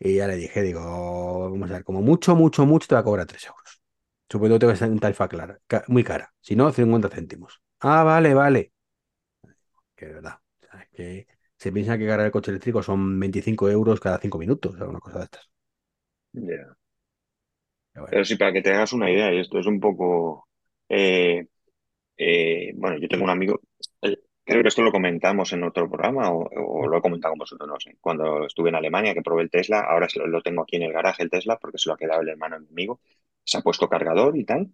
Y 0.00 0.16
ya 0.16 0.26
le 0.28 0.36
dije, 0.36 0.62
digo, 0.62 1.50
vamos 1.50 1.70
a 1.70 1.74
ver, 1.74 1.84
como 1.84 2.02
mucho, 2.02 2.36
mucho, 2.36 2.64
mucho 2.66 2.86
te 2.88 2.94
va 2.94 3.00
a 3.00 3.04
cobrar 3.04 3.26
3 3.26 3.46
euros. 3.46 3.80
Supongo 4.30 4.54
que 4.54 4.58
tengo 4.60 4.72
que 4.72 4.78
ser 4.78 4.90
una 4.90 5.00
tarifa 5.00 5.28
clara, 5.28 5.60
muy 5.88 6.04
cara, 6.04 6.32
si 6.40 6.54
no, 6.56 6.70
50 6.72 7.08
céntimos. 7.08 7.60
Ah, 7.80 8.04
vale, 8.04 8.34
vale. 8.34 8.72
Que 9.96 10.06
de 10.06 10.14
verdad, 10.14 10.34
o 10.62 10.66
sea, 10.66 10.80
es 10.82 10.88
que 10.90 11.26
se 11.56 11.72
piensa 11.72 11.98
que 11.98 12.06
cargar 12.06 12.26
el 12.26 12.32
coche 12.32 12.50
eléctrico 12.50 12.82
son 12.82 13.18
25 13.20 13.68
euros 13.70 14.00
cada 14.00 14.18
5 14.18 14.38
minutos, 14.38 14.80
o 14.80 14.88
una 14.88 15.00
cosa 15.00 15.18
de 15.18 15.24
estas. 15.24 15.50
ya. 16.32 16.78
Pero 17.92 18.04
bueno. 18.06 18.16
Pero 18.16 18.24
sí, 18.24 18.36
para 18.36 18.52
que 18.52 18.62
te 18.62 18.70
hagas 18.72 18.92
una 18.92 19.10
idea, 19.10 19.32
y 19.32 19.40
esto 19.40 19.58
es 19.58 19.66
un 19.66 19.80
poco... 19.80 20.48
eh, 20.88 21.46
eh, 22.18 22.72
bueno, 22.76 22.98
yo 23.00 23.08
tengo 23.08 23.24
un 23.24 23.30
amigo, 23.30 23.60
creo 24.48 24.62
que 24.62 24.68
esto 24.68 24.82
lo 24.82 24.90
comentamos 24.90 25.52
en 25.52 25.62
otro 25.62 25.88
programa 25.90 26.30
o, 26.32 26.86
lo 26.86 26.96
he 26.96 27.02
comentado 27.02 27.32
con 27.32 27.40
vosotros, 27.40 27.68
no 27.68 27.78
sé. 27.78 27.98
Cuando 28.00 28.46
estuve 28.46 28.70
en 28.70 28.76
Alemania, 28.76 29.12
que 29.14 29.22
probé 29.22 29.42
el 29.42 29.50
Tesla, 29.50 29.80
ahora 29.80 30.08
lo, 30.14 30.42
tengo 30.42 30.62
aquí 30.62 30.76
en 30.76 30.84
el 30.84 30.92
garaje, 30.92 31.22
el 31.22 31.30
Tesla, 31.30 31.58
porque 31.58 31.78
se 31.78 31.88
lo 31.88 31.94
ha 31.94 31.98
quedado 31.98 32.22
el 32.22 32.30
hermano 32.30 32.56
amigo. 32.56 33.00
Se 33.44 33.58
ha 33.58 33.60
puesto 33.60 33.88
cargador 33.88 34.36
y 34.38 34.44
tal. 34.44 34.70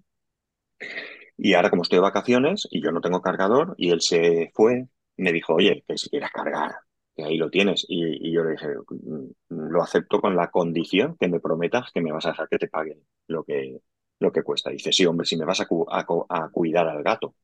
Y 1.37 1.55
ahora, 1.55 1.71
como 1.71 1.83
estoy 1.83 1.97
de 1.97 2.03
vacaciones 2.03 2.69
y 2.71 2.83
yo 2.83 2.93
no 2.93 3.01
tengo 3.01 3.21
cargador, 3.21 3.75
y 3.77 3.91
él 3.91 4.01
se 4.01 4.53
fue, 4.55 4.87
me 5.17 5.33
dijo, 5.33 5.55
oye, 5.55 5.85
que 5.87 5.99
si 5.99 6.09
quieres 6.09 6.31
cargar, 6.31 6.77
que 7.17 7.25
ahí 7.25 7.37
lo 7.37 7.51
tienes. 7.51 7.85
Y, 7.89 8.33
yo 8.33 8.45
le 8.45 8.53
dije, 8.53 8.69
"Mm, 8.89 9.29
lo 9.71 9.83
acepto 9.83 10.21
con 10.21 10.37
la 10.37 10.51
condición 10.51 11.17
que 11.19 11.29
me 11.29 11.41
prometas 11.41 11.91
que 11.93 12.01
me 12.01 12.13
vas 12.13 12.27
a 12.27 12.31
dejar 12.31 12.49
que 12.49 12.59
te 12.59 12.69
paguen 12.69 13.01
lo 13.27 13.43
que, 13.45 13.81
lo 14.21 14.31
que 14.33 14.43
cuesta. 14.43 14.71
dice, 14.71 14.93
sí, 14.93 15.05
hombre, 15.07 15.27
si 15.27 15.37
me 15.37 15.45
vas 15.45 15.61
a 15.61 15.67
cuidar 16.53 16.89
al 16.89 17.03
gato. 17.03 17.35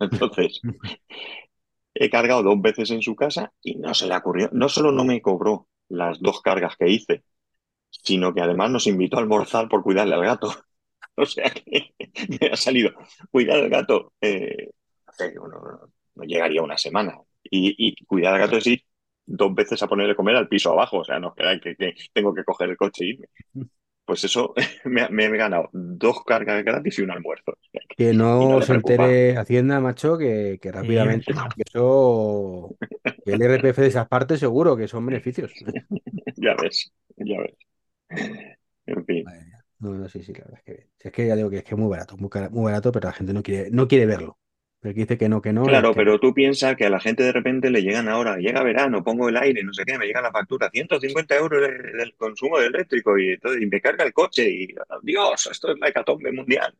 Entonces, 0.00 0.60
he 2.00 2.08
cargado 2.08 2.42
dos 2.42 2.60
veces 2.62 2.90
en 2.90 3.02
su 3.02 3.14
casa 3.14 3.52
y 3.62 3.76
no 3.76 3.92
se 3.92 4.06
le 4.06 4.16
ocurrió. 4.16 4.48
No 4.52 4.70
solo 4.70 4.90
no 4.90 5.04
me 5.04 5.20
cobró 5.20 5.68
las 5.90 6.18
dos 6.18 6.40
cargas 6.40 6.74
que 6.78 6.88
hice, 6.88 7.24
sino 7.90 8.32
que 8.32 8.40
además 8.40 8.70
nos 8.70 8.86
invitó 8.86 9.18
a 9.18 9.20
almorzar 9.20 9.68
por 9.68 9.82
cuidarle 9.82 10.14
al 10.14 10.24
gato. 10.24 10.50
O 11.16 11.26
sea 11.26 11.50
que 11.50 11.92
me 12.40 12.46
ha 12.48 12.56
salido 12.56 12.92
cuidar 13.30 13.58
al 13.58 13.68
gato, 13.68 14.14
eh, 14.22 14.70
no 16.14 16.24
llegaría 16.24 16.62
una 16.62 16.78
semana. 16.78 17.18
Y, 17.42 17.94
cuidar 18.06 18.34
al 18.34 18.40
gato 18.40 18.56
es 18.56 18.66
ir 18.68 18.84
dos 19.26 19.54
veces 19.54 19.82
a 19.82 19.86
ponerle 19.86 20.16
comer 20.16 20.36
al 20.36 20.48
piso 20.48 20.70
abajo. 20.70 20.98
O 20.98 21.04
sea, 21.04 21.18
no 21.18 21.28
esperáis 21.28 21.60
que, 21.60 21.76
que 21.76 21.94
tengo 22.14 22.32
que 22.32 22.44
coger 22.44 22.70
el 22.70 22.76
coche 22.78 23.04
e 23.04 23.08
irme. 23.08 23.26
Pues 24.10 24.24
eso 24.24 24.54
me, 24.86 25.24
he 25.24 25.36
ganado 25.36 25.70
dos 25.72 26.24
cargas 26.24 26.64
gratis 26.64 26.98
y 26.98 27.02
un 27.02 27.12
almuerzo. 27.12 27.56
Que- 27.96 28.12
no 28.12 28.40
no 28.40 28.60
se 28.60 28.72
entere 28.72 29.36
Hacienda, 29.36 29.78
macho, 29.78 30.18
que, 30.18 30.58
que 30.60 30.72
rápidamente, 30.72 31.32
que 31.54 31.62
eso, 31.64 32.74
que 33.24 33.34
el 33.34 33.40
IRPF 33.40 33.82
de 33.82 33.86
esas 33.86 34.08
partes 34.08 34.40
seguro 34.40 34.76
que 34.76 34.88
son 34.88 35.06
beneficios. 35.06 35.52
Ya 36.38 36.56
ves, 36.60 36.90
ya 37.18 37.38
ves. 37.38 37.54
En 38.86 39.06
fin. 39.06 39.24
No, 39.78 39.90
no, 39.94 40.08
sí, 40.08 40.24
sí, 40.24 40.32
la 40.32 40.40
verdad 40.40 40.58
es 40.58 40.64
que 40.64 40.72
bien. 40.72 40.90
Si 40.98 41.06
es 41.08 41.14
que 41.14 41.26
ya 41.28 41.36
digo 41.36 41.50
que 41.50 41.58
es 41.58 41.62
que 41.62 41.74
es 41.76 41.78
muy 41.78 41.88
barato, 41.88 42.16
muy, 42.16 42.30
muy 42.50 42.64
barato, 42.64 42.90
pero 42.90 43.06
la 43.10 43.12
gente 43.12 43.32
no 43.32 43.44
quiere, 43.44 43.70
no 43.70 43.86
quiere 43.86 44.06
verlo. 44.06 44.39
Que 44.82 44.92
dice 44.94 45.18
que 45.18 45.28
no, 45.28 45.42
que 45.42 45.52
no, 45.52 45.64
Claro, 45.64 45.92
que 45.92 45.98
pero 45.98 46.18
tú 46.18 46.32
piensas 46.32 46.74
que 46.74 46.86
a 46.86 46.90
la 46.90 47.00
gente 47.00 47.22
de 47.22 47.32
repente 47.32 47.70
le 47.70 47.82
llegan 47.82 48.08
ahora, 48.08 48.36
llega 48.38 48.62
verano, 48.62 49.04
pongo 49.04 49.28
el 49.28 49.36
aire, 49.36 49.62
no 49.62 49.74
sé 49.74 49.84
qué, 49.84 49.98
me 49.98 50.06
llega 50.06 50.22
la 50.22 50.32
factura, 50.32 50.70
150 50.72 51.36
euros 51.36 51.60
de- 51.60 51.92
del 51.98 52.14
consumo 52.16 52.58
de 52.58 52.66
eléctrico 52.66 53.18
y, 53.18 53.38
todo, 53.38 53.56
y 53.58 53.66
me 53.66 53.80
carga 53.80 54.04
el 54.04 54.14
coche 54.14 54.48
y 54.50 54.68
Dios, 55.02 55.46
esto 55.50 55.70
es 55.72 55.78
la 55.78 55.88
hecatombe 55.88 56.32
mundial. 56.32 56.74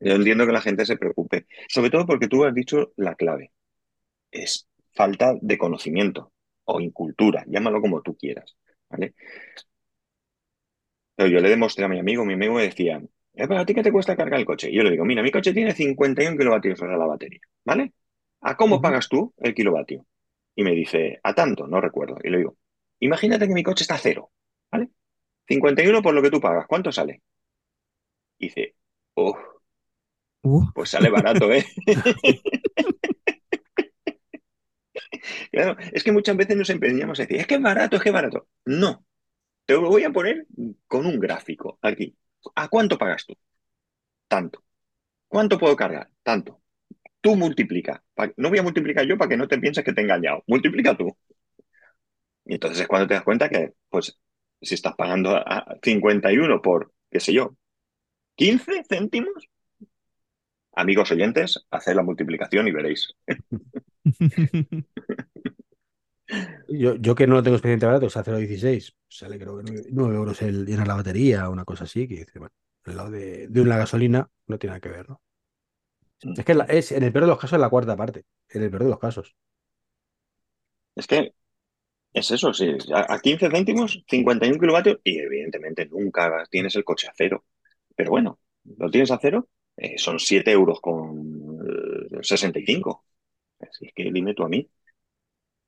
Yo 0.00 0.14
entiendo 0.14 0.46
que 0.46 0.52
la 0.52 0.60
gente 0.62 0.86
se 0.86 0.96
preocupe, 0.98 1.46
sobre 1.68 1.90
todo 1.90 2.06
porque 2.06 2.28
tú 2.28 2.44
has 2.44 2.54
dicho 2.54 2.92
la 2.96 3.14
clave, 3.16 3.52
es 4.30 4.68
falta 4.94 5.34
de 5.40 5.58
conocimiento 5.58 6.32
o 6.64 6.80
incultura, 6.80 7.44
llámalo 7.48 7.80
como 7.82 8.02
tú 8.02 8.16
quieras, 8.16 8.56
¿vale? 8.90 9.14
Pero 11.16 11.28
yo 11.28 11.40
le 11.40 11.50
demostré 11.50 11.84
a 11.84 11.88
mi 11.88 11.98
amigo, 11.98 12.24
mi 12.24 12.34
amigo 12.34 12.54
me 12.54 12.62
decía, 12.62 12.96
"Eh, 12.96 13.02
pero 13.02 13.17
¿a 13.38 13.64
ti 13.66 13.74
qué 13.74 13.82
te 13.82 13.92
cuesta 13.92 14.16
cargar 14.16 14.40
el 14.40 14.46
coche? 14.46 14.70
Y 14.70 14.76
yo 14.76 14.82
le 14.82 14.90
digo, 14.90 15.04
mira, 15.04 15.22
mi 15.22 15.30
coche 15.30 15.52
tiene 15.52 15.72
51 15.72 16.36
kilovatios 16.36 16.80
hora 16.82 16.96
la 16.96 17.06
batería, 17.06 17.40
¿vale? 17.64 17.92
¿A 18.42 18.56
cómo 18.56 18.80
pagas 18.80 19.08
tú 19.08 19.34
el 19.38 19.54
kilovatio? 19.54 20.06
Y 20.54 20.64
me 20.64 20.72
dice, 20.72 21.20
a 21.22 21.34
tanto, 21.34 21.66
no 21.66 21.80
recuerdo. 21.80 22.16
Y 22.22 22.30
le 22.30 22.38
digo, 22.38 22.56
imagínate 23.00 23.46
que 23.46 23.54
mi 23.54 23.62
coche 23.62 23.84
está 23.84 23.94
a 23.94 23.98
cero, 23.98 24.30
¿vale? 24.70 24.90
51 25.48 26.02
por 26.02 26.14
lo 26.14 26.22
que 26.22 26.30
tú 26.30 26.40
pagas, 26.40 26.66
¿cuánto 26.68 26.92
sale? 26.92 27.22
y 28.38 28.46
dice, 28.46 28.74
oh, 29.14 29.36
Uh, 30.42 30.62
pues 30.72 30.90
sale 30.90 31.10
barato, 31.10 31.52
¿eh? 31.52 31.66
Claro, 35.50 35.76
es 35.92 36.02
que 36.04 36.12
muchas 36.12 36.36
veces 36.36 36.56
nos 36.56 36.70
empeñamos 36.70 37.18
a 37.18 37.22
decir, 37.22 37.38
es 37.38 37.46
que 37.46 37.56
es 37.56 37.62
barato, 37.62 37.96
es 37.96 38.02
que 38.02 38.08
es 38.10 38.12
barato. 38.12 38.48
No, 38.64 39.04
te 39.66 39.74
lo 39.74 39.82
voy 39.88 40.04
a 40.04 40.10
poner 40.12 40.46
con 40.86 41.06
un 41.06 41.18
gráfico 41.20 41.78
aquí. 41.82 42.16
¿A 42.54 42.68
cuánto 42.68 42.98
pagas 42.98 43.26
tú? 43.26 43.34
Tanto. 44.28 44.62
¿Cuánto 45.28 45.58
puedo 45.58 45.76
cargar? 45.76 46.10
Tanto. 46.22 46.60
Tú 47.20 47.36
multiplica. 47.36 48.02
No 48.36 48.48
voy 48.48 48.58
a 48.58 48.62
multiplicar 48.62 49.06
yo 49.06 49.18
para 49.18 49.28
que 49.28 49.36
no 49.36 49.48
te 49.48 49.58
pienses 49.58 49.84
que 49.84 49.92
te 49.92 50.00
he 50.00 50.04
engañado. 50.04 50.42
Multiplica 50.46 50.96
tú. 50.96 51.16
Y 52.44 52.54
entonces 52.54 52.80
es 52.80 52.88
cuando 52.88 53.06
te 53.08 53.14
das 53.14 53.24
cuenta 53.24 53.48
que, 53.48 53.74
pues, 53.90 54.18
si 54.60 54.74
estás 54.74 54.94
pagando 54.96 55.36
a 55.36 55.76
51 55.82 56.62
por, 56.62 56.92
qué 57.10 57.20
sé 57.20 57.32
yo, 57.32 57.56
15 58.36 58.84
céntimos, 58.88 59.48
amigos 60.72 61.10
oyentes, 61.10 61.66
haced 61.70 61.94
la 61.94 62.02
multiplicación 62.02 62.68
y 62.68 62.72
veréis. 62.72 63.14
Yo, 66.68 66.96
yo 66.96 67.14
que 67.14 67.26
no 67.26 67.34
lo 67.36 67.42
tengo 67.42 67.56
expediente 67.56 67.86
barato, 67.86 68.06
o 68.06 68.10
sea, 68.10 68.22
0,16, 68.22 68.94
sale 69.08 69.38
creo 69.38 69.58
que 69.64 69.84
9, 69.90 70.16
euros 70.16 70.42
el 70.42 70.66
llenar 70.66 70.86
la 70.86 70.94
batería 70.94 71.48
o 71.48 71.52
una 71.52 71.64
cosa 71.64 71.84
así, 71.84 72.06
que 72.06 72.16
dice, 72.16 72.38
bueno, 72.38 72.52
al 72.84 72.96
lado 72.96 73.10
de, 73.10 73.48
de 73.48 73.60
una 73.60 73.76
gasolina 73.78 74.30
no 74.46 74.58
tiene 74.58 74.72
nada 74.72 74.80
que 74.80 74.88
ver, 74.90 75.08
¿no? 75.08 75.20
Es 76.36 76.44
que 76.46 76.54
la- 76.54 76.64
es, 76.64 76.92
en 76.92 77.02
el 77.02 77.12
peor 77.12 77.24
de 77.24 77.28
los 77.28 77.38
casos 77.38 77.54
es 77.58 77.60
la 77.60 77.68
cuarta 77.70 77.94
parte, 77.96 78.24
en 78.50 78.62
el 78.62 78.70
peor 78.70 78.84
de 78.84 78.90
los 78.90 78.98
casos. 78.98 79.36
Es 80.94 81.06
que 81.06 81.32
es 82.14 82.30
eso, 82.32 82.54
sí. 82.54 82.68
A 82.94 83.14
a 83.14 83.20
15 83.20 83.50
céntimos, 83.50 83.90
51 84.08 84.60
kilovatios, 84.60 84.98
y 85.04 85.18
evidentemente 85.20 85.86
nunca 85.86 86.44
tienes 86.50 86.76
el 86.76 86.84
coche 86.84 87.08
a 87.08 87.14
cero. 87.16 87.44
Pero 87.96 88.10
bueno, 88.12 88.40
lo 88.78 88.90
tienes 88.90 89.10
a 89.12 89.18
cero, 89.20 89.48
eh, 89.76 89.98
son 89.98 90.18
7 90.20 90.52
euros 90.52 90.80
con 90.82 91.60
eh, 92.12 92.18
65. 92.22 93.04
Así 93.60 93.86
es 93.86 93.92
que 93.94 94.10
dime 94.12 94.34
tú 94.34 94.44
a 94.44 94.50
mí, 94.50 94.68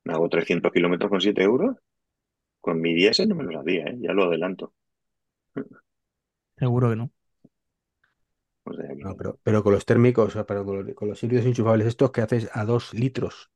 me 0.05 0.13
hago 0.15 0.29
300 0.29 0.73
kilómetros 0.73 1.11
con 1.11 1.21
7 1.21 1.43
euros, 1.43 1.77
con 2.61 2.81
mi 2.81 2.95
diésel 2.95 3.29
no 3.31 3.37
me 3.37 3.45
lo 3.45 3.61
hacía, 3.61 3.85
¿eh? 3.87 3.99
Ya 4.01 4.13
lo 4.15 4.25
adelanto. 4.25 4.75
seguro 6.57 6.91
que 6.91 6.97
no. 6.97 7.11
O 8.65 8.73
sea 8.75 8.89
que- 8.97 9.05
No, 9.05 9.17
pero, 9.17 9.39
pero 9.43 9.63
con 9.63 9.73
los 9.73 9.87
térmicos, 9.87 10.29
o 10.29 10.31
sea, 10.31 10.47
pero 10.47 10.65
con 10.65 10.85
los, 10.85 10.95
con 10.95 11.09
los 11.09 11.23
híbridos 11.23 11.47
enchufables 11.47 11.87
estos 11.87 12.11
que 12.13 12.21
haces 12.21 12.49
a 12.53 12.65
2 12.65 12.93
litros 12.95 13.51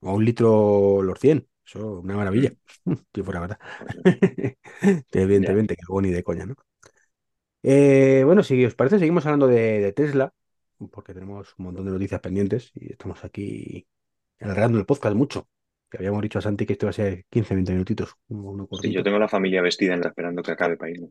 o 0.00 0.10
a 0.10 0.14
un 0.14 0.24
litro 0.24 1.02
los 1.02 1.20
100, 1.20 1.48
eso 1.66 2.00
una 2.00 2.16
maravilla, 2.16 2.52
si 3.14 3.22
fuera 3.22 3.40
verdad. 3.40 3.60
Evidentemente, 5.12 5.76
que 5.76 5.82
luego 5.88 6.02
ni 6.02 6.10
de 6.10 6.24
coña, 6.24 6.46
¿no? 6.46 6.56
Eh, 7.62 8.22
bueno, 8.26 8.42
si 8.42 8.64
os 8.64 8.74
parece, 8.74 8.98
seguimos 8.98 9.24
hablando 9.26 9.46
de, 9.46 9.80
de 9.80 9.92
Tesla, 9.92 10.34
porque 10.92 11.14
tenemos 11.14 11.54
un 11.58 11.64
montón 11.66 11.86
de 11.86 11.92
noticias 11.92 12.20
pendientes 12.20 12.70
y 12.74 12.92
estamos 12.92 13.24
aquí 13.24 13.86
alargando 14.40 14.78
el 14.78 14.86
podcast 14.86 15.16
mucho. 15.16 15.48
Que 15.94 15.98
habíamos 15.98 16.22
dicho 16.22 16.38
a 16.40 16.42
Santi 16.42 16.66
que 16.66 16.72
esto 16.72 16.86
iba 16.86 16.90
a 16.90 16.92
ser 16.92 17.24
15, 17.30 17.54
20 17.54 17.72
minutitos, 17.72 18.16
uno, 18.28 18.68
Sí, 18.72 18.92
yo 18.92 19.02
tengo 19.02 19.18
la 19.18 19.28
familia 19.28 19.62
vestida 19.62 19.94
en 19.94 20.00
la 20.02 20.08
esperando 20.08 20.42
que 20.42 20.50
acabe 20.52 20.76
para 20.76 20.90
irme. 20.90 21.08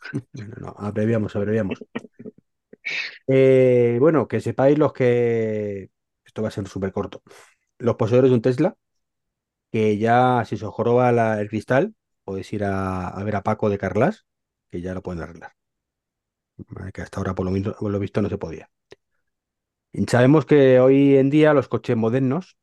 No, 0.32 0.44
no, 0.46 0.56
no, 0.60 0.74
abreviamos, 0.78 1.34
abreviamos. 1.36 1.84
Eh, 3.26 3.96
bueno, 4.00 4.28
que 4.28 4.40
sepáis 4.40 4.78
los 4.78 4.92
que. 4.92 5.90
Esto 6.24 6.42
va 6.42 6.48
a 6.48 6.50
ser 6.50 6.66
súper 6.68 6.92
corto. 6.92 7.22
Los 7.78 7.96
poseedores 7.96 8.30
de 8.30 8.36
un 8.36 8.42
Tesla, 8.42 8.76
que 9.72 9.98
ya 9.98 10.44
si 10.46 10.56
se 10.56 10.66
os 10.66 10.74
joroba 10.74 11.12
la- 11.12 11.40
el 11.40 11.48
cristal, 11.50 11.94
podéis 12.24 12.52
ir 12.52 12.64
a, 12.64 13.08
a 13.08 13.24
ver 13.24 13.36
a 13.36 13.42
Paco 13.42 13.70
de 13.70 13.78
Carlas, 13.78 14.26
que 14.70 14.80
ya 14.82 14.94
lo 14.94 15.02
pueden 15.02 15.22
arreglar. 15.22 15.52
Que 16.92 17.00
hasta 17.02 17.18
ahora, 17.18 17.34
por 17.34 17.46
lo, 17.50 17.74
por 17.74 17.90
lo 17.90 17.98
visto, 17.98 18.20
no 18.22 18.28
se 18.28 18.36
podía. 18.38 18.68
Y 19.92 20.04
sabemos 20.06 20.44
que 20.46 20.80
hoy 20.80 21.16
en 21.16 21.30
día 21.30 21.54
los 21.54 21.68
coches 21.68 21.96
modernos, 21.96 22.56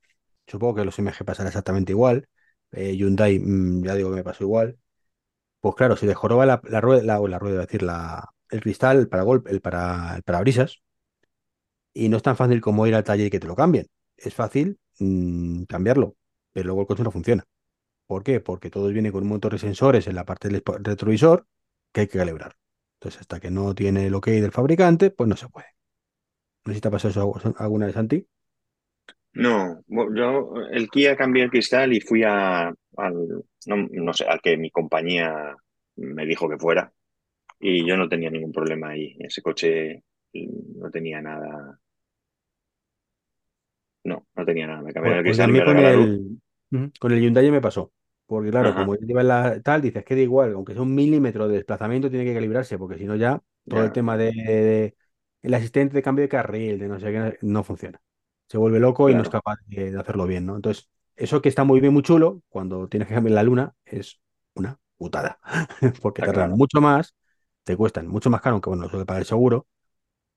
supongo 0.51 0.75
que 0.75 0.85
los 0.85 0.97
MG 0.99 1.25
pasará 1.25 1.49
exactamente 1.49 1.91
igual. 1.93 2.27
eh, 2.71 2.95
Hyundai, 2.95 3.39
mm, 3.39 3.83
ya 3.85 3.95
digo 3.95 4.09
que 4.11 4.17
me 4.17 4.23
pasó 4.23 4.43
igual. 4.43 4.77
Pues 5.61 5.75
claro, 5.75 5.97
si 5.97 6.05
le 6.07 6.15
joroba 6.15 6.45
la, 6.47 6.57
rueda, 6.81 7.03
la, 7.03 7.19
la 7.27 7.39
rueda, 7.39 7.61
es 7.63 7.67
decir, 7.67 7.83
la, 7.83 8.29
el 8.51 8.61
cristal, 8.61 8.97
el 8.99 9.09
paragolpe, 9.09 9.51
el, 9.51 9.61
para, 9.61 10.15
el 10.17 10.23
parabrisas, 10.23 10.81
y 11.93 12.09
no 12.09 12.17
es 12.17 12.23
tan 12.23 12.35
fácil 12.37 12.61
como 12.61 12.87
ir 12.87 12.95
al 12.95 13.03
taller 13.03 13.27
y 13.27 13.29
que 13.29 13.39
te 13.39 13.47
lo 13.47 13.55
cambien. 13.55 13.87
Es 14.17 14.33
fácil 14.33 14.79
mm, 14.99 15.63
cambiarlo, 15.63 16.15
pero 16.53 16.67
luego 16.67 16.81
el 16.81 16.87
coche 16.87 17.03
no 17.03 17.11
funciona. 17.11 17.45
¿Por 18.07 18.23
qué? 18.23 18.39
Porque 18.41 18.69
todo 18.69 18.89
viene 18.89 19.11
con 19.13 19.23
un 19.23 19.29
montón 19.29 19.51
de 19.51 19.59
sensores 19.59 20.07
en 20.07 20.15
la 20.15 20.25
parte 20.25 20.49
del 20.49 20.63
retrovisor 20.83 21.47
que 21.93 22.01
hay 22.01 22.07
que 22.07 22.19
calibrar. 22.19 22.55
Entonces, 22.99 23.21
hasta 23.21 23.39
que 23.39 23.51
no 23.51 23.75
tiene 23.75 24.07
el 24.07 24.15
OK 24.15 24.27
del 24.27 24.51
fabricante, 24.51 25.11
pues 25.11 25.29
no 25.29 25.37
se 25.37 25.49
puede. 25.49 25.67
No 26.65 26.71
sé 26.73 26.75
si 26.77 26.81
te 26.81 26.95
eso 26.95 27.35
alguna 27.59 27.85
vez, 27.87 27.95
Santi. 27.95 28.27
No, 29.33 29.81
yo 30.15 30.53
el 30.71 30.89
Kia 30.89 31.15
cambié 31.15 31.43
el 31.43 31.49
cristal 31.51 31.93
y 31.93 32.01
fui 32.01 32.23
a, 32.23 32.67
al, 32.67 33.43
no, 33.67 33.75
no 33.91 34.13
sé, 34.13 34.25
al 34.25 34.41
que 34.41 34.57
mi 34.57 34.69
compañía 34.71 35.55
me 35.95 36.25
dijo 36.25 36.49
que 36.49 36.57
fuera 36.57 36.91
y 37.59 37.87
yo 37.87 37.97
no 37.97 38.09
tenía 38.09 38.31
ningún 38.31 38.51
problema 38.53 38.89
ahí. 38.89 39.15
Ese 39.19 39.41
coche 39.41 40.03
mm, 40.33 40.79
no 40.81 40.91
tenía 40.91 41.21
nada, 41.21 41.79
no, 44.03 44.27
no 44.35 44.45
tenía 44.45 44.67
nada. 44.67 44.81
Me 44.81 44.93
cambiaron 44.93 45.17
Pues, 45.17 45.19
el 45.19 45.23
pues 45.23 45.39
a 45.39 45.47
cristal 45.47 45.49
y 45.49 45.53
mí 45.53 45.61
me 45.61 45.63
con 45.63 45.79
regalaron. 45.79 45.79
el, 45.79 46.39
Ujú, 46.71 46.91
con 46.99 47.11
el 47.11 47.21
Hyundai 47.21 47.49
me 47.51 47.61
pasó. 47.61 47.91
Porque 48.27 48.51
claro, 48.51 48.73
Ajá, 48.73 48.75
como 48.75 48.95
lleva 48.95 49.23
la 49.23 49.61
tal, 49.61 49.81
dices 49.81 50.05
que 50.05 50.15
da 50.15 50.21
igual, 50.21 50.53
aunque 50.53 50.73
sea 50.73 50.81
un 50.83 50.95
milímetro 50.95 51.47
de 51.47 51.55
desplazamiento, 51.55 52.09
tiene 52.09 52.23
que 52.25 52.33
calibrarse, 52.33 52.77
porque 52.77 52.97
si 52.97 53.05
no 53.05 53.15
ya 53.15 53.41
todo 53.67 53.83
el 53.83 53.91
ya, 53.91 53.91
tema 53.91 54.15
de, 54.17 54.31
de- 54.31 54.95
el 55.41 55.53
asistente 55.53 55.95
de 55.95 56.01
cambio 56.03 56.23
de 56.23 56.29
carril, 56.29 56.79
de 56.79 56.87
no 56.87 56.99
sé 56.99 57.11
qué, 57.11 57.37
no 57.41 57.63
funciona. 57.63 57.99
Se 58.51 58.57
vuelve 58.57 58.79
loco 58.79 59.09
y 59.09 59.15
no 59.15 59.23
es 59.23 59.29
capaz 59.29 59.57
de, 59.67 59.91
de 59.91 59.99
hacerlo 59.99 60.27
bien, 60.27 60.45
¿no? 60.45 60.55
Entonces, 60.55 60.89
eso 61.15 61.41
que 61.41 61.49
está 61.49 61.63
muy 61.63 61.79
bien, 61.79 61.93
muy 61.93 62.03
chulo, 62.03 62.41
cuando 62.49 62.87
tienes 62.89 63.07
que 63.07 63.13
cambiar 63.15 63.35
la 63.35 63.43
luna, 63.43 63.73
es 63.85 64.19
una 64.55 64.77
putada. 64.97 65.39
Porque 66.01 66.23
tardan 66.23 66.51
mucho 66.51 66.81
más, 66.81 67.15
te 67.63 67.77
cuestan 67.77 68.07
mucho 68.07 68.29
más 68.29 68.41
caro, 68.41 68.55
aunque 68.55 68.69
bueno, 68.69 68.89
suele 68.89 69.05
pagar 69.05 69.21
el 69.21 69.27
seguro, 69.27 69.67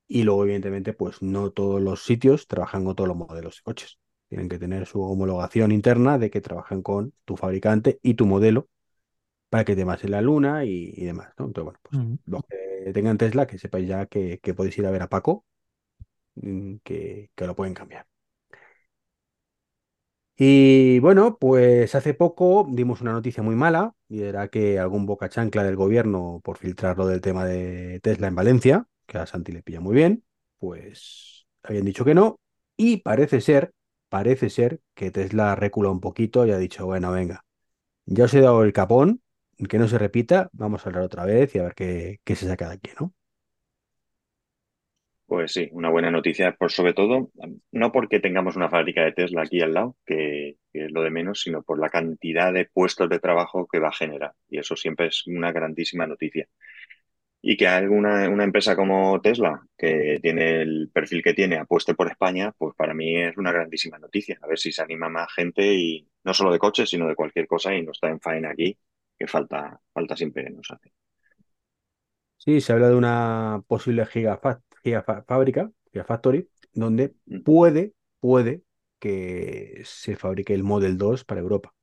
y 0.08 0.22
luego, 0.24 0.44
evidentemente, 0.44 0.92
pues 0.92 1.22
no 1.22 1.50
todos 1.50 1.80
los 1.80 2.04
sitios 2.04 2.46
trabajan 2.48 2.84
con 2.84 2.94
todos 2.96 3.08
los 3.08 3.16
modelos 3.16 3.56
de 3.56 3.62
coches. 3.62 3.98
Tienen 4.28 4.48
que 4.48 4.58
tener 4.58 4.86
su 4.86 5.02
homologación 5.02 5.72
interna 5.72 6.18
de 6.18 6.30
que 6.30 6.40
trabajan 6.40 6.82
con 6.82 7.14
tu 7.24 7.36
fabricante 7.36 8.00
y 8.02 8.14
tu 8.14 8.26
modelo 8.26 8.68
para 9.50 9.64
que 9.64 9.76
te 9.76 9.82
en 9.82 10.10
la 10.10 10.20
luna 10.22 10.64
y, 10.64 10.92
y 10.96 11.04
demás, 11.04 11.32
¿no? 11.38 11.46
Entonces, 11.46 11.64
bueno, 11.64 11.78
pues 11.82 12.00
los 12.26 12.42
que 12.48 12.92
tengan 12.92 13.18
Tesla, 13.18 13.46
que 13.46 13.58
sepáis 13.58 13.88
ya 13.88 14.06
que, 14.06 14.40
que 14.40 14.54
podéis 14.54 14.78
ir 14.78 14.86
a 14.86 14.90
ver 14.90 15.02
a 15.02 15.08
Paco, 15.08 15.44
que, 16.84 17.30
que 17.34 17.46
lo 17.46 17.54
pueden 17.56 17.74
cambiar. 17.74 18.06
Y 20.36 20.98
bueno, 20.98 21.38
pues 21.38 21.94
hace 21.94 22.12
poco 22.14 22.66
dimos 22.68 23.00
una 23.00 23.12
noticia 23.12 23.42
muy 23.42 23.54
mala, 23.54 23.94
y 24.08 24.22
era 24.22 24.48
que 24.48 24.78
algún 24.80 25.06
boca 25.06 25.28
chancla 25.28 25.62
del 25.62 25.76
gobierno, 25.76 26.40
por 26.42 26.58
filtrar 26.58 26.98
lo 26.98 27.06
del 27.06 27.20
tema 27.20 27.44
de 27.44 28.00
Tesla 28.02 28.26
en 28.28 28.34
Valencia, 28.34 28.86
que 29.06 29.18
a 29.18 29.26
Santi 29.26 29.52
le 29.52 29.62
pilla 29.62 29.80
muy 29.80 29.94
bien, 29.94 30.24
pues 30.58 31.46
habían 31.62 31.84
dicho 31.84 32.04
que 32.04 32.14
no, 32.14 32.40
y 32.76 32.98
parece 32.98 33.40
ser, 33.40 33.72
parece 34.08 34.50
ser 34.50 34.80
que 34.94 35.12
Tesla 35.12 35.54
recula 35.54 35.90
un 35.90 36.00
poquito 36.00 36.44
y 36.46 36.50
ha 36.50 36.58
dicho, 36.58 36.84
bueno, 36.86 37.12
venga, 37.12 37.44
ya 38.06 38.24
os 38.26 38.34
he 38.34 38.40
dado 38.40 38.64
el 38.64 38.72
capón, 38.74 39.22
que 39.68 39.78
no 39.78 39.88
se 39.88 39.98
repita, 39.98 40.50
vamos 40.52 40.86
a 40.86 40.90
hablar 40.90 41.04
otra 41.04 41.24
vez 41.26 41.54
y 41.54 41.58
a 41.60 41.64
ver 41.64 41.74
qué, 41.74 42.20
qué 42.24 42.36
se 42.36 42.48
saca 42.48 42.68
de 42.68 42.74
aquí, 42.76 42.90
¿no? 43.00 43.14
Pues 45.26 45.52
sí, 45.52 45.68
una 45.72 45.88
buena 45.88 46.10
noticia, 46.10 46.54
por 46.54 46.70
sobre 46.70 46.92
todo, 46.92 47.30
no 47.72 47.92
porque 47.92 48.20
tengamos 48.20 48.56
una 48.56 48.68
fábrica 48.68 49.02
de 49.04 49.12
Tesla 49.12 49.42
aquí 49.42 49.60
al 49.62 49.72
lado, 49.72 49.96
que, 50.04 50.58
es 50.72 50.92
lo 50.92 51.02
de 51.02 51.10
menos, 51.10 51.40
sino 51.40 51.62
por 51.62 51.78
la 51.80 51.88
cantidad 51.88 52.52
de 52.52 52.66
puestos 52.66 53.08
de 53.08 53.20
trabajo 53.20 53.66
que 53.66 53.78
va 53.78 53.88
a 53.88 53.92
generar. 53.92 54.34
Y 54.48 54.58
eso 54.58 54.76
siempre 54.76 55.06
es 55.06 55.26
una 55.26 55.50
grandísima 55.52 56.06
noticia. 56.06 56.46
Y 57.42 57.56
que 57.56 57.68
alguna 57.68 58.28
una 58.28 58.44
empresa 58.44 58.76
como 58.76 59.20
Tesla, 59.20 59.66
que 59.76 60.18
tiene 60.22 60.62
el 60.62 60.90
perfil 60.92 61.22
que 61.22 61.34
tiene, 61.34 61.56
apueste 61.58 61.94
por 61.94 62.08
España, 62.08 62.52
pues 62.56 62.74
para 62.76 62.94
mí 62.94 63.16
es 63.22 63.36
una 63.36 63.52
grandísima 63.52 63.98
noticia. 63.98 64.38
A 64.42 64.46
ver 64.46 64.58
si 64.58 64.72
se 64.72 64.82
anima 64.82 65.08
más 65.08 65.32
gente 65.34 65.74
y 65.74 66.08
no 66.24 66.34
solo 66.34 66.52
de 66.52 66.58
coches, 66.58 66.90
sino 66.90 67.06
de 67.08 67.14
cualquier 67.14 67.46
cosa 67.46 67.74
y 67.74 67.82
no 67.82 67.92
está 67.92 68.08
en 68.08 68.20
faena 68.20 68.50
aquí, 68.50 68.76
que 69.18 69.26
falta, 69.26 69.80
falta 69.92 70.16
siempre 70.16 70.50
nos 70.50 70.70
hace. 70.70 70.92
Sí, 72.38 72.60
se 72.60 72.72
habla 72.72 72.88
de 72.88 72.94
una 72.94 73.62
posible 73.66 74.04
gigafa- 74.84 75.14
gigafábrica, 75.22 75.72
gigafactory, 75.92 76.48
donde 76.74 77.14
Mm. 77.26 77.40
puede, 77.42 77.94
puede 78.20 78.62
que 79.00 79.82
se 79.84 80.16
fabrique 80.16 80.54
el 80.54 80.64
Model 80.64 80.98
2 80.98 81.24
para 81.24 81.40
Europa, 81.40 81.74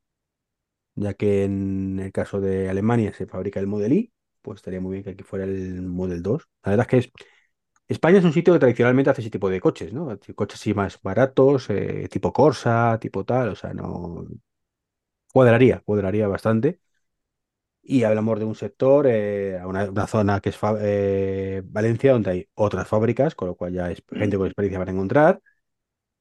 ya 0.95 1.14
que 1.14 1.43
en 1.45 1.99
el 1.99 2.12
caso 2.12 2.41
de 2.41 2.70
Alemania 2.70 3.14
se 3.14 3.26
fabrica 3.28 3.60
el 3.60 3.68
Model 3.68 3.93
I, 3.93 4.14
pues 4.41 4.58
estaría 4.58 4.82
muy 4.82 4.93
bien 4.93 5.04
que 5.04 5.12
aquí 5.12 5.24
fuera 5.24 5.45
el 5.45 5.82
Model 5.84 6.22
2. 6.24 6.47
La 6.64 6.72
verdad 6.72 6.86
es 6.86 6.89
que 6.89 6.97
es, 6.97 7.12
España 7.88 8.20
es 8.20 8.26
un 8.26 8.34
sitio 8.34 8.54
que 8.54 8.60
tradicionalmente 8.60 9.12
hace 9.12 9.22
ese 9.22 9.30
tipo 9.32 9.49
de 9.49 9.62
coches, 9.62 9.93
¿no? 9.93 10.18
Coches 10.36 10.60
así 10.62 10.74
más 10.74 11.02
baratos, 11.02 11.70
eh, 11.70 12.08
tipo 12.12 12.34
Corsa, 12.34 12.97
tipo 13.02 13.26
tal, 13.26 13.49
o 13.52 13.56
sea, 13.56 13.74
no... 13.74 14.26
Cuadraría, 15.34 15.80
cuadraría 15.86 16.28
bastante. 16.28 16.80
Y 17.84 18.04
hablamos 18.04 18.38
de 18.40 18.46
un 18.46 18.56
sector, 18.56 19.08
eh, 19.08 19.60
una, 19.66 19.86
una 19.90 20.08
zona 20.08 20.40
que 20.40 20.50
es 20.50 20.58
eh, 20.80 21.62
Valencia, 21.66 22.14
donde 22.14 22.32
hay 22.32 22.50
otras 22.54 22.88
fábricas, 22.88 23.36
con 23.36 23.48
lo 23.50 23.56
cual 23.56 23.74
ya 23.74 23.90
es 23.92 24.04
gente 24.14 24.38
con 24.38 24.46
experiencia 24.48 24.80
para 24.80 24.92
encontrar. 24.92 25.42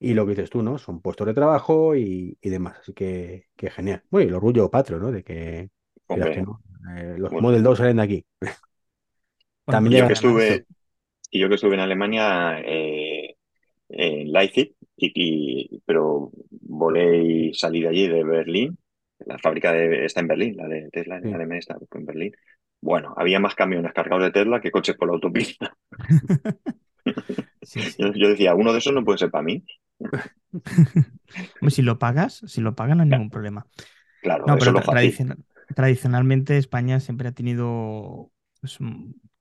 Y 0.01 0.15
lo 0.15 0.27
que 0.27 0.31
dices 0.33 0.51
tú, 0.51 0.63
¿no? 0.63 0.79
Son 0.79 1.01
puestos 1.03 1.27
de 1.27 1.35
trabajo 1.35 1.97
y, 1.97 2.39
y 2.43 2.51
demás. 2.51 2.79
Así 2.81 2.95
que, 2.95 3.47
que 3.57 3.71
genial. 3.71 4.05
Bueno, 4.11 4.27
y 4.27 4.29
el 4.31 4.35
orgullo 4.37 4.71
patrio, 4.71 4.99
¿no? 4.99 5.13
De 5.13 5.25
que, 5.25 5.71
no, 6.15 6.63
eh, 6.97 7.17
los 7.19 7.33
bueno, 7.33 7.41
Model 7.41 7.63
2 7.63 7.79
salen 7.79 7.99
de 7.99 8.03
aquí. 8.05 8.27
También 9.69 9.95
y 9.95 9.97
yo 9.97 10.07
que 10.07 10.13
estuve, 10.15 10.67
y 11.31 11.41
yo 11.41 11.49
que 11.49 11.57
estuve 11.57 11.75
en 11.75 11.81
Alemania, 11.81 12.61
eh, 12.65 13.37
en 13.91 14.33
Leipzig, 14.33 14.77
y, 14.97 15.13
y- 15.77 15.81
pero 15.87 16.31
volé 16.63 17.25
y 17.51 17.55
salí 17.55 17.83
de 17.83 17.89
allí, 17.89 18.09
de 18.09 18.25
Berlín. 18.25 18.79
La 19.27 19.39
fábrica 19.39 19.73
de, 19.73 20.05
está 20.05 20.21
en 20.21 20.29
Berlín, 20.29 20.57
la 20.57 20.67
de 20.69 20.89
Tesla 20.91 21.19
en 21.19 21.23
sí. 21.23 21.35
Alemania 21.35 21.59
está 21.59 21.77
en 21.93 22.07
Berlín. 22.07 22.33
Bueno, 22.81 23.15
había 23.17 23.39
más 23.41 23.55
camiones 23.55 23.93
cargados 23.93 24.25
de 24.25 24.31
Tesla 24.31 24.61
que 24.61 24.71
coches 24.71 24.97
por 24.97 25.09
la 25.09 25.15
autopista. 25.15 25.77
sí, 27.63 27.81
Yo, 27.99 28.13
sí. 28.13 28.21
yo 28.21 28.29
decía, 28.29 28.55
uno 28.55 28.73
de 28.73 28.79
esos 28.79 28.93
no 28.93 29.05
puede 29.05 29.19
ser 29.19 29.31
para 29.31 29.45
mí. 29.45 29.65
Si 31.69 31.83
lo 31.83 31.99
pagas, 31.99 32.43
si 32.47 32.61
lo 32.61 32.75
pagan 32.75 32.99
no 32.99 33.05
hay 33.05 33.11
ningún 33.11 33.31
problema. 33.31 33.67
Claro, 34.21 34.45
No, 34.47 34.57
eso 34.57 34.73
pero 34.73 34.79
es 34.81 35.21
lo 35.21 35.37
tradicionalmente 35.75 36.57
España 36.57 37.01
siempre 37.01 37.29
ha 37.29 37.33
tenido, 37.33 38.31
pues, 38.61 38.79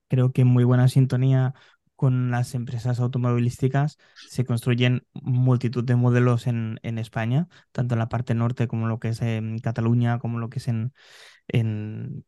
creo 0.07 0.31
que 0.31 0.45
muy 0.45 0.63
buena 0.63 0.87
sintonía 0.87 1.53
con 1.99 2.31
las 2.31 2.55
empresas 2.55 2.99
automovilísticas. 3.01 3.97
Se 4.29 4.45
construyen 4.45 5.05
multitud 5.13 5.83
de 5.83 5.97
modelos 5.97 6.47
en, 6.47 6.79
en 6.83 6.97
España, 6.97 7.49
tanto 7.73 7.95
en 7.95 7.99
la 7.99 8.09
parte 8.09 8.35
norte 8.35 8.67
como 8.69 8.87
lo 8.87 8.99
que 8.99 9.09
es 9.09 9.21
en 9.21 9.59
Cataluña, 9.59 10.19
como 10.19 10.39
lo 10.39 10.49
que 10.49 10.59
es 10.59 10.69
en, 10.69 10.93
en, 11.49 12.25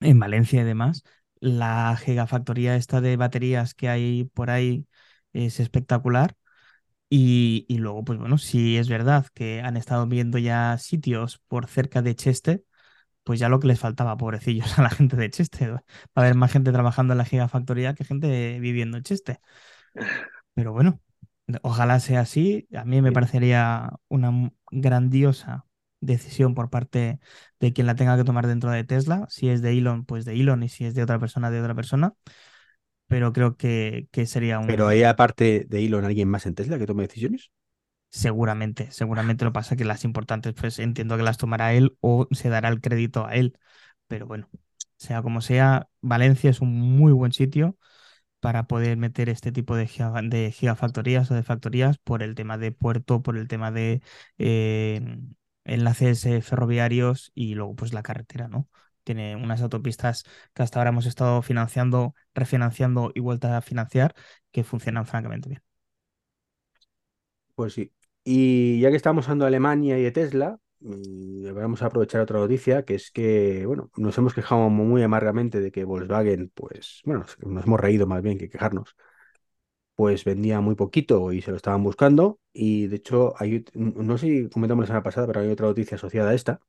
en 0.00 0.18
Valencia 0.18 0.62
y 0.62 0.64
demás. 0.64 1.04
La 1.40 1.96
gigafactoría 1.96 2.76
esta 2.76 3.00
de 3.00 3.16
baterías 3.16 3.74
que 3.74 3.88
hay 3.88 4.24
por 4.34 4.50
ahí 4.50 4.86
es 5.32 5.60
espectacular. 5.60 6.36
Y, 7.10 7.66
y 7.68 7.78
luego, 7.78 8.04
pues 8.04 8.18
bueno, 8.18 8.38
si 8.38 8.76
es 8.78 8.88
verdad 8.88 9.26
que 9.34 9.62
han 9.62 9.76
estado 9.78 10.06
viendo 10.06 10.38
ya 10.38 10.76
sitios 10.78 11.38
por 11.48 11.66
cerca 11.68 12.02
de 12.02 12.14
Cheste, 12.16 12.64
pues 13.28 13.38
ya 13.40 13.50
lo 13.50 13.60
que 13.60 13.66
les 13.66 13.78
faltaba, 13.78 14.16
pobrecillos, 14.16 14.78
a 14.78 14.82
la 14.82 14.88
gente 14.88 15.14
de 15.14 15.28
Cheste. 15.30 15.70
Va 15.70 15.82
a 16.14 16.20
haber 16.22 16.34
más 16.34 16.50
gente 16.50 16.72
trabajando 16.72 17.12
en 17.12 17.18
la 17.18 17.26
gigafactoría 17.26 17.92
que 17.94 18.02
gente 18.04 18.58
viviendo 18.58 18.96
en 18.96 19.02
Cheste. 19.02 19.38
Pero 20.54 20.72
bueno, 20.72 20.98
ojalá 21.62 22.00
sea 22.00 22.20
así. 22.20 22.66
A 22.74 22.84
mí 22.86 23.02
me 23.02 23.12
parecería 23.12 23.90
una 24.08 24.50
grandiosa 24.70 25.66
decisión 26.00 26.54
por 26.54 26.70
parte 26.70 27.20
de 27.60 27.72
quien 27.74 27.86
la 27.86 27.96
tenga 27.96 28.16
que 28.16 28.24
tomar 28.24 28.46
dentro 28.46 28.70
de 28.70 28.84
Tesla. 28.84 29.26
Si 29.28 29.50
es 29.50 29.60
de 29.60 29.72
Elon, 29.72 30.06
pues 30.06 30.24
de 30.24 30.32
Elon, 30.32 30.62
y 30.62 30.70
si 30.70 30.86
es 30.86 30.94
de 30.94 31.02
otra 31.02 31.18
persona, 31.18 31.50
de 31.50 31.60
otra 31.60 31.74
persona. 31.74 32.14
Pero 33.08 33.34
creo 33.34 33.58
que, 33.58 34.08
que 34.10 34.24
sería 34.24 34.58
Pero 34.66 34.86
un, 34.86 34.88
hay 34.88 35.02
aparte 35.02 35.66
de 35.68 35.84
Elon 35.84 36.04
alguien 36.04 36.28
más 36.28 36.46
en 36.46 36.54
Tesla 36.54 36.78
que 36.78 36.86
tome 36.86 37.02
decisiones. 37.02 37.50
Seguramente, 38.10 38.90
seguramente 38.90 39.44
lo 39.44 39.52
pasa 39.52 39.76
que 39.76 39.84
las 39.84 40.04
importantes, 40.04 40.54
pues 40.54 40.78
entiendo 40.78 41.16
que 41.16 41.22
las 41.22 41.36
tomará 41.36 41.74
él 41.74 41.96
o 42.00 42.26
se 42.30 42.48
dará 42.48 42.68
el 42.70 42.80
crédito 42.80 43.26
a 43.26 43.34
él. 43.34 43.58
Pero 44.06 44.26
bueno, 44.26 44.48
sea 44.96 45.22
como 45.22 45.40
sea, 45.42 45.88
Valencia 46.00 46.50
es 46.50 46.60
un 46.60 46.72
muy 46.74 47.12
buen 47.12 47.32
sitio 47.32 47.76
para 48.40 48.66
poder 48.68 48.96
meter 48.98 49.28
este 49.30 49.52
tipo 49.52 49.76
de, 49.76 49.88
de 50.30 50.52
gigafactorías 50.52 51.30
o 51.30 51.34
de 51.34 51.42
factorías 51.44 51.98
por 51.98 52.22
el 52.22 52.34
tema 52.36 52.58
de 52.58 52.72
puerto, 52.72 53.22
por 53.22 53.36
el 53.38 53.48
tema 53.48 53.72
de 53.72 54.02
eh, 54.38 55.00
enlaces 55.64 56.24
eh, 56.26 56.42
ferroviarios 56.42 57.32
y 57.34 57.54
luego 57.54 57.76
pues 57.76 57.92
la 57.94 58.02
carretera, 58.02 58.48
¿no? 58.48 58.68
Tiene 59.04 59.36
unas 59.36 59.62
autopistas 59.62 60.24
que 60.54 60.62
hasta 60.62 60.78
ahora 60.80 60.90
hemos 60.90 61.06
estado 61.06 61.42
financiando, 61.42 62.14
refinanciando 62.34 63.12
y 63.14 63.20
vuelta 63.20 63.56
a 63.56 63.62
financiar 63.62 64.14
que 64.52 64.64
funcionan 64.64 65.06
francamente 65.06 65.48
bien. 65.50 65.62
Pues 67.54 67.74
sí. 67.74 67.92
Y 68.24 68.80
ya 68.80 68.90
que 68.90 68.96
estamos 68.96 69.26
hablando 69.26 69.44
de 69.44 69.48
Alemania 69.48 69.98
y 69.98 70.02
de 70.02 70.12
Tesla, 70.12 70.58
mm, 70.80 71.54
vamos 71.54 71.82
a 71.82 71.86
aprovechar 71.86 72.20
otra 72.20 72.38
noticia, 72.38 72.84
que 72.84 72.94
es 72.94 73.10
que, 73.10 73.64
bueno, 73.66 73.90
nos 73.96 74.16
hemos 74.18 74.34
quejado 74.34 74.68
muy 74.70 75.02
amargamente 75.02 75.60
de 75.60 75.72
que 75.72 75.84
Volkswagen, 75.84 76.50
pues, 76.54 77.00
bueno, 77.04 77.24
nos, 77.40 77.64
hemos 77.66 77.80
reído 77.80 78.06
más 78.06 78.22
bien 78.22 78.38
que 78.38 78.48
quejarnos, 78.48 78.96
pues 79.94 80.24
vendía 80.24 80.60
muy 80.60 80.74
poquito 80.76 81.32
y 81.32 81.42
se 81.42 81.50
lo 81.50 81.56
estaban 81.56 81.82
buscando. 81.82 82.40
Y 82.52 82.86
de 82.86 82.96
hecho, 82.96 83.34
hay, 83.38 83.64
no 83.74 84.18
sé 84.18 84.26
si 84.26 84.48
comentamos 84.48 84.82
la 84.84 84.86
semana 84.88 85.02
pasada, 85.02 85.26
pero 85.26 85.40
hay 85.40 85.50
otra 85.50 85.66
noticia 85.66 85.96
asociada 85.96 86.30
a 86.30 86.34
esta, 86.34 86.60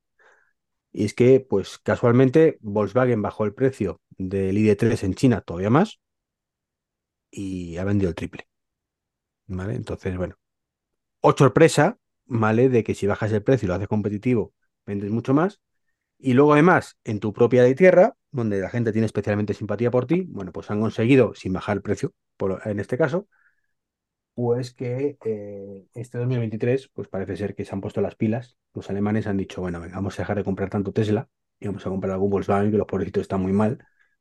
y 0.91 1.05
es 1.05 1.13
que, 1.13 1.39
pues, 1.39 1.77
casualmente, 1.79 2.57
Volkswagen 2.61 3.21
bajó 3.21 3.45
el 3.45 3.53
precio 3.53 4.01
del 4.17 4.57
ID3 4.57 5.03
en 5.03 5.13
China 5.15 5.41
todavía 5.41 5.69
más 5.69 5.99
y 7.31 7.77
ha 7.77 7.83
vendido 7.83 8.09
el 8.09 8.15
triple, 8.15 8.47
¿vale? 9.47 9.75
Entonces, 9.75 10.17
bueno. 10.17 10.38
O 11.21 11.31
sorpresa, 11.37 11.97
¿vale? 12.25 12.69
De 12.69 12.83
que 12.83 12.95
si 12.95 13.07
bajas 13.07 13.31
el 13.31 13.43
precio 13.43 13.65
y 13.65 13.69
lo 13.69 13.75
haces 13.75 13.87
competitivo, 13.87 14.53
vendes 14.85 15.11
mucho 15.11 15.33
más. 15.33 15.61
Y 16.19 16.33
luego, 16.33 16.53
además, 16.53 16.97
en 17.03 17.19
tu 17.19 17.33
propia 17.33 17.63
de 17.63 17.75
tierra, 17.75 18.15
donde 18.31 18.59
la 18.59 18.69
gente 18.69 18.91
tiene 18.91 19.05
especialmente 19.07 19.53
simpatía 19.53 19.91
por 19.91 20.05
ti, 20.05 20.25
bueno, 20.29 20.51
pues 20.51 20.71
han 20.71 20.81
conseguido, 20.81 21.33
sin 21.35 21.53
bajar 21.53 21.77
el 21.77 21.83
precio, 21.83 22.13
en 22.65 22.79
este 22.79 22.97
caso, 22.97 23.27
pues 24.33 24.73
que 24.73 25.17
eh, 25.25 25.85
este 25.93 26.17
2023, 26.17 26.89
pues 26.93 27.07
parece 27.09 27.35
ser 27.35 27.55
que 27.55 27.65
se 27.65 27.73
han 27.75 27.81
puesto 27.81 28.01
las 28.01 28.15
pilas. 28.15 28.57
Los 28.73 28.89
alemanes 28.89 29.27
han 29.27 29.37
dicho, 29.37 29.61
bueno, 29.61 29.81
venga, 29.81 29.95
vamos 29.95 30.17
a 30.17 30.21
dejar 30.23 30.37
de 30.37 30.43
comprar 30.45 30.69
tanto 30.69 30.93
Tesla 30.93 31.27
y 31.59 31.67
vamos 31.67 31.85
a 31.85 31.89
comprar 31.89 32.13
algún 32.13 32.29
Volkswagen, 32.29 32.71
que 32.71 32.77
los 32.77 32.87
pobrecitos 32.87 33.21
están 33.21 33.41
muy 33.41 33.51
mal. 33.53 33.79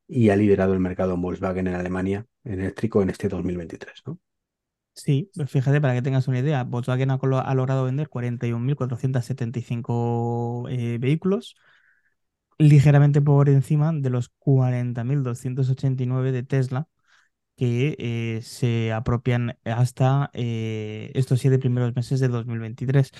Y 0.09 0.31
ha 0.31 0.37
liderado 0.37 0.73
el 0.73 0.81
mercado 0.81 1.15
en 1.15 1.23
Volkswagen 1.23 1.67
en 1.69 1.75
Alemania 1.75 2.27
en 2.45 2.61
eléctrico 2.61 3.03
en 3.03 3.11
este 3.11 3.29
2023, 3.29 4.03
¿no? 4.07 4.19
Sí, 4.99 5.31
pues 5.35 5.51
fíjate, 5.51 5.81
para 5.81 5.95
que 5.95 6.03
tengas 6.03 6.27
una 6.27 6.41
idea, 6.41 6.65
Volkswagen 6.65 7.11
ha, 7.13 7.19
logrado 7.55 7.85
vender 7.85 8.09
41.475 8.09 10.67
eh, 10.69 10.99
vehículos, 11.01 11.55
ligeramente 12.59 13.21
por 13.23 13.49
encima 13.49 13.93
de 13.93 14.11
los 14.11 14.31
40.289 14.39 16.33
de 16.33 16.43
Tesla, 16.43 16.89
que 17.57 17.97
eh, 17.99 18.43
se 18.43 18.93
apropian 18.93 19.59
hasta 19.65 20.31
eh, 20.35 21.11
estos 21.15 21.41
siete 21.41 21.59
primeros 21.59 21.95
meses 21.97 22.21
de 22.21 22.29
2023. 22.29 23.13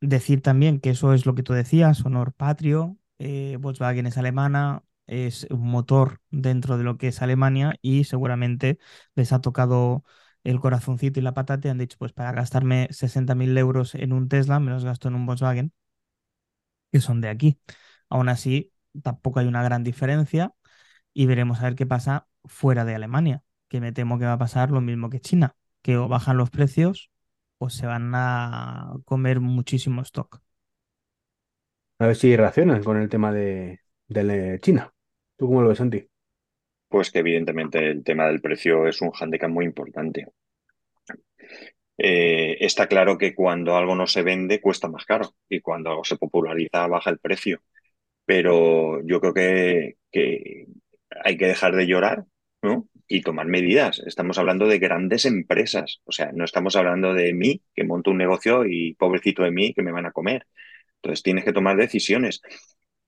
Decir 0.00 0.42
también 0.42 0.80
que 0.80 0.90
eso 0.90 1.14
es 1.14 1.24
lo 1.24 1.34
que 1.34 1.42
tú 1.42 1.54
decías, 1.54 2.04
honor 2.04 2.34
patrio, 2.34 2.98
eh, 3.18 3.56
Volkswagen 3.58 4.06
es 4.06 4.18
alemana, 4.18 4.82
es 5.06 5.46
un 5.50 5.70
motor 5.70 6.20
dentro 6.30 6.76
de 6.76 6.84
lo 6.84 6.98
que 6.98 7.08
es 7.08 7.22
Alemania 7.22 7.74
y 7.80 8.04
seguramente 8.04 8.78
les 9.14 9.32
ha 9.32 9.40
tocado 9.40 10.04
el 10.44 10.60
corazoncito 10.60 11.20
y 11.20 11.22
la 11.22 11.34
patata 11.34 11.68
y 11.68 11.70
han 11.70 11.78
dicho, 11.78 11.96
pues 11.98 12.12
para 12.12 12.32
gastarme 12.32 12.88
60.000 12.90 13.56
euros 13.58 13.94
en 13.94 14.12
un 14.12 14.28
Tesla, 14.28 14.60
me 14.60 14.70
los 14.72 14.84
gasto 14.84 15.08
en 15.08 15.14
un 15.16 15.26
Volkswagen, 15.26 15.72
que 16.92 17.00
son 17.00 17.20
de 17.20 17.28
aquí. 17.28 17.58
Aún 18.08 18.28
así, 18.28 18.72
tampoco 19.02 19.40
hay 19.40 19.46
una 19.46 19.62
gran 19.62 19.84
diferencia 19.84 20.54
y 21.14 21.26
veremos 21.26 21.60
a 21.60 21.64
ver 21.64 21.74
qué 21.76 21.86
pasa 21.86 22.28
fuera 22.44 22.84
de 22.84 22.94
Alemania, 22.94 23.44
que 23.68 23.80
me 23.82 23.92
temo 23.92 24.18
que 24.20 24.26
va 24.26 24.34
a 24.34 24.38
pasar 24.38 24.70
lo 24.70 24.80
mismo 24.80 25.10
que 25.10 25.20
China, 25.20 25.56
que 25.82 25.96
o 25.98 26.08
bajan 26.08 26.36
los 26.38 26.50
precios 26.50 27.10
o 27.58 27.70
se 27.70 27.86
van 27.86 28.12
a 28.14 28.94
comer 29.06 29.40
muchísimo 29.40 30.02
stock. 30.02 30.42
A 31.98 32.06
ver 32.06 32.16
si 32.16 32.36
reaccionan 32.36 32.82
con 32.84 32.96
el 32.98 33.08
tema 33.08 33.32
de, 33.32 33.80
de 34.08 34.58
China. 34.60 34.92
¿Tú 35.36 35.46
cómo 35.48 35.62
lo 35.62 35.68
ves, 35.68 35.78
Santi? 35.78 36.08
Pues 36.94 37.10
que 37.10 37.18
evidentemente 37.18 37.90
el 37.90 38.04
tema 38.04 38.28
del 38.28 38.40
precio 38.40 38.86
es 38.86 39.02
un 39.02 39.10
hándicap 39.10 39.50
muy 39.50 39.64
importante. 39.64 40.28
Eh, 41.98 42.56
está 42.60 42.86
claro 42.86 43.18
que 43.18 43.34
cuando 43.34 43.76
algo 43.76 43.96
no 43.96 44.06
se 44.06 44.22
vende 44.22 44.60
cuesta 44.60 44.86
más 44.86 45.04
caro 45.04 45.34
y 45.48 45.60
cuando 45.60 45.90
algo 45.90 46.04
se 46.04 46.16
populariza 46.16 46.86
baja 46.86 47.10
el 47.10 47.18
precio. 47.18 47.62
Pero 48.24 49.04
yo 49.04 49.20
creo 49.20 49.34
que, 49.34 49.96
hay 51.24 51.36
que 51.36 51.46
dejar 51.48 51.74
de 51.74 51.88
llorar. 51.88 52.26
Y 53.08 53.22
tomar 53.22 53.48
medidas. 53.48 54.00
Estamos 54.06 54.38
hablando 54.38 54.68
de 54.68 54.78
grandes 54.78 55.24
empresas. 55.24 56.00
O 56.04 56.12
sea, 56.12 56.30
no 56.32 56.44
estamos 56.44 56.76
hablando 56.76 57.12
de 57.12 57.34
mí, 57.34 57.60
que 57.74 57.82
monto 57.82 58.12
un 58.12 58.18
negocio 58.18 58.66
y 58.66 58.94
pobrecito 58.94 59.42
de 59.42 59.50
mí, 59.50 59.74
que 59.74 59.82
me 59.82 59.90
van 59.90 60.06
a 60.06 60.12
comer. 60.12 60.46
Entonces 61.02 61.24
tienes 61.24 61.44
que 61.44 61.52
tomar 61.52 61.76
decisiones. 61.76 62.40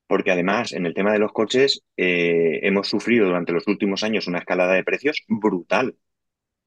Porque 0.07 0.31
además, 0.31 0.73
en 0.73 0.85
el 0.85 0.93
tema 0.93 1.11
de 1.13 1.19
los 1.19 1.33
coches, 1.33 1.83
eh, 1.97 2.59
hemos 2.63 2.87
sufrido 2.87 3.25
durante 3.27 3.51
los 3.53 3.67
últimos 3.67 4.03
años 4.03 4.27
una 4.27 4.39
escalada 4.39 4.73
de 4.73 4.83
precios 4.83 5.23
brutal. 5.27 5.95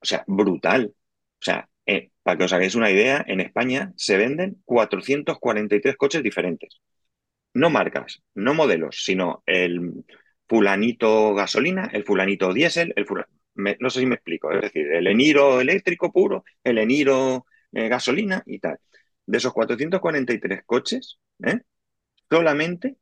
O 0.00 0.06
sea, 0.06 0.24
brutal. 0.26 0.94
O 1.40 1.42
sea, 1.44 1.68
eh, 1.86 2.10
para 2.22 2.38
que 2.38 2.44
os 2.44 2.52
hagáis 2.52 2.74
una 2.76 2.90
idea, 2.90 3.24
en 3.28 3.40
España 3.40 3.92
se 3.96 4.16
venden 4.18 4.62
443 4.64 5.96
coches 5.96 6.22
diferentes. 6.22 6.80
No 7.54 7.70
marcas, 7.70 8.22
no 8.34 8.54
modelos, 8.54 8.98
sino 9.04 9.42
el 9.46 10.04
fulanito 10.48 11.34
gasolina, 11.34 11.90
el 11.92 12.04
fulanito 12.04 12.52
diésel, 12.54 12.92
el 12.96 13.06
fula- 13.06 13.28
me- 13.54 13.76
no 13.80 13.90
sé 13.90 14.00
si 14.00 14.06
me 14.06 14.14
explico, 14.16 14.52
es 14.52 14.60
decir, 14.62 14.86
el 14.92 15.06
Eniro 15.06 15.60
eléctrico 15.60 16.12
puro, 16.12 16.44
el 16.64 16.78
Eniro 16.78 17.46
eh, 17.72 17.88
gasolina 17.88 18.42
y 18.46 18.58
tal. 18.60 18.78
De 19.26 19.38
esos 19.38 19.52
443 19.52 20.62
coches, 20.64 21.18
solamente 22.28 22.96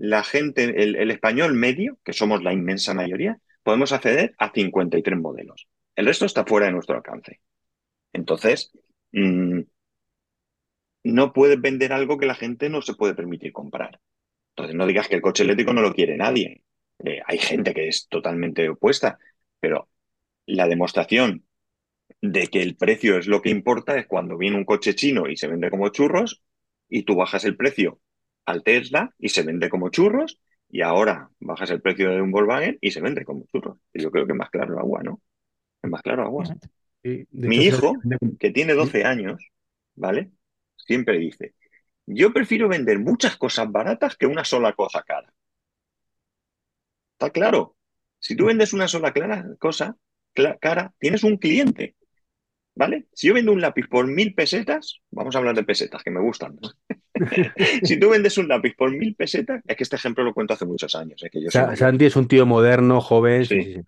la 0.00 0.24
gente, 0.24 0.82
el, 0.82 1.10
español 1.10 1.52
medio, 1.52 1.98
que 2.02 2.14
somos 2.14 2.42
la 2.42 2.54
inmensa 2.54 2.94
mayoría, 2.94 3.38
podemos 3.62 3.92
acceder 3.92 4.34
a 4.38 4.50
53 4.50 5.20
modelos. 5.20 5.68
El 5.94 6.06
resto 6.06 6.24
está 6.24 6.46
fuera 6.46 6.66
de 6.66 6.72
nuestro 6.72 6.96
alcance. 6.96 7.40
Entonces, 8.14 8.72
mm, 9.12 9.60
no 11.04 11.32
puedes 11.34 11.60
vender 11.60 11.92
algo 11.92 12.16
que 12.16 12.24
la 12.24 12.34
gente 12.34 12.70
no 12.70 12.80
se 12.80 12.94
puede 12.94 13.14
permitir 13.14 13.52
comprar. 13.52 14.00
Entonces, 14.56 14.74
no 14.74 14.86
digas 14.86 15.06
que 15.06 15.16
el 15.16 15.20
coche 15.20 15.44
eléctrico 15.44 15.74
no 15.74 15.82
lo 15.82 15.92
quiere 15.92 16.16
nadie. 16.16 16.64
Eh, 17.04 17.20
hay 17.26 17.36
gente 17.36 17.74
que 17.74 17.88
es 17.88 18.08
totalmente 18.08 18.70
opuesta, 18.70 19.18
pero 19.60 19.90
la 20.46 20.66
demostración 20.66 21.44
de 22.22 22.46
que 22.46 22.62
el 22.62 22.74
precio 22.76 23.18
es 23.18 23.26
lo 23.26 23.42
que 23.42 23.50
importa 23.50 23.98
es 23.98 24.06
cuando 24.06 24.38
viene 24.38 24.56
un 24.56 24.64
coche 24.64 24.94
chino 24.94 25.28
y 25.28 25.36
se 25.36 25.46
vende 25.46 25.68
como 25.68 25.90
churros 25.90 26.42
y 26.88 27.02
tú 27.02 27.16
bajas 27.16 27.44
el 27.44 27.56
precio 27.56 28.00
al 28.50 28.62
Tesla 28.62 29.14
y 29.18 29.28
se 29.28 29.42
vende 29.42 29.68
como 29.68 29.90
churros 29.90 30.40
y 30.68 30.82
ahora 30.82 31.30
bajas 31.40 31.70
el 31.70 31.80
precio 31.80 32.10
de 32.10 32.20
un 32.20 32.30
Volkswagen 32.30 32.78
y 32.80 32.90
se 32.90 33.00
vende 33.00 33.24
como 33.24 33.46
churros. 33.46 33.78
Y 33.92 34.02
yo 34.02 34.10
creo 34.10 34.26
que 34.26 34.32
es 34.32 34.38
más 34.38 34.50
claro 34.50 34.78
agua, 34.78 35.02
¿no? 35.02 35.20
Es 35.82 35.90
más 35.90 36.02
claro 36.02 36.22
agua. 36.22 36.44
Sí, 37.02 37.26
Mi 37.30 37.64
hijo, 37.64 37.94
que 38.38 38.50
tiene 38.50 38.74
12 38.74 39.04
años, 39.04 39.42
¿vale? 39.94 40.30
Siempre 40.76 41.18
dice, 41.18 41.54
yo 42.06 42.32
prefiero 42.32 42.68
vender 42.68 42.98
muchas 42.98 43.36
cosas 43.36 43.70
baratas 43.70 44.16
que 44.16 44.26
una 44.26 44.44
sola 44.44 44.72
cosa 44.74 45.02
cara. 45.02 45.32
Está 47.12 47.30
claro. 47.30 47.76
Si 48.18 48.36
tú 48.36 48.46
vendes 48.46 48.72
una 48.72 48.88
sola 48.88 49.12
clara, 49.12 49.46
cosa 49.58 49.96
cara, 50.60 50.94
tienes 50.98 51.24
un 51.24 51.36
cliente, 51.36 51.96
¿vale? 52.80 53.04
Si 53.12 53.26
yo 53.28 53.34
vendo 53.34 53.52
un 53.52 53.60
lápiz 53.60 53.86
por 53.88 54.06
mil 54.06 54.34
pesetas, 54.34 55.00
vamos 55.10 55.34
a 55.34 55.38
hablar 55.38 55.54
de 55.54 55.64
pesetas, 55.64 56.02
que 56.02 56.10
me 56.10 56.20
gustan. 56.20 56.58
¿no? 56.60 56.70
Si 57.84 58.00
tú 58.00 58.08
vendes 58.08 58.38
un 58.38 58.48
lápiz 58.48 58.74
por 58.74 58.90
mil 58.90 59.14
pesetas, 59.14 59.62
es 59.66 59.76
que 59.76 59.82
este 59.82 59.96
ejemplo 59.96 60.24
lo 60.24 60.32
cuento 60.32 60.54
hace 60.54 60.64
muchos 60.64 60.94
años, 60.94 61.22
es 61.22 61.30
que 61.30 61.42
yo. 61.42 61.50
Santi 61.50 62.06
es 62.06 62.16
un 62.16 62.26
tío 62.26 62.46
moderno, 62.46 63.02
joven, 63.02 63.44
sí, 63.44 63.62
Sí. 63.62 63.74
sí, 63.74 63.82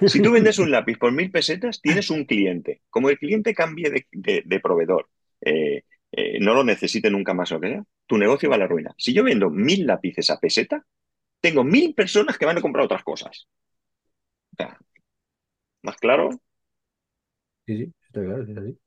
sí. 0.00 0.08
Si 0.08 0.20
tú 0.20 0.32
vendes 0.32 0.58
un 0.58 0.72
lápiz 0.72 0.98
por 0.98 1.12
mil 1.12 1.30
pesetas, 1.30 1.80
tienes 1.80 2.10
un 2.10 2.24
cliente. 2.24 2.82
Como 2.90 3.08
el 3.10 3.18
cliente 3.18 3.54
cambie 3.54 3.88
de, 3.90 4.06
de- 4.10 4.42
de 4.44 4.60
proveedor, 4.60 5.08
eh, 5.40 5.84
eh, 6.10 6.38
no 6.40 6.54
lo 6.54 6.64
necesite 6.64 7.10
nunca 7.12 7.34
más 7.34 7.52
o 7.52 7.60
que 7.60 7.68
sea, 7.68 7.84
tu 8.06 8.18
negocio 8.18 8.50
va 8.50 8.56
a 8.56 8.58
la 8.58 8.66
ruina. 8.66 8.92
Si 8.98 9.14
yo 9.14 9.22
vendo 9.22 9.50
mil 9.50 9.86
lápices 9.86 10.28
a 10.30 10.40
peseta, 10.40 10.84
tengo 11.40 11.62
mil 11.62 11.94
personas 11.94 12.36
que 12.36 12.46
van 12.46 12.58
a 12.58 12.62
comprar 12.62 12.84
otras 12.84 13.04
cosas. 13.04 13.46
O 14.52 14.56
sea, 14.56 14.76
¿más 15.82 15.96
claro? 15.98 16.30
Sí, 17.66 17.76
sí, 17.76 17.92
está 18.08 18.22
claro, 18.24 18.44
sí, 18.44 18.52
es 18.52 18.58
así. 18.58 18.78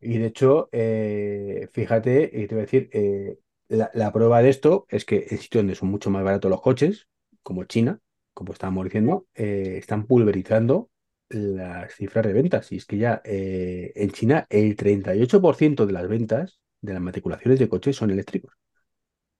Y 0.00 0.18
de 0.18 0.26
hecho, 0.26 0.68
eh, 0.72 1.68
fíjate, 1.72 2.30
y 2.32 2.46
te 2.46 2.54
voy 2.54 2.62
a 2.62 2.64
decir, 2.64 2.88
eh, 2.92 3.38
la, 3.68 3.90
la 3.92 4.12
prueba 4.12 4.40
de 4.42 4.48
esto 4.48 4.86
es 4.88 5.04
que 5.04 5.26
en 5.30 5.38
sitios 5.38 5.62
donde 5.62 5.74
son 5.74 5.90
mucho 5.90 6.10
más 6.10 6.24
baratos 6.24 6.50
los 6.50 6.62
coches, 6.62 7.08
como 7.42 7.64
China, 7.64 8.00
como 8.32 8.52
estábamos 8.52 8.84
diciendo, 8.84 9.26
eh, 9.34 9.76
están 9.78 10.06
pulverizando 10.06 10.90
las 11.28 11.94
cifras 11.94 12.26
de 12.26 12.32
ventas. 12.32 12.72
Y 12.72 12.76
es 12.76 12.86
que 12.86 12.98
ya 12.98 13.20
en 13.24 14.10
China 14.10 14.46
el 14.48 14.76
38% 14.76 15.86
de 15.86 15.92
las 15.92 16.08
ventas 16.08 16.60
de 16.80 16.94
las 16.94 17.02
matriculaciones 17.02 17.58
de 17.58 17.68
coches 17.68 17.96
son 17.96 18.10
eléctricos, 18.10 18.52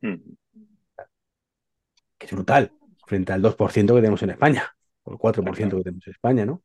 Mm, 0.02 0.16
que 2.18 2.26
es 2.26 2.32
brutal, 2.32 2.72
frente 3.06 3.32
al 3.32 3.42
2% 3.42 3.94
que 3.94 4.00
tenemos 4.00 4.22
en 4.22 4.30
España, 4.30 4.74
o 5.02 5.12
el 5.12 5.18
4% 5.18 5.70
claro. 5.70 5.78
que 5.78 5.84
tenemos 5.84 6.06
en 6.06 6.12
España, 6.12 6.46
¿no? 6.46 6.62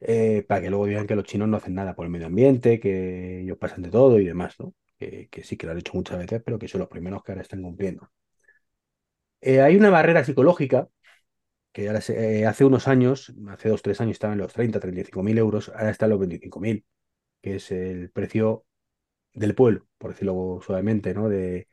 Eh, 0.00 0.44
para 0.48 0.60
que 0.62 0.70
luego 0.70 0.86
digan 0.86 1.06
que 1.06 1.16
los 1.16 1.24
chinos 1.24 1.48
no 1.48 1.56
hacen 1.58 1.74
nada 1.74 1.94
por 1.94 2.06
el 2.06 2.10
medio 2.12 2.26
ambiente, 2.26 2.80
que 2.80 3.40
ellos 3.42 3.58
pasan 3.58 3.82
de 3.82 3.90
todo 3.90 4.18
y 4.20 4.24
demás, 4.26 4.56
¿no? 4.60 4.74
Que, 4.98 5.28
sí 5.44 5.56
que 5.56 5.66
lo 5.66 5.72
han 5.72 5.78
hecho 5.78 5.92
muchas 5.94 6.18
veces, 6.18 6.42
pero 6.44 6.58
que 6.58 6.68
son 6.68 6.80
los 6.80 6.88
primeros 6.88 7.22
que 7.22 7.32
ahora 7.32 7.42
están 7.42 7.62
cumpliendo. 7.62 8.10
Eh, 9.40 9.60
hay 9.60 9.76
una 9.76 9.90
barrera 9.90 10.24
psicológica 10.24 10.88
que 11.72 11.88
ahora 11.88 12.00
se- 12.02 12.40
eh, 12.42 12.46
hace 12.46 12.64
unos 12.64 12.88
años, 12.88 13.34
hace 13.50 13.68
dos, 13.70 13.82
tres 13.82 14.00
años 14.00 14.12
estaban 14.14 14.34
en 14.38 14.40
los 14.44 14.52
30, 14.54 14.80
35 14.80 15.22
mil 15.24 15.38
euros, 15.38 15.70
ahora 15.70 15.90
está 15.90 16.06
en 16.06 16.10
los 16.12 16.20
25 16.20 16.60
mil, 16.60 16.86
que 17.42 17.56
es 17.56 17.70
el 17.72 18.10
precio 18.12 18.66
del 19.34 19.54
pueblo, 19.54 19.88
por 19.98 20.12
decirlo 20.12 20.60
suavemente, 20.64 21.14
¿no? 21.14 21.28
De, 21.28 21.68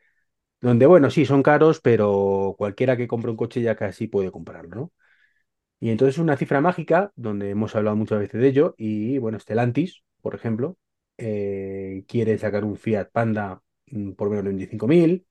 donde, 0.60 0.86
bueno, 0.86 1.10
sí, 1.10 1.26
son 1.26 1.42
caros, 1.42 1.80
pero 1.80 2.54
cualquiera 2.58 2.96
que 2.96 3.08
compre 3.08 3.30
un 3.32 3.38
coche 3.38 3.62
ya 3.62 3.76
casi 3.76 4.08
puede 4.08 4.32
comprarlo, 4.32 4.76
¿no? 4.76 4.92
Y 5.86 5.90
entonces 5.90 6.16
es 6.16 6.18
una 6.18 6.36
cifra 6.36 6.60
mágica 6.60 7.12
donde 7.14 7.50
hemos 7.50 7.76
hablado 7.76 7.94
muchas 7.94 8.18
veces 8.18 8.40
de 8.40 8.48
ello 8.48 8.74
y 8.76 9.18
bueno, 9.18 9.38
Stellantis, 9.38 10.02
por 10.20 10.34
ejemplo, 10.34 10.76
eh, 11.16 12.02
quiere 12.08 12.36
sacar 12.38 12.64
un 12.64 12.76
Fiat 12.76 13.10
Panda 13.12 13.62
mm, 13.92 14.14
por 14.14 14.28
menos 14.28 14.42
de 14.44 14.50
25.000, 14.50 15.26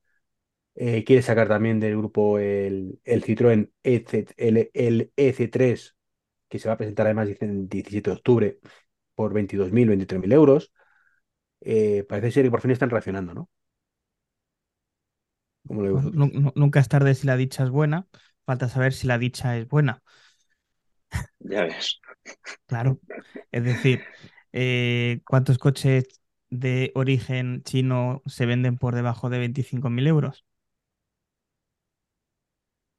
eh, 0.75 1.03
quiere 1.03 1.21
sacar 1.23 1.49
también 1.49 1.81
del 1.81 1.97
grupo 1.97 2.39
el, 2.39 3.01
el 3.03 3.23
Citroën 3.25 3.69
EC, 3.83 4.33
el, 4.37 4.71
el 4.73 5.11
EC3, 5.17 5.97
que 6.47 6.59
se 6.59 6.69
va 6.69 6.75
a 6.75 6.77
presentar 6.77 7.07
además 7.07 7.27
dicen, 7.27 7.49
el 7.49 7.67
17 7.67 8.09
de 8.11 8.15
octubre 8.15 8.59
por 9.13 9.33
22.000, 9.33 9.89
23.000 9.89 10.31
euros. 10.31 10.71
Eh, 11.59 12.05
parece 12.07 12.31
ser 12.31 12.45
que 12.45 12.51
por 12.51 12.61
fin 12.61 12.71
están 12.71 12.91
reaccionando, 12.91 13.33
¿no? 13.33 13.49
Nunca 16.55 16.79
es 16.79 16.87
tarde 16.87 17.15
si 17.15 17.27
la 17.27 17.37
dicha 17.37 17.63
es 17.63 17.69
buena, 17.69 18.07
falta 18.45 18.69
saber 18.69 18.93
si 18.93 19.07
la 19.07 19.17
dicha 19.17 19.57
es 19.57 19.67
buena. 19.67 20.03
Ya 21.39 21.63
ves. 21.65 21.99
Claro. 22.67 22.99
Es 23.51 23.63
decir, 23.63 24.07
eh, 24.53 25.21
¿cuántos 25.27 25.57
coches 25.59 26.05
de 26.49 26.91
origen 26.95 27.63
chino 27.63 28.21
se 28.25 28.45
venden 28.45 28.77
por 28.77 28.95
debajo 28.95 29.29
de 29.29 29.39
25.000 29.39 30.07
euros? 30.07 30.45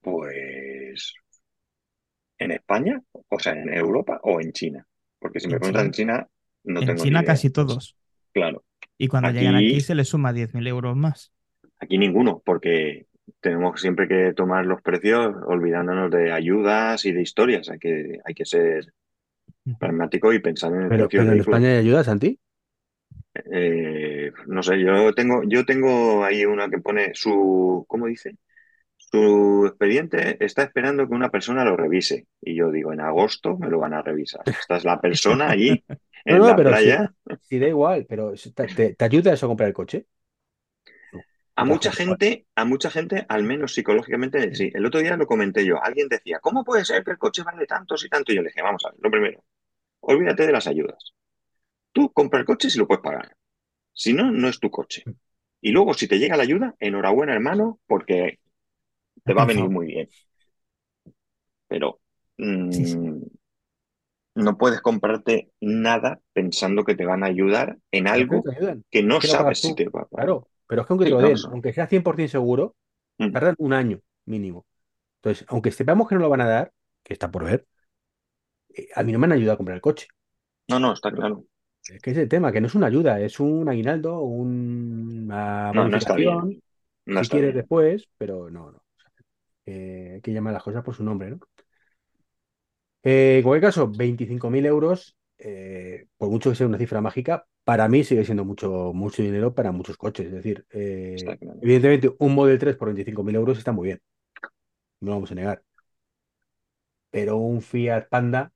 Pues 0.00 1.12
en 2.38 2.50
España, 2.52 3.02
o 3.28 3.38
sea, 3.38 3.52
en 3.54 3.72
Europa 3.72 4.20
o 4.22 4.40
en 4.40 4.52
China. 4.52 4.86
Porque 5.18 5.40
si 5.40 5.48
me 5.48 5.54
En 5.54 5.58
preguntas 5.58 5.84
en 5.86 5.92
China. 5.92 6.28
No 6.64 6.80
En 6.80 6.84
tengo 6.84 7.06
ni 7.06 7.14
China 7.14 7.18
idea. 7.18 7.24
casi 7.24 7.50
todos. 7.50 7.96
Claro. 8.32 8.64
Y 8.98 9.08
cuando 9.08 9.30
llegan 9.30 9.54
aquí 9.56 9.80
Aquí, 9.80 9.80
se 9.80 9.94
les 9.94 10.08
suma 10.08 10.32
10.000 10.34 10.66
euros 10.66 10.96
más. 10.96 11.32
aquí 11.78 11.98
ninguno, 11.98 12.42
porque 12.44 13.06
tenemos 13.40 13.80
siempre 13.80 14.08
que 14.08 14.32
tomar 14.34 14.66
los 14.66 14.82
precios 14.82 15.34
olvidándonos 15.46 16.10
de 16.10 16.32
ayudas 16.32 17.04
y 17.04 17.12
de 17.12 17.22
historias. 17.22 17.68
Hay 17.70 17.78
que, 17.78 18.20
hay 18.24 18.34
que 18.34 18.44
ser 18.44 18.92
pragmático 19.78 20.32
y 20.32 20.40
pensar 20.40 20.72
en 20.74 20.82
el 20.82 20.92
Pero, 20.92 21.12
precio 21.12 21.22
pero 21.24 21.32
en. 21.32 21.40
España 21.40 21.68
hay 21.68 21.76
ayuda, 21.76 22.02
Santi. 22.04 22.40
Eh, 23.34 24.32
no 24.46 24.62
sé, 24.62 24.80
yo 24.80 25.12
tengo, 25.14 25.42
yo 25.46 25.64
tengo 25.66 26.24
ahí 26.24 26.44
una 26.46 26.70
que 26.70 26.78
pone 26.78 27.12
su, 27.14 27.84
¿cómo 27.88 28.06
dice? 28.06 28.36
Su 28.98 29.66
expediente 29.68 30.44
está 30.44 30.64
esperando 30.64 31.08
que 31.08 31.14
una 31.14 31.30
persona 31.30 31.64
lo 31.64 31.76
revise. 31.76 32.28
Y 32.42 32.56
yo 32.56 32.70
digo, 32.72 32.92
en 32.92 33.00
agosto 33.00 33.56
me 33.58 33.70
lo 33.70 33.80
van 33.80 33.94
a 33.94 34.02
revisar. 34.02 34.46
Esta 34.60 34.76
es 34.78 34.84
la 34.84 35.00
persona 35.00 35.50
allí, 35.50 35.84
No, 36.28 36.38
en 36.38 36.46
no, 36.46 36.46
la 36.46 36.56
pero 36.56 36.74
playa. 36.74 37.14
sí 37.42 37.58
da 37.58 37.68
igual, 37.68 38.06
pero 38.08 38.34
¿te, 38.54 38.68
te- 38.68 38.94
te 38.94 39.04
ayuda 39.04 39.32
eso 39.32 39.46
a 39.46 39.48
comprar 39.48 39.68
el 39.68 39.74
coche? 39.74 40.06
A 41.56 41.64
mucha 41.64 41.90
igual. 41.98 41.98
gente, 42.00 42.46
a 42.54 42.64
mucha 42.66 42.90
gente, 42.90 43.24
al 43.28 43.42
menos 43.42 43.72
psicológicamente, 43.74 44.54
sí. 44.54 44.70
El 44.74 44.84
otro 44.86 45.00
día 45.00 45.16
lo 45.16 45.26
comenté 45.26 45.64
yo. 45.64 45.82
Alguien 45.82 46.08
decía, 46.08 46.38
¿cómo 46.40 46.64
puede 46.64 46.84
ser 46.84 47.02
que 47.04 47.12
el 47.12 47.18
coche 47.18 47.42
vale 47.42 47.66
tantos 47.66 48.04
y 48.04 48.08
tanto? 48.10 48.32
Y 48.32 48.36
yo 48.36 48.42
le 48.42 48.48
dije, 48.48 48.62
vamos 48.62 48.84
a 48.84 48.90
ver, 48.90 49.00
lo 49.02 49.10
primero, 49.10 49.42
olvídate 50.00 50.46
de 50.46 50.52
las 50.52 50.66
ayudas. 50.68 51.14
Tú 51.92 52.12
compra 52.12 52.40
el 52.40 52.46
coche 52.46 52.70
si 52.70 52.78
lo 52.78 52.86
puedes 52.88 53.02
pagar. 53.04 53.36
Si 53.92 54.12
no, 54.14 54.30
no 54.32 54.48
es 54.48 54.60
tu 54.60 54.70
coche. 54.70 55.08
Y 55.60 55.72
luego, 55.72 55.94
si 55.94 56.08
te 56.08 56.18
llega 56.18 56.36
la 56.36 56.44
ayuda, 56.44 56.74
enhorabuena, 56.80 57.34
hermano, 57.34 57.80
porque 57.86 58.40
te 59.24 59.34
va 59.34 59.42
a 59.44 59.46
venir 59.46 59.70
muy 59.70 59.86
bien. 59.88 60.08
Pero 61.68 62.00
Sí, 62.70 62.84
sí. 62.86 62.98
mm, 62.98 63.20
no 64.36 64.56
puedes 64.58 64.80
comprarte 64.82 65.50
nada 65.60 66.20
pensando 66.32 66.84
que 66.84 66.94
te 66.94 67.04
van 67.06 67.24
a 67.24 67.26
ayudar 67.26 67.78
en 67.90 68.06
algo 68.06 68.48
que 68.90 69.02
no 69.02 69.20
sabes 69.20 69.60
si 69.60 69.74
te 69.74 69.88
va 69.88 70.02
a 70.02 70.06
pagar. 70.06 70.26
Claro, 70.26 70.48
pero 70.66 70.82
es 70.82 70.86
que 70.86 70.92
aunque 70.92 71.06
te 71.06 71.10
lo 71.10 71.22
den, 71.22 71.44
aunque 71.46 71.72
sea 71.72 71.86
100% 71.86 72.32
seguro, 72.32 72.76
Mm. 73.20 73.32
tardan 73.32 73.56
un 73.58 73.72
año 73.74 74.00
mínimo. 74.26 74.66
Entonces, 75.18 75.46
aunque 75.50 75.72
sepamos 75.72 76.08
que 76.08 76.16
no 76.16 76.22
lo 76.22 76.30
van 76.30 76.42
a 76.42 76.48
dar, 76.48 76.72
que 77.04 77.14
está 77.14 77.30
por 77.30 77.44
ver, 77.44 77.66
eh, 78.74 78.88
a 78.94 79.02
mí 79.02 79.12
no 79.12 79.18
me 79.18 79.26
han 79.26 79.32
ayudado 79.32 79.54
a 79.54 79.56
comprar 79.56 79.76
el 79.76 79.80
coche. 79.82 80.06
No, 80.68 80.78
no, 80.78 80.92
está 80.92 81.10
claro. 81.10 81.44
Es 81.88 82.00
que 82.02 82.10
es 82.10 82.16
el 82.16 82.28
tema, 82.28 82.50
que 82.52 82.60
no 82.60 82.66
es 82.66 82.74
una 82.74 82.86
ayuda, 82.88 83.20
es 83.20 83.38
un 83.40 83.68
aguinaldo, 83.68 84.20
una 84.20 85.72
No, 85.72 85.88
no 85.88 85.96
está 85.98 86.14
bien. 86.14 86.38
bonificación, 86.38 86.62
No 87.06 87.20
si 87.20 87.20
está 87.20 87.36
quieres 87.36 87.54
bien. 87.54 87.54
después, 87.54 88.08
pero 88.18 88.50
no, 88.50 88.72
no. 88.72 88.82
Eh, 89.66 90.12
hay 90.16 90.20
que 90.22 90.32
llamar 90.32 90.54
las 90.54 90.62
cosas 90.64 90.84
por 90.84 90.94
su 90.96 91.04
nombre, 91.04 91.30
¿no? 91.30 91.40
Eh, 93.02 93.36
en 93.38 93.42
cualquier 93.44 93.68
caso, 93.70 93.88
25.000 93.88 94.66
euros, 94.66 95.15
eh, 95.38 96.08
por 96.16 96.30
mucho 96.30 96.50
que 96.50 96.56
sea 96.56 96.66
una 96.66 96.78
cifra 96.78 97.00
mágica, 97.00 97.46
para 97.64 97.88
mí 97.88 98.04
sigue 98.04 98.24
siendo 98.24 98.44
mucho, 98.44 98.92
mucho 98.94 99.22
dinero 99.22 99.54
para 99.54 99.72
muchos 99.72 99.96
coches. 99.96 100.26
Es 100.26 100.32
decir, 100.32 100.66
eh, 100.70 101.16
evidentemente 101.62 102.14
un 102.18 102.34
Model 102.34 102.58
3 102.58 102.76
por 102.76 102.88
25.000 102.88 103.34
euros 103.36 103.58
está 103.58 103.72
muy 103.72 103.86
bien, 103.88 104.00
no 105.00 105.08
lo 105.10 105.14
vamos 105.16 105.32
a 105.32 105.34
negar. 105.34 105.62
Pero 107.10 107.36
un 107.38 107.62
Fiat 107.62 108.08
Panda, 108.08 108.52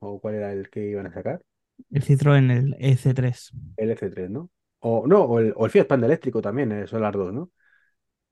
o 0.00 0.20
cuál 0.20 0.36
era 0.36 0.52
el 0.52 0.70
que 0.70 0.88
iban 0.90 1.06
a 1.08 1.14
sacar, 1.14 1.42
El 1.90 2.02
Citroën, 2.08 2.50
el 2.56 2.74
E 2.78 2.90
EC3. 2.92 3.50
el 3.76 3.90
F3, 3.90 4.30
¿no? 4.30 4.50
O 4.80 5.06
no, 5.06 5.22
o 5.24 5.38
el, 5.40 5.52
o 5.56 5.64
el 5.64 5.70
Fiat 5.70 5.86
Panda 5.86 6.06
eléctrico 6.06 6.42
también, 6.42 6.72
eh, 6.72 6.86
son 6.86 7.02
las 7.02 7.12
dos, 7.12 7.32
¿no? 7.32 7.50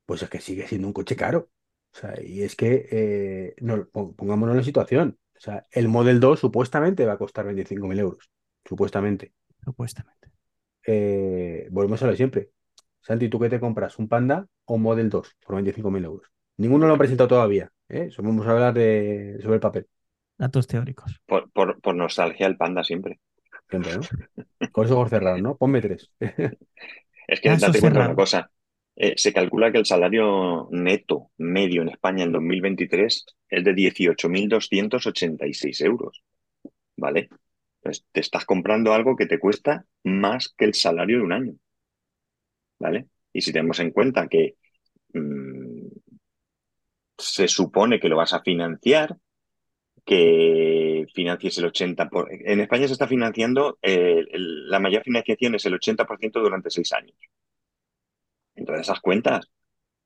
pues 0.06 0.22
es 0.22 0.30
que 0.30 0.40
sigue 0.40 0.66
siendo 0.68 0.88
un 0.88 0.92
coche 0.94 1.16
caro. 1.16 1.50
O 1.94 1.98
sea, 1.98 2.14
y 2.22 2.42
es 2.42 2.56
que, 2.56 2.88
eh, 2.90 3.54
no, 3.60 3.86
pongámonos 3.90 4.54
en 4.54 4.58
la 4.58 4.64
situación. 4.64 5.18
O 5.42 5.44
sea, 5.44 5.66
el 5.72 5.88
Model 5.88 6.20
2 6.20 6.38
supuestamente 6.38 7.04
va 7.04 7.14
a 7.14 7.18
costar 7.18 7.44
25.000 7.46 7.98
euros. 7.98 8.30
Supuestamente. 8.64 9.32
Supuestamente. 9.64 10.30
Eh, 10.86 11.66
volvemos 11.72 12.00
a 12.00 12.06
lo 12.06 12.12
de 12.12 12.16
siempre. 12.16 12.50
Santi, 13.00 13.28
¿tú 13.28 13.40
qué 13.40 13.48
te 13.48 13.58
compras? 13.58 13.98
¿Un 13.98 14.06
Panda 14.06 14.46
o 14.66 14.74
un 14.74 14.82
Model 14.82 15.10
2 15.10 15.36
por 15.44 15.56
25.000 15.56 16.04
euros? 16.04 16.30
Ninguno 16.58 16.86
lo 16.86 16.92
han 16.92 16.98
presentado 17.00 17.26
todavía. 17.26 17.72
¿eh? 17.88 18.08
vamos 18.18 18.46
a 18.46 18.52
hablar 18.52 18.72
de, 18.72 19.40
sobre 19.42 19.56
el 19.56 19.60
papel. 19.60 19.88
Datos 20.38 20.68
teóricos. 20.68 21.20
Por, 21.26 21.50
por, 21.50 21.80
por 21.80 21.96
nostalgia, 21.96 22.46
el 22.46 22.56
Panda 22.56 22.84
siempre. 22.84 23.18
Siempre, 23.68 23.96
¿no? 23.96 24.68
Con 24.70 24.84
esos 24.84 24.96
ojos 24.96 25.10
cerrados, 25.10 25.42
¿no? 25.42 25.56
Ponme 25.56 25.80
tres. 25.80 26.12
es 26.20 27.40
que 27.40 27.48
Ah, 27.48 27.56
date 27.56 27.78
eso 27.78 27.80
cuenta 27.80 27.98
una 27.98 28.14
cosa. 28.14 28.48
Eh, 28.96 29.14
se 29.16 29.32
calcula 29.32 29.72
que 29.72 29.78
el 29.78 29.86
salario 29.86 30.68
neto 30.70 31.30
medio 31.38 31.82
en 31.82 31.88
España 31.88 32.24
en 32.24 32.32
2023 32.32 33.24
es 33.48 33.64
de 33.64 33.74
18.286 33.74 35.84
euros. 35.84 36.22
¿Vale? 36.96 37.28
Pues 37.80 38.04
te 38.12 38.20
estás 38.20 38.44
comprando 38.44 38.92
algo 38.92 39.16
que 39.16 39.26
te 39.26 39.38
cuesta 39.38 39.86
más 40.04 40.54
que 40.56 40.66
el 40.66 40.74
salario 40.74 41.18
de 41.18 41.24
un 41.24 41.32
año. 41.32 41.54
¿Vale? 42.78 43.08
Y 43.32 43.40
si 43.40 43.52
tenemos 43.52 43.80
en 43.80 43.90
cuenta 43.92 44.28
que 44.28 44.56
mm, 45.14 45.86
se 47.18 47.48
supone 47.48 48.00
que 48.00 48.08
lo 48.08 48.16
vas 48.16 48.32
a 48.34 48.42
financiar, 48.42 49.16
que 50.04 51.06
financies 51.14 51.58
el 51.58 51.66
80%. 51.66 52.10
Por... 52.10 52.28
En 52.32 52.60
España 52.60 52.86
se 52.86 52.94
está 52.94 53.06
financiando, 53.06 53.78
eh, 53.82 54.24
la 54.32 54.80
mayor 54.80 55.02
financiación 55.02 55.54
es 55.54 55.66
el 55.66 55.74
80% 55.74 56.40
durante 56.40 56.70
seis 56.70 56.92
años. 56.92 57.16
Entonces, 58.56 58.88
haz 58.90 59.00
cuentas, 59.00 59.50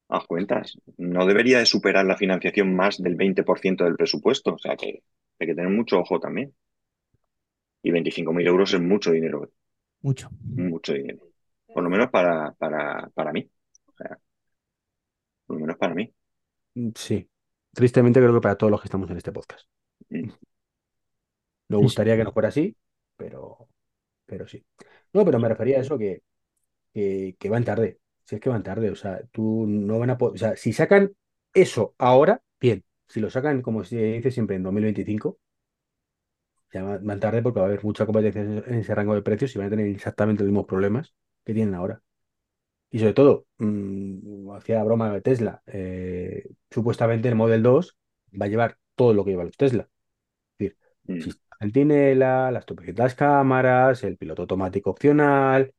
haz 0.08 0.26
cuentas. 0.26 0.78
No 0.98 1.26
debería 1.26 1.58
de 1.60 1.66
superar 1.66 2.06
la 2.06 2.16
financiación 2.18 2.74
más 2.76 2.98
del 3.02 3.16
20% 3.16 3.84
del 3.84 3.96
presupuesto. 3.96 4.54
O 4.54 4.58
sea 4.58 4.76
que 4.76 5.02
hay 5.40 5.46
que 5.48 5.54
tener 5.54 5.70
mucho 5.70 6.00
ojo 6.00 6.20
también. 6.20 6.54
Y 7.82 7.90
25.000 7.90 8.46
euros 8.46 8.72
es 8.72 8.80
mucho 8.80 9.12
dinero, 9.12 9.50
Mucho. 10.02 10.30
mucho 10.40 10.92
dinero. 10.94 11.28
Por 11.72 11.84
lo 11.84 11.90
menos 11.90 12.10
para, 12.10 12.52
para, 12.54 13.10
para 13.14 13.32
mí. 13.32 13.50
O 13.86 13.92
sea, 13.96 14.18
por 15.46 15.56
lo 15.56 15.60
menos 15.62 15.76
para 15.78 15.94
mí. 15.94 16.12
Sí. 16.94 17.28
Tristemente 17.72 18.20
creo 18.20 18.34
que 18.34 18.40
para 18.40 18.56
todos 18.56 18.70
los 18.70 18.80
que 18.80 18.86
estamos 18.86 19.10
en 19.10 19.16
este 19.18 19.32
podcast. 19.32 19.66
Mm. 20.10 20.30
Nos 21.68 21.80
Sí, 21.80 21.82
gustaría 21.82 22.16
que 22.16 22.24
no 22.24 22.32
fuera 22.32 22.48
así, 22.48 22.76
pero, 23.16 23.68
pero 24.26 24.46
sí. 24.48 24.64
No, 25.14 25.24
pero 25.24 25.38
me 25.40 25.48
refería 25.48 25.78
a 25.78 25.82
eso 25.82 25.98
que, 25.98 26.22
que, 26.94 27.36
que 27.38 27.50
van 27.50 27.64
tarde. 27.64 28.00
Si 28.26 28.36
es 28.36 28.40
que 28.42 28.50
van 28.50 28.62
tarde, 28.64 28.90
o 28.90 28.96
sea, 28.96 29.20
tú 29.32 29.66
no 29.68 29.98
van 30.00 30.10
a 30.10 30.18
poder, 30.18 30.34
o 30.34 30.38
sea, 30.38 30.56
si 30.56 30.72
sacan 30.74 31.12
eso 31.54 31.94
ahora, 31.98 32.42
bien. 32.60 32.84
Si 33.08 33.20
lo 33.20 33.30
sacan, 33.30 33.62
como 33.62 33.84
se 33.84 33.96
dice 33.98 34.30
siempre, 34.32 34.56
en 34.56 34.64
2025, 34.64 35.38
ya 36.72 36.82
va- 36.84 36.98
van 37.02 37.20
tarde 37.20 37.42
porque 37.42 37.60
va 37.60 37.66
a 37.66 37.68
haber 37.68 37.84
mucha 37.84 38.06
competencia 38.06 38.42
en 38.42 38.74
ese 38.80 38.94
rango 38.94 39.14
de 39.14 39.22
precios 39.22 39.54
y 39.54 39.58
van 39.58 39.68
a 39.68 39.70
tener 39.70 39.86
exactamente 39.88 40.42
los 40.42 40.50
mismos 40.52 40.66
problemas 40.66 41.14
que 41.44 41.54
tienen 41.54 41.74
ahora. 41.74 42.02
Y 42.90 42.98
sobre 43.00 43.14
todo, 43.14 43.46
mm, 43.58 44.50
hacía 44.52 44.82
broma 44.84 45.12
de 45.12 45.20
Tesla, 45.22 45.62
eh, 45.66 46.48
supuestamente 46.70 47.28
el 47.28 47.34
Model 47.36 47.62
2 47.62 47.98
va 48.40 48.46
a 48.46 48.48
llevar 48.48 48.78
todo 48.96 49.14
lo 49.14 49.24
que 49.24 49.32
lleva 49.32 49.44
los 49.44 49.56
Tesla. 49.56 49.88
Mm. 51.08 51.20
sistema 51.20 51.56
centinela, 51.60 52.50
las 52.50 52.64
las 52.96 53.14
cámaras, 53.14 54.04
el 54.04 54.16
piloto 54.16 54.42
automático 54.42 54.90
opcional, 54.90 55.72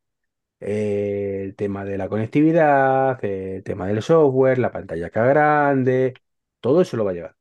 eh, 0.59 1.41
el 1.45 1.55
tema 1.55 1.85
de 1.85 1.97
la 1.97 2.09
conectividad, 2.09 3.23
el 3.23 3.63
tema 3.63 3.87
del 3.87 4.01
software, 4.01 4.59
la 4.59 4.71
pantalla 4.71 5.07
acá 5.07 5.25
grande, 5.25 6.13
todo 6.59 6.81
eso 6.81 6.97
lo 6.97 7.05
va 7.05 7.11
a 7.11 7.13
llevar. 7.13 7.37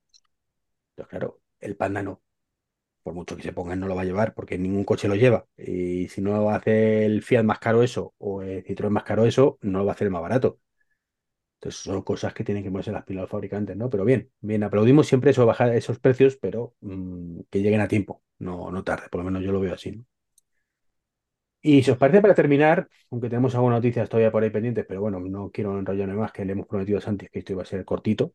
Entonces, 0.91 1.11
claro, 1.11 1.41
el 1.61 1.77
Panda 1.77 2.03
no. 2.03 2.23
Por 3.03 3.15
mucho 3.15 3.37
que 3.37 3.43
se 3.43 3.53
pongan, 3.53 3.81
no 3.81 3.89
lo 3.89 3.97
va 3.97 4.03
a 4.03 4.05
llevar 4.07 4.35
porque 4.35 4.59
ningún 4.59 4.85
coche 4.85 5.09
lo 5.09 5.17
lleva. 5.17 5.47
Y 5.57 6.09
si 6.09 6.21
no 6.23 6.51
hace 6.51 7.07
el 7.07 7.23
Fiat 7.23 7.45
más 7.45 7.59
caro 7.61 7.83
eso 7.83 8.15
o 8.19 8.43
el 8.43 8.65
Citroën 8.65 8.91
más 8.91 9.05
caro 9.05 9.27
eso, 9.27 9.59
no 9.63 9.81
lo 9.81 9.87
va 9.87 9.93
a 9.93 9.95
hacer 9.95 10.11
más 10.11 10.23
barato. 10.23 10.61
Entonces 11.61 11.83
son 11.83 12.03
cosas 12.03 12.35
que 12.35 12.45
tienen 12.45 12.63
que 12.65 12.71
ponerse 12.71 12.93
las 12.93 13.05
pilas 13.05 13.23
los 13.23 13.31
fabricantes, 13.31 13.77
¿no? 13.77 13.91
Pero 13.91 14.05
bien, 14.05 14.31
bien, 14.41 14.63
aplaudimos 14.63 15.07
siempre 15.07 15.31
eso, 15.31 15.47
bajar 15.47 15.75
esos 15.75 15.99
precios, 15.99 16.37
pero 16.37 16.75
mm, 16.81 17.41
que 17.51 17.61
lleguen 17.63 17.81
a 17.81 17.89
tiempo, 17.89 18.23
no, 18.39 18.71
no 18.71 18.85
tarde, 18.85 19.09
por 19.11 19.21
lo 19.21 19.25
menos 19.25 19.43
yo 19.43 19.53
lo 19.53 19.61
veo 19.61 19.75
así, 19.75 19.93
¿no? 19.93 20.05
Y 21.63 21.83
si 21.83 21.91
os 21.91 21.99
parece, 21.99 22.21
para 22.23 22.35
terminar, 22.35 22.89
aunque 23.11 23.29
tenemos 23.29 23.55
algunas 23.55 23.79
noticias 23.79 24.09
todavía 24.09 24.31
por 24.31 24.43
ahí 24.43 24.51
pendientes, 24.51 24.85
pero 24.87 25.01
bueno, 25.01 25.19
no 25.21 25.51
quiero 25.51 25.79
enrollarme 25.79 26.15
más, 26.15 26.33
que 26.33 26.45
le 26.45 26.53
hemos 26.53 26.67
prometido 26.67 26.99
a 26.99 27.01
Santi 27.01 27.27
que 27.29 27.41
esto 27.41 27.53
iba 27.53 27.63
a 27.63 27.67
ser 27.67 27.85
cortito, 27.85 28.35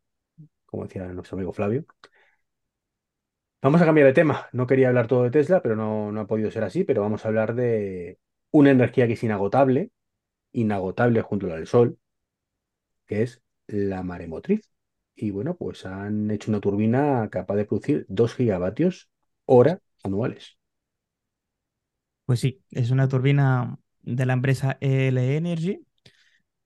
como 0.65 0.83
decía 0.85 1.05
nuestro 1.07 1.37
amigo 1.37 1.53
Flavio. 1.53 1.85
Vamos 3.61 3.81
a 3.81 3.85
cambiar 3.85 4.07
de 4.07 4.13
tema. 4.13 4.47
No 4.53 4.65
quería 4.67 4.87
hablar 4.89 5.07
todo 5.07 5.23
de 5.23 5.31
Tesla, 5.31 5.61
pero 5.61 5.75
no, 5.75 6.11
no 6.11 6.21
ha 6.21 6.27
podido 6.27 6.49
ser 6.51 6.63
así, 6.63 6.83
pero 6.83 7.01
vamos 7.01 7.25
a 7.25 7.27
hablar 7.27 7.53
de 7.55 8.19
una 8.51 8.71
energía 8.71 9.07
que 9.07 9.13
es 9.13 9.23
inagotable, 9.23 9.91
inagotable 10.53 11.21
junto 11.23 11.53
al 11.53 11.67
sol, 11.67 11.99
que 13.05 13.23
es 13.23 13.41
la 13.67 14.03
maremotriz. 14.03 14.61
Y 15.15 15.31
bueno, 15.31 15.55
pues 15.57 15.85
han 15.85 16.31
hecho 16.31 16.51
una 16.51 16.61
turbina 16.61 17.29
capaz 17.29 17.55
de 17.55 17.65
producir 17.65 18.05
2 18.09 18.33
gigavatios 18.35 19.09
hora 19.45 19.81
anuales. 20.03 20.57
Pues 22.31 22.39
sí, 22.39 22.63
es 22.71 22.91
una 22.91 23.09
turbina 23.09 23.77
de 24.03 24.25
la 24.25 24.31
empresa 24.31 24.77
EL 24.79 25.17
Energy 25.17 25.85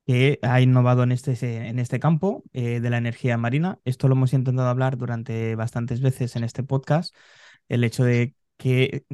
que 0.06 0.38
ha 0.44 0.62
innovado 0.62 1.02
en 1.02 1.12
este, 1.12 1.34
en 1.68 1.80
este 1.80 2.00
campo 2.00 2.44
eh, 2.54 2.82
de 2.82 2.90
la 2.92 3.00
energía 3.00 3.36
marina. 3.40 3.80
Esto 3.84 4.08
lo 4.08 4.14
hemos 4.14 4.34
intentado 4.34 4.70
hablar 4.70 4.96
durante 4.96 5.56
bastantes 5.56 6.02
veces 6.02 6.36
en 6.36 6.44
este 6.44 6.62
podcast, 6.62 7.16
el 7.68 7.84
hecho 7.84 8.04
de 8.04 8.36
que 8.58 9.08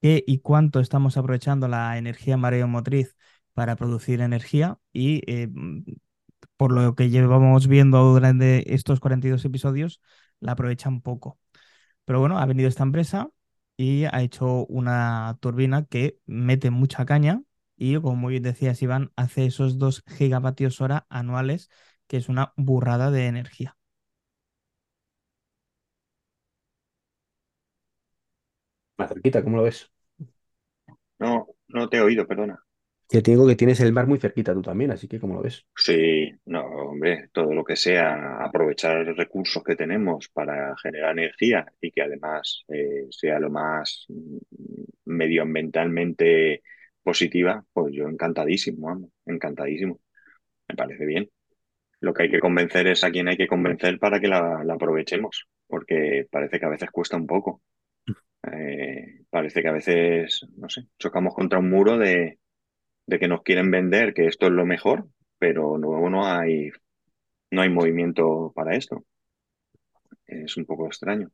y 0.00 0.38
cuánto 0.42 0.78
estamos 0.78 1.16
aprovechando 1.16 1.66
la 1.66 1.98
energía 1.98 2.36
mareomotriz 2.36 3.16
para 3.52 3.74
producir 3.74 4.20
energía 4.20 4.78
y 4.92 5.22
eh, 5.26 5.48
por 6.56 6.70
lo 6.70 6.94
que 6.94 7.10
llevamos 7.10 7.66
viendo 7.66 8.00
durante 8.12 8.74
estos 8.74 9.00
42 9.00 9.44
episodios, 9.44 10.00
la 10.38 10.52
aprovechan 10.52 11.00
poco. 11.00 11.40
Pero 12.04 12.20
bueno, 12.20 12.38
ha 12.38 12.46
venido 12.46 12.68
esta 12.68 12.84
empresa 12.84 13.30
y 13.78 14.04
ha 14.06 14.22
hecho 14.22 14.66
una 14.66 15.38
turbina 15.40 15.86
que 15.86 16.20
mete 16.26 16.70
mucha 16.70 17.06
caña 17.06 17.44
y, 17.78 17.96
como 18.00 18.16
muy 18.16 18.32
bien 18.32 18.44
decías, 18.44 18.82
Iván, 18.82 19.12
hace 19.16 19.46
esos 19.46 19.78
2 19.78 20.04
gigavatios 20.08 20.82
hora 20.82 21.06
anuales, 21.10 21.70
que 22.08 22.18
es 22.18 22.28
una 22.30 22.54
burrada 22.58 23.10
de 23.12 23.28
energía. 23.28 23.78
Más 28.98 29.08
cerquita, 29.08 29.42
¿cómo 29.42 29.56
lo 29.56 29.62
ves? 29.64 29.90
No, 31.20 31.46
no 31.68 31.88
te 31.88 31.98
he 31.98 32.00
oído, 32.00 32.26
perdona. 32.26 32.64
Que 33.10 33.20
te 33.22 33.32
digo 33.32 33.46
que 33.46 33.54
tienes 33.56 33.80
el 33.80 33.92
mar 33.92 34.06
muy 34.06 34.18
cerquita 34.18 34.54
tú 34.54 34.62
también, 34.62 34.90
así 34.92 35.08
que 35.08 35.20
¿cómo 35.20 35.34
lo 35.34 35.42
ves? 35.42 35.66
Sí, 35.76 36.27
no, 36.48 36.64
hombre, 36.66 37.28
todo 37.32 37.52
lo 37.54 37.64
que 37.64 37.76
sea 37.76 38.44
aprovechar 38.44 39.04
los 39.06 39.16
recursos 39.16 39.62
que 39.64 39.76
tenemos 39.76 40.28
para 40.28 40.74
generar 40.82 41.12
energía 41.12 41.66
y 41.80 41.90
que 41.90 42.02
además 42.02 42.64
eh, 42.68 43.06
sea 43.10 43.38
lo 43.38 43.50
más 43.50 44.06
mm, 44.08 44.38
medioambientalmente 45.06 46.62
positiva, 47.02 47.64
pues 47.72 47.94
yo 47.94 48.08
encantadísimo, 48.08 49.10
encantadísimo. 49.26 50.00
Me 50.68 50.76
parece 50.76 51.06
bien. 51.06 51.30
Lo 52.00 52.14
que 52.14 52.24
hay 52.24 52.30
que 52.30 52.40
convencer 52.40 52.86
es 52.88 53.04
a 53.04 53.10
quien 53.10 53.28
hay 53.28 53.36
que 53.36 53.48
convencer 53.48 53.98
para 53.98 54.20
que 54.20 54.28
la, 54.28 54.64
la 54.64 54.74
aprovechemos, 54.74 55.46
porque 55.66 56.26
parece 56.30 56.60
que 56.60 56.66
a 56.66 56.70
veces 56.70 56.90
cuesta 56.90 57.16
un 57.16 57.26
poco. 57.26 57.62
Eh, 58.52 59.22
parece 59.30 59.62
que 59.62 59.68
a 59.68 59.72
veces, 59.72 60.46
no 60.56 60.68
sé, 60.68 60.88
chocamos 60.98 61.34
contra 61.34 61.58
un 61.58 61.70
muro 61.70 61.98
de 61.98 62.38
de 63.08 63.18
que 63.18 63.26
nos 63.26 63.42
quieren 63.42 63.70
vender 63.70 64.12
que 64.12 64.26
esto 64.26 64.46
es 64.46 64.52
lo 64.52 64.66
mejor, 64.66 65.08
pero 65.38 65.78
luego 65.78 66.10
no 66.10 66.26
hay, 66.26 66.70
no 67.52 67.62
hay 67.62 67.70
movimiento 67.70 68.52
para 68.54 68.76
esto. 68.76 69.04
Es 70.26 70.56
un 70.56 70.64
poco 70.64 70.86
extraño. 70.86 71.28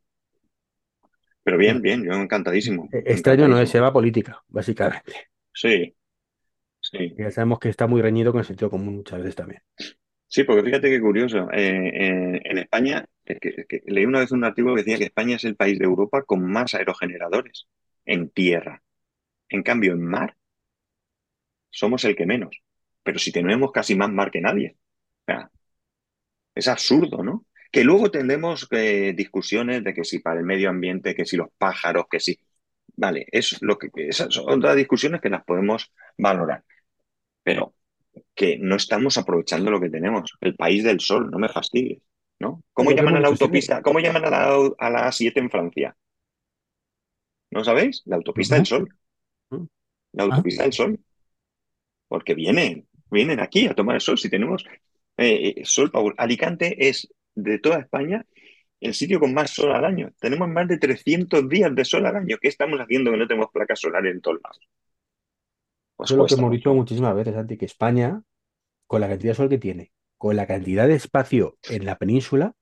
Pero 1.42 1.58
bien, 1.58 1.80
bien, 1.80 2.04
yo 2.04 2.12
encantadísimo. 2.14 2.88
Eh, 2.92 3.02
Extraño 3.06 3.48
no 3.48 3.58
es, 3.58 3.68
se 3.70 3.80
va 3.80 3.92
política, 3.92 4.42
básicamente. 4.48 5.12
Sí, 5.52 5.96
sí. 6.80 7.16
Ya 7.16 7.30
sabemos 7.30 7.58
que 7.58 7.68
está 7.68 7.86
muy 7.86 8.02
reñido 8.02 8.30
con 8.32 8.40
el 8.40 8.44
sentido 8.46 8.70
común 8.70 8.96
muchas 8.96 9.18
veces 9.18 9.34
también. 9.36 9.62
Sí, 10.26 10.44
porque 10.44 10.62
fíjate 10.64 10.90
qué 10.90 11.00
curioso. 11.00 11.48
eh, 11.52 11.90
en, 11.94 12.40
en 12.44 12.58
España, 12.58 13.04
es 13.24 13.38
que, 13.40 13.48
es 13.56 13.66
que 13.68 13.82
leí 13.86 14.04
una 14.04 14.20
vez 14.20 14.32
un 14.32 14.44
artículo 14.44 14.74
que 14.74 14.82
decía 14.82 14.98
que 14.98 15.04
España 15.04 15.36
es 15.36 15.44
el 15.44 15.56
país 15.56 15.78
de 15.78 15.84
Europa 15.84 16.22
con 16.24 16.44
más 16.50 16.74
aerogeneradores 16.74 17.68
en 18.04 18.30
tierra. 18.30 18.82
En 19.48 19.62
cambio, 19.62 19.92
en 19.92 20.02
mar, 20.04 20.36
somos 21.70 22.04
el 22.06 22.16
que 22.16 22.24
menos. 22.24 22.63
Pero 23.04 23.18
si 23.20 23.32
tenemos 23.32 23.72
casi 23.72 23.96
más 23.96 24.10
mar 24.12 24.30
que 24.32 24.42
nadie. 24.42 24.76
O 25.28 25.32
sea, 25.32 25.50
Es 26.54 26.68
absurdo, 26.68 27.22
¿no? 27.22 27.46
Que 27.72 27.82
luego 27.84 28.10
tendremos 28.10 28.68
eh, 28.70 29.12
discusiones 29.16 29.82
de 29.82 29.94
que 29.94 30.04
si 30.04 30.20
para 30.20 30.38
el 30.38 30.46
medio 30.46 30.70
ambiente, 30.70 31.14
que 31.14 31.24
si 31.26 31.36
los 31.36 31.48
pájaros, 31.58 32.06
que 32.10 32.20
si. 32.20 32.38
Vale, 32.96 33.26
es 33.32 33.60
lo 33.62 33.76
que, 33.78 33.90
esas 33.96 34.32
son 34.32 34.48
otras 34.58 34.76
discusiones 34.76 35.20
que 35.20 35.30
las 35.30 35.44
podemos 35.44 35.92
valorar. 36.18 36.62
Pero 37.44 37.74
que 38.34 38.58
no 38.60 38.76
estamos 38.76 39.18
aprovechando 39.18 39.70
lo 39.70 39.80
que 39.80 39.90
tenemos. 39.90 40.36
El 40.40 40.56
país 40.56 40.84
del 40.84 41.00
sol, 41.00 41.30
no 41.30 41.38
me 41.38 41.48
fastidies, 41.50 42.02
¿no? 42.40 42.62
¿Cómo 42.72 42.92
llaman 42.92 43.16
a 43.16 43.20
la 43.20 43.28
autopista? 43.28 43.82
¿Cómo 43.82 44.00
llaman 44.00 44.24
a 44.26 44.30
la, 44.30 44.54
a 44.78 44.90
la 44.90 45.06
A7 45.08 45.40
en 45.40 45.50
Francia? 45.50 45.96
¿No 47.50 47.64
sabéis? 47.64 48.02
La 48.04 48.16
autopista 48.16 48.56
del 48.56 48.66
sol. 48.66 48.88
La 50.12 50.24
Ah, 50.28 50.36
autopista 50.36 50.62
del 50.62 50.72
sol. 50.72 50.98
Porque 52.08 52.34
vienen, 52.34 52.88
vienen 53.10 53.40
aquí 53.40 53.66
a 53.66 53.74
tomar 53.74 53.96
el 53.96 54.00
sol. 54.00 54.18
Si 54.18 54.30
tenemos 54.30 54.64
eh, 55.16 55.54
eh, 55.58 55.62
sol, 55.64 55.90
Paul. 55.90 56.14
Alicante 56.18 56.88
es 56.88 57.08
de 57.34 57.58
toda 57.58 57.78
España 57.80 58.26
el 58.80 58.94
sitio 58.94 59.20
con 59.20 59.34
más 59.34 59.50
sol 59.52 59.72
al 59.74 59.84
año. 59.84 60.10
Tenemos 60.20 60.48
más 60.48 60.68
de 60.68 60.78
300 60.78 61.48
días 61.48 61.74
de 61.74 61.84
sol 61.84 62.06
al 62.06 62.16
año. 62.16 62.36
¿Qué 62.40 62.48
estamos 62.48 62.78
haciendo 62.80 63.10
que 63.12 63.16
no 63.18 63.26
tenemos 63.28 63.50
placas 63.52 63.80
solares 63.80 64.14
en 64.14 64.20
todos 64.20 64.40
lados? 64.42 64.60
Pues 65.96 66.08
Eso 66.08 66.14
es 66.14 66.18
lo 66.18 66.26
que 66.28 66.34
hemos 66.34 66.50
dicho 66.50 66.74
muchísimas 66.74 67.14
veces, 67.14 67.34
Santi, 67.34 67.56
que 67.56 67.64
España, 67.66 68.22
con 68.88 69.00
la 69.02 69.08
cantidad 69.08 69.32
de 69.32 69.36
sol 69.36 69.48
que 69.48 69.58
tiene, 69.58 69.92
con 70.18 70.36
la 70.36 70.46
cantidad 70.48 70.88
de 70.88 70.94
espacio 70.96 71.58
en 71.68 71.86
la 71.86 71.98
península, 71.98 72.54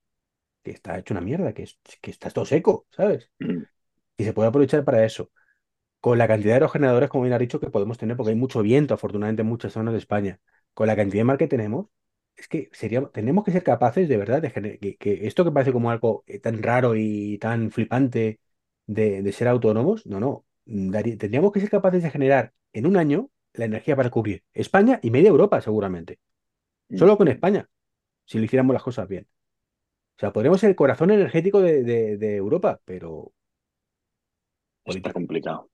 que 0.63 0.71
está 0.71 0.99
hecho 0.99 1.13
una 1.15 1.21
mierda, 1.21 1.53
que, 1.53 1.63
es- 1.65 1.79
que 2.01 2.11
está 2.11 2.29
todo 2.31 2.45
seco, 2.45 2.87
¿sabes? 2.91 3.31
Mm, 3.41 3.65
Y 4.17 4.25
se 4.25 4.33
puede 4.33 4.49
aprovechar 4.49 4.85
para 4.85 5.05
eso. 5.05 5.31
Con 6.03 6.17
la 6.19 6.27
cantidad 6.27 6.51
de 6.51 6.55
aerogeneradores, 6.55 7.09
como 7.09 7.23
bien 7.23 7.33
has 7.33 7.39
dicho, 7.39 7.59
que 7.61 7.69
podemos 7.71 7.97
tener, 7.97 8.17
porque 8.17 8.31
hay 8.31 8.35
mucho 8.37 8.61
viento, 8.61 8.93
afortunadamente, 8.93 9.41
en 9.43 9.47
muchas 9.49 9.73
zonas 9.73 9.93
de 9.93 9.99
España. 9.99 10.39
Con 10.75 10.87
la 10.87 10.95
cantidad 10.97 11.21
de 11.21 11.25
mar 11.25 11.37
que 11.37 11.47
tenemos, 11.47 11.87
es 12.35 12.47
que 12.49 12.69
sería, 12.73 13.03
tenemos 13.11 13.43
que 13.45 13.51
ser 13.53 13.63
capaces 13.63 14.09
de 14.09 14.17
verdad 14.17 14.41
de 14.41 14.51
que, 14.79 14.97
que 14.97 15.27
esto 15.27 15.45
que 15.45 15.51
parece 15.51 15.71
como 15.73 15.91
algo 15.91 16.23
eh, 16.27 16.39
tan 16.39 16.61
raro 16.63 16.95
y 16.97 17.37
tan 17.39 17.71
flipante 17.71 18.39
de, 18.87 19.21
de 19.23 19.31
ser 19.31 19.47
autónomos, 19.47 20.05
no, 20.05 20.19
no. 20.19 20.45
Daría- 20.65 21.17
tendríamos 21.17 21.51
que 21.53 21.59
ser 21.61 21.69
capaces 21.69 22.03
de 22.03 22.11
generar 22.11 22.53
en 22.73 22.85
un 22.87 22.97
año 22.97 23.29
la 23.53 23.65
energía 23.65 23.95
para 23.95 24.09
cubrir 24.09 24.43
España 24.53 24.99
y 25.03 25.11
media 25.11 25.29
Europa, 25.29 25.61
seguramente. 25.61 26.19
mm. 26.91 26.99
Solo 26.99 27.17
con 27.17 27.27
España, 27.29 27.69
si 28.25 28.39
lo 28.39 28.45
hiciéramos 28.45 28.73
las 28.75 28.83
cosas 28.83 29.07
bien. 29.09 29.27
O 30.17 30.19
sea, 30.21 30.33
podríamos 30.33 30.61
ser 30.61 30.71
el 30.71 30.75
corazón 30.77 31.11
energético 31.11 31.61
de, 31.61 31.83
de- 31.83 32.17
de 32.17 32.35
Europa, 32.37 32.81
pero 32.85 33.33
Está 34.85 35.11
complicado. 35.11 35.69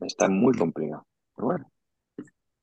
Está 0.00 0.28
muy 0.28 0.54
complicado. 0.56 1.06
Pero 1.34 1.46
bueno, 1.46 1.70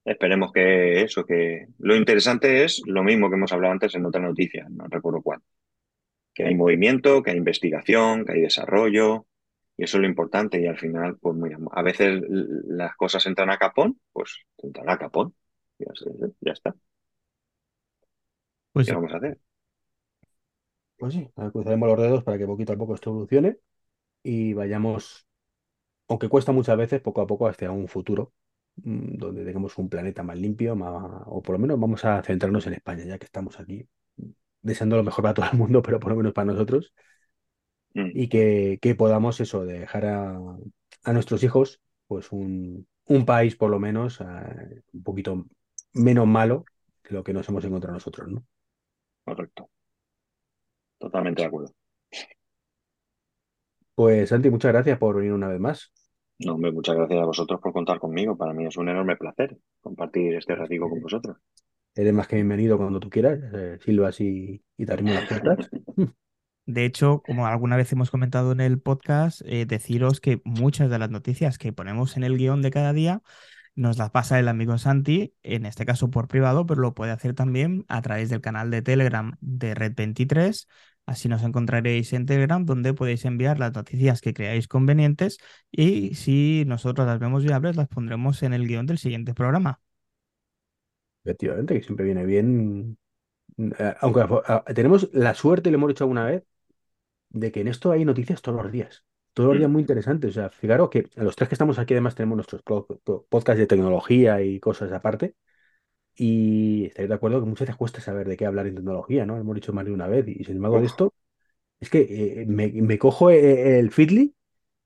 esperemos 0.06 0.52
que 0.52 1.02
eso, 1.02 1.26
que 1.26 1.68
lo 1.80 1.96
interesante 1.96 2.64
es 2.64 2.82
lo 2.86 3.04
mismo 3.04 3.30
que 3.30 3.36
hemos 3.36 3.52
hablado 3.54 3.74
antes 3.74 3.96
en 3.96 4.06
otra 4.06 4.22
noticia, 4.22 4.68
no 4.70 4.86
recuerdo 4.88 5.22
cuál. 5.22 5.42
Que 6.34 6.44
hay 6.46 6.56
movimiento, 6.56 7.24
que 7.24 7.32
hay 7.32 7.38
investigación, 7.38 8.26
que 8.26 8.34
hay 8.34 8.42
desarrollo, 8.42 9.28
y 9.78 9.84
eso 9.86 9.98
es 9.98 10.02
lo 10.02 10.08
importante. 10.08 10.62
Y 10.62 10.68
al 10.68 10.78
final, 10.78 11.18
pues 11.20 11.36
mira, 11.36 11.58
a 11.72 11.82
veces 11.82 12.22
las 12.30 12.96
cosas 12.96 13.26
entran 13.26 13.50
a 13.50 13.58
capón, 13.58 14.00
pues 14.12 14.40
entran 14.58 14.90
a 14.90 14.98
capón. 14.98 15.34
Ya, 15.80 16.52
está. 16.52 16.76
pues 18.72 18.86
¿Qué 18.86 18.92
sí. 18.92 18.96
vamos 18.96 19.14
a 19.14 19.18
hacer? 19.18 19.40
Pues 20.98 21.14
sí, 21.14 21.30
cruzaremos 21.52 21.90
los 21.90 22.00
dedos 22.02 22.24
para 22.24 22.38
que 22.38 22.46
poquito 22.46 22.74
a 22.74 22.78
poco 22.78 22.96
esto 22.96 23.10
evolucione 23.10 23.58
y 24.24 24.54
vayamos, 24.54 25.28
aunque 26.08 26.30
cuesta 26.30 26.52
muchas 26.52 26.78
veces, 26.78 27.02
poco 27.02 27.22
a 27.22 27.28
poco 27.28 27.48
hacia 27.48 27.72
un 27.72 27.88
futuro 27.88 28.34
mm, 28.78 29.18
donde 29.18 29.46
tengamos 29.46 29.78
un 29.78 29.90
planeta 29.90 30.24
más 30.24 30.38
limpio, 30.38 30.76
más, 30.76 31.24
o 31.28 31.42
por 31.42 31.54
lo 31.54 31.60
menos 31.60 31.80
vamos 31.80 32.06
a 32.06 32.22
centrarnos 32.24 32.68
en 32.68 32.74
España, 32.74 33.06
ya 33.06 33.18
que 33.20 33.26
estamos 33.26 33.60
aquí, 33.60 33.88
deseando 34.62 34.98
lo 34.98 35.04
mejor 35.04 35.24
para 35.24 35.34
todo 35.36 35.48
el 35.52 35.58
mundo, 35.58 35.82
pero 35.84 36.00
por 36.00 36.12
lo 36.12 36.18
menos 36.18 36.34
para 36.34 36.48
nosotros, 36.54 36.94
Mm, 37.96 38.12
y 38.14 38.30
que, 38.30 38.80
que 38.82 38.96
podamos 38.96 39.40
eso, 39.42 39.66
dejar 39.66 40.06
a, 40.06 40.38
a 41.04 41.14
nuestros 41.14 41.44
hijos 41.44 41.82
pues 42.08 42.32
un, 42.32 42.88
un 43.08 43.26
país 43.26 43.56
por 43.56 43.70
lo 43.72 43.80
menos 43.80 44.22
eh, 44.22 44.84
un 44.94 45.04
poquito 45.04 45.46
menos 45.94 46.28
malo 46.28 46.66
que 47.04 47.14
lo 47.14 47.24
que 47.24 47.34
nos 47.34 47.48
hemos 47.50 47.66
encontrado 47.66 47.94
nosotros, 47.94 48.30
¿no? 48.30 48.46
correcto. 49.24 49.70
Totalmente 51.00 51.42
de 51.42 51.48
acuerdo. 51.48 51.74
Pues 53.96 54.30
Santi, 54.30 54.50
muchas 54.50 54.74
gracias 54.74 54.98
por 54.98 55.16
venir 55.16 55.32
una 55.32 55.48
vez 55.48 55.60
más. 55.60 55.94
No, 56.40 56.56
hombre, 56.56 56.72
muchas 56.74 56.96
gracias 56.96 57.22
a 57.22 57.26
vosotros 57.26 57.62
por 57.62 57.72
contar 57.72 58.00
conmigo. 58.00 58.38
Para 58.38 58.54
mí 58.54 58.66
es 58.66 58.76
un 58.76 58.90
enorme 58.90 59.16
placer 59.16 59.58
compartir 59.82 60.36
este 60.36 60.54
ratico 60.54 60.90
con 60.90 61.02
vosotros. 61.02 61.38
Eres 61.96 62.14
más 62.14 62.28
que 62.28 62.36
bienvenido 62.36 62.78
cuando 62.78 63.00
tú 63.00 63.10
quieras, 63.10 63.40
eh, 63.54 63.78
silbas 63.80 64.20
y, 64.20 64.62
y 64.78 64.86
te 64.86 64.92
abrimos 64.92 65.16
las 65.16 65.28
puertas. 65.28 65.70
De 66.68 66.84
hecho, 66.84 67.22
como 67.26 67.46
alguna 67.46 67.78
vez 67.78 67.92
hemos 67.92 68.10
comentado 68.10 68.52
en 68.52 68.60
el 68.60 68.82
podcast, 68.82 69.42
eh, 69.46 69.66
deciros 69.68 70.20
que 70.20 70.42
muchas 70.44 70.90
de 70.90 70.98
las 70.98 71.12
noticias 71.12 71.60
que 71.60 71.72
ponemos 71.72 72.18
en 72.18 72.24
el 72.24 72.38
guion 72.38 72.64
de 72.64 72.72
cada 72.72 72.92
día 72.92 73.22
nos 73.76 73.98
las 73.98 74.10
pasa 74.10 74.40
el 74.40 74.48
amigo 74.48 74.78
Santi, 74.78 75.36
en 75.44 75.66
este 75.66 75.86
caso 75.86 76.10
por 76.10 76.28
privado, 76.28 76.66
pero 76.66 76.82
lo 76.82 76.96
puede 76.96 77.12
hacer 77.12 77.36
también 77.36 77.86
a 77.88 78.02
través 78.02 78.30
del 78.30 78.42
canal 78.42 78.72
de 78.72 78.82
Telegram 78.82 79.38
de 79.42 79.76
Red23. 79.76 80.68
Así 81.06 81.30
nos 81.30 81.44
encontraréis 81.44 82.14
en 82.14 82.26
Telegram, 82.26 82.66
donde 82.66 82.94
podéis 82.94 83.26
enviar 83.26 83.60
las 83.60 83.74
noticias 83.74 84.22
que 84.22 84.34
creáis 84.34 84.68
convenientes 84.68 85.38
y 85.72 86.16
si 86.16 86.64
nosotros 86.68 87.06
las 87.08 87.20
vemos 87.20 87.44
viables, 87.44 87.76
las 87.76 87.88
pondremos 87.88 88.42
en 88.44 88.54
el 88.54 88.68
guion 88.68 88.86
del 88.88 88.98
siguiente 88.98 89.34
programa. 89.36 89.82
Efectivamente, 91.24 91.74
que 91.74 91.84
siempre 91.84 92.06
viene 92.06 92.26
bien. 92.26 92.98
eh, 93.80 93.96
Aunque 94.02 94.26
tenemos 94.76 95.10
la 95.14 95.34
suerte, 95.36 95.72
lo 95.72 95.78
hemos 95.78 95.90
dicho 95.90 96.06
alguna 96.06 96.26
vez, 96.26 96.44
de 97.32 97.52
que 97.52 97.62
en 97.62 97.70
esto 97.70 97.92
hay 97.92 98.06
noticias 98.06 98.42
todos 98.42 98.64
los 98.64 98.72
días. 98.74 99.06
Todos 99.34 99.50
los 99.50 99.58
días 99.60 99.70
Mm, 99.70 99.72
muy 99.72 99.82
interesantes. 99.82 100.32
O 100.32 100.34
sea, 100.34 100.50
fijaros 100.52 100.90
que 100.90 101.10
los 101.18 101.36
tres 101.36 101.50
que 101.50 101.56
estamos 101.56 101.80
aquí 101.80 101.94
además 101.96 102.16
tenemos 102.16 102.38
nuestros 102.38 102.64
podcasts 102.64 103.60
de 103.60 103.68
tecnología 103.68 104.42
y 104.44 104.60
cosas 104.60 104.92
aparte. 104.94 105.36
Y 106.16 106.86
estáis 106.86 107.10
de 107.10 107.16
acuerdo 107.16 107.40
que 107.42 107.48
muchas 107.48 107.68
veces 107.68 107.78
cuesta 107.78 108.02
saber 108.02 108.28
de 108.28 108.38
qué 108.38 108.46
hablar 108.46 108.68
en 108.68 108.76
tecnología, 108.76 109.26
¿no? 109.26 109.36
Lo 109.36 109.42
hemos 109.42 109.56
dicho 109.56 109.74
más 109.74 109.86
de 109.86 109.92
una 109.94 110.08
vez. 110.08 110.28
Y 110.28 110.44
sin 110.46 110.58
embargo 110.58 110.80
de 110.82 110.88
esto, 110.88 111.14
es 111.80 111.90
que 111.90 112.42
eh, 112.44 112.46
me, 112.48 112.70
me 112.72 113.00
cojo 113.00 113.30
eh, 113.32 113.80
el 113.80 113.92
Feedly 113.92 114.36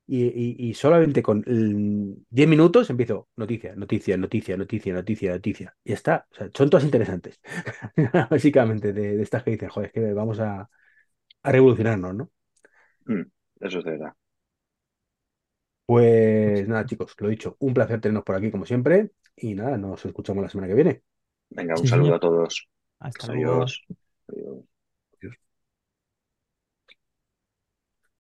y, 0.08 0.26
y- 0.28 0.58
y 0.70 0.74
solamente 0.76 1.24
con 1.24 1.40
mm, 1.48 2.26
10 2.30 2.48
minutos 2.50 2.90
empiezo 2.92 3.30
noticia, 3.38 3.76
noticia, 3.76 4.18
noticia, 4.18 4.58
noticia, 4.58 4.94
noticia, 4.94 5.32
noticia. 5.34 5.78
Y 5.84 5.90
ya 5.92 5.96
está. 5.96 6.28
O 6.32 6.36
sea, 6.36 6.50
son 6.56 6.70
todas 6.70 6.86
interesantes. 6.86 7.40
Básicamente, 8.32 8.94
de, 8.94 9.18
de 9.18 9.24
estas 9.24 9.44
que 9.44 9.52
dicen, 9.52 9.70
joder, 9.70 9.88
es 9.90 9.94
que 9.94 10.14
vamos 10.14 10.40
a, 10.40 10.70
a 11.44 11.52
revolucionarnos, 11.54 12.16
¿no? 12.16 12.32
mm, 13.06 13.22
eso 13.62 13.80
es 13.80 13.86
de 13.86 13.92
verdad. 13.92 14.14
Pues 15.86 16.68
nada, 16.68 16.86
chicos, 16.86 17.16
lo 17.20 17.28
dicho, 17.30 17.56
un 17.60 17.74
placer 17.74 18.00
tenernos 18.00 18.24
por 18.24 18.36
aquí 18.36 18.52
como 18.52 18.66
siempre. 18.66 19.12
Y 19.36 19.56
nada, 19.56 19.78
nos 19.78 20.06
escuchamos 20.06 20.44
la 20.44 20.50
semana 20.50 20.68
que 20.68 20.76
viene. 20.76 21.04
Venga, 21.52 21.78
un 21.78 21.86
saludo 21.88 22.16
a 22.16 22.20
todos. 22.20 22.68
Hasta 23.00 23.28
Adiós. 23.28 23.34
luego. 23.34 23.82
Adiós. 24.28 24.66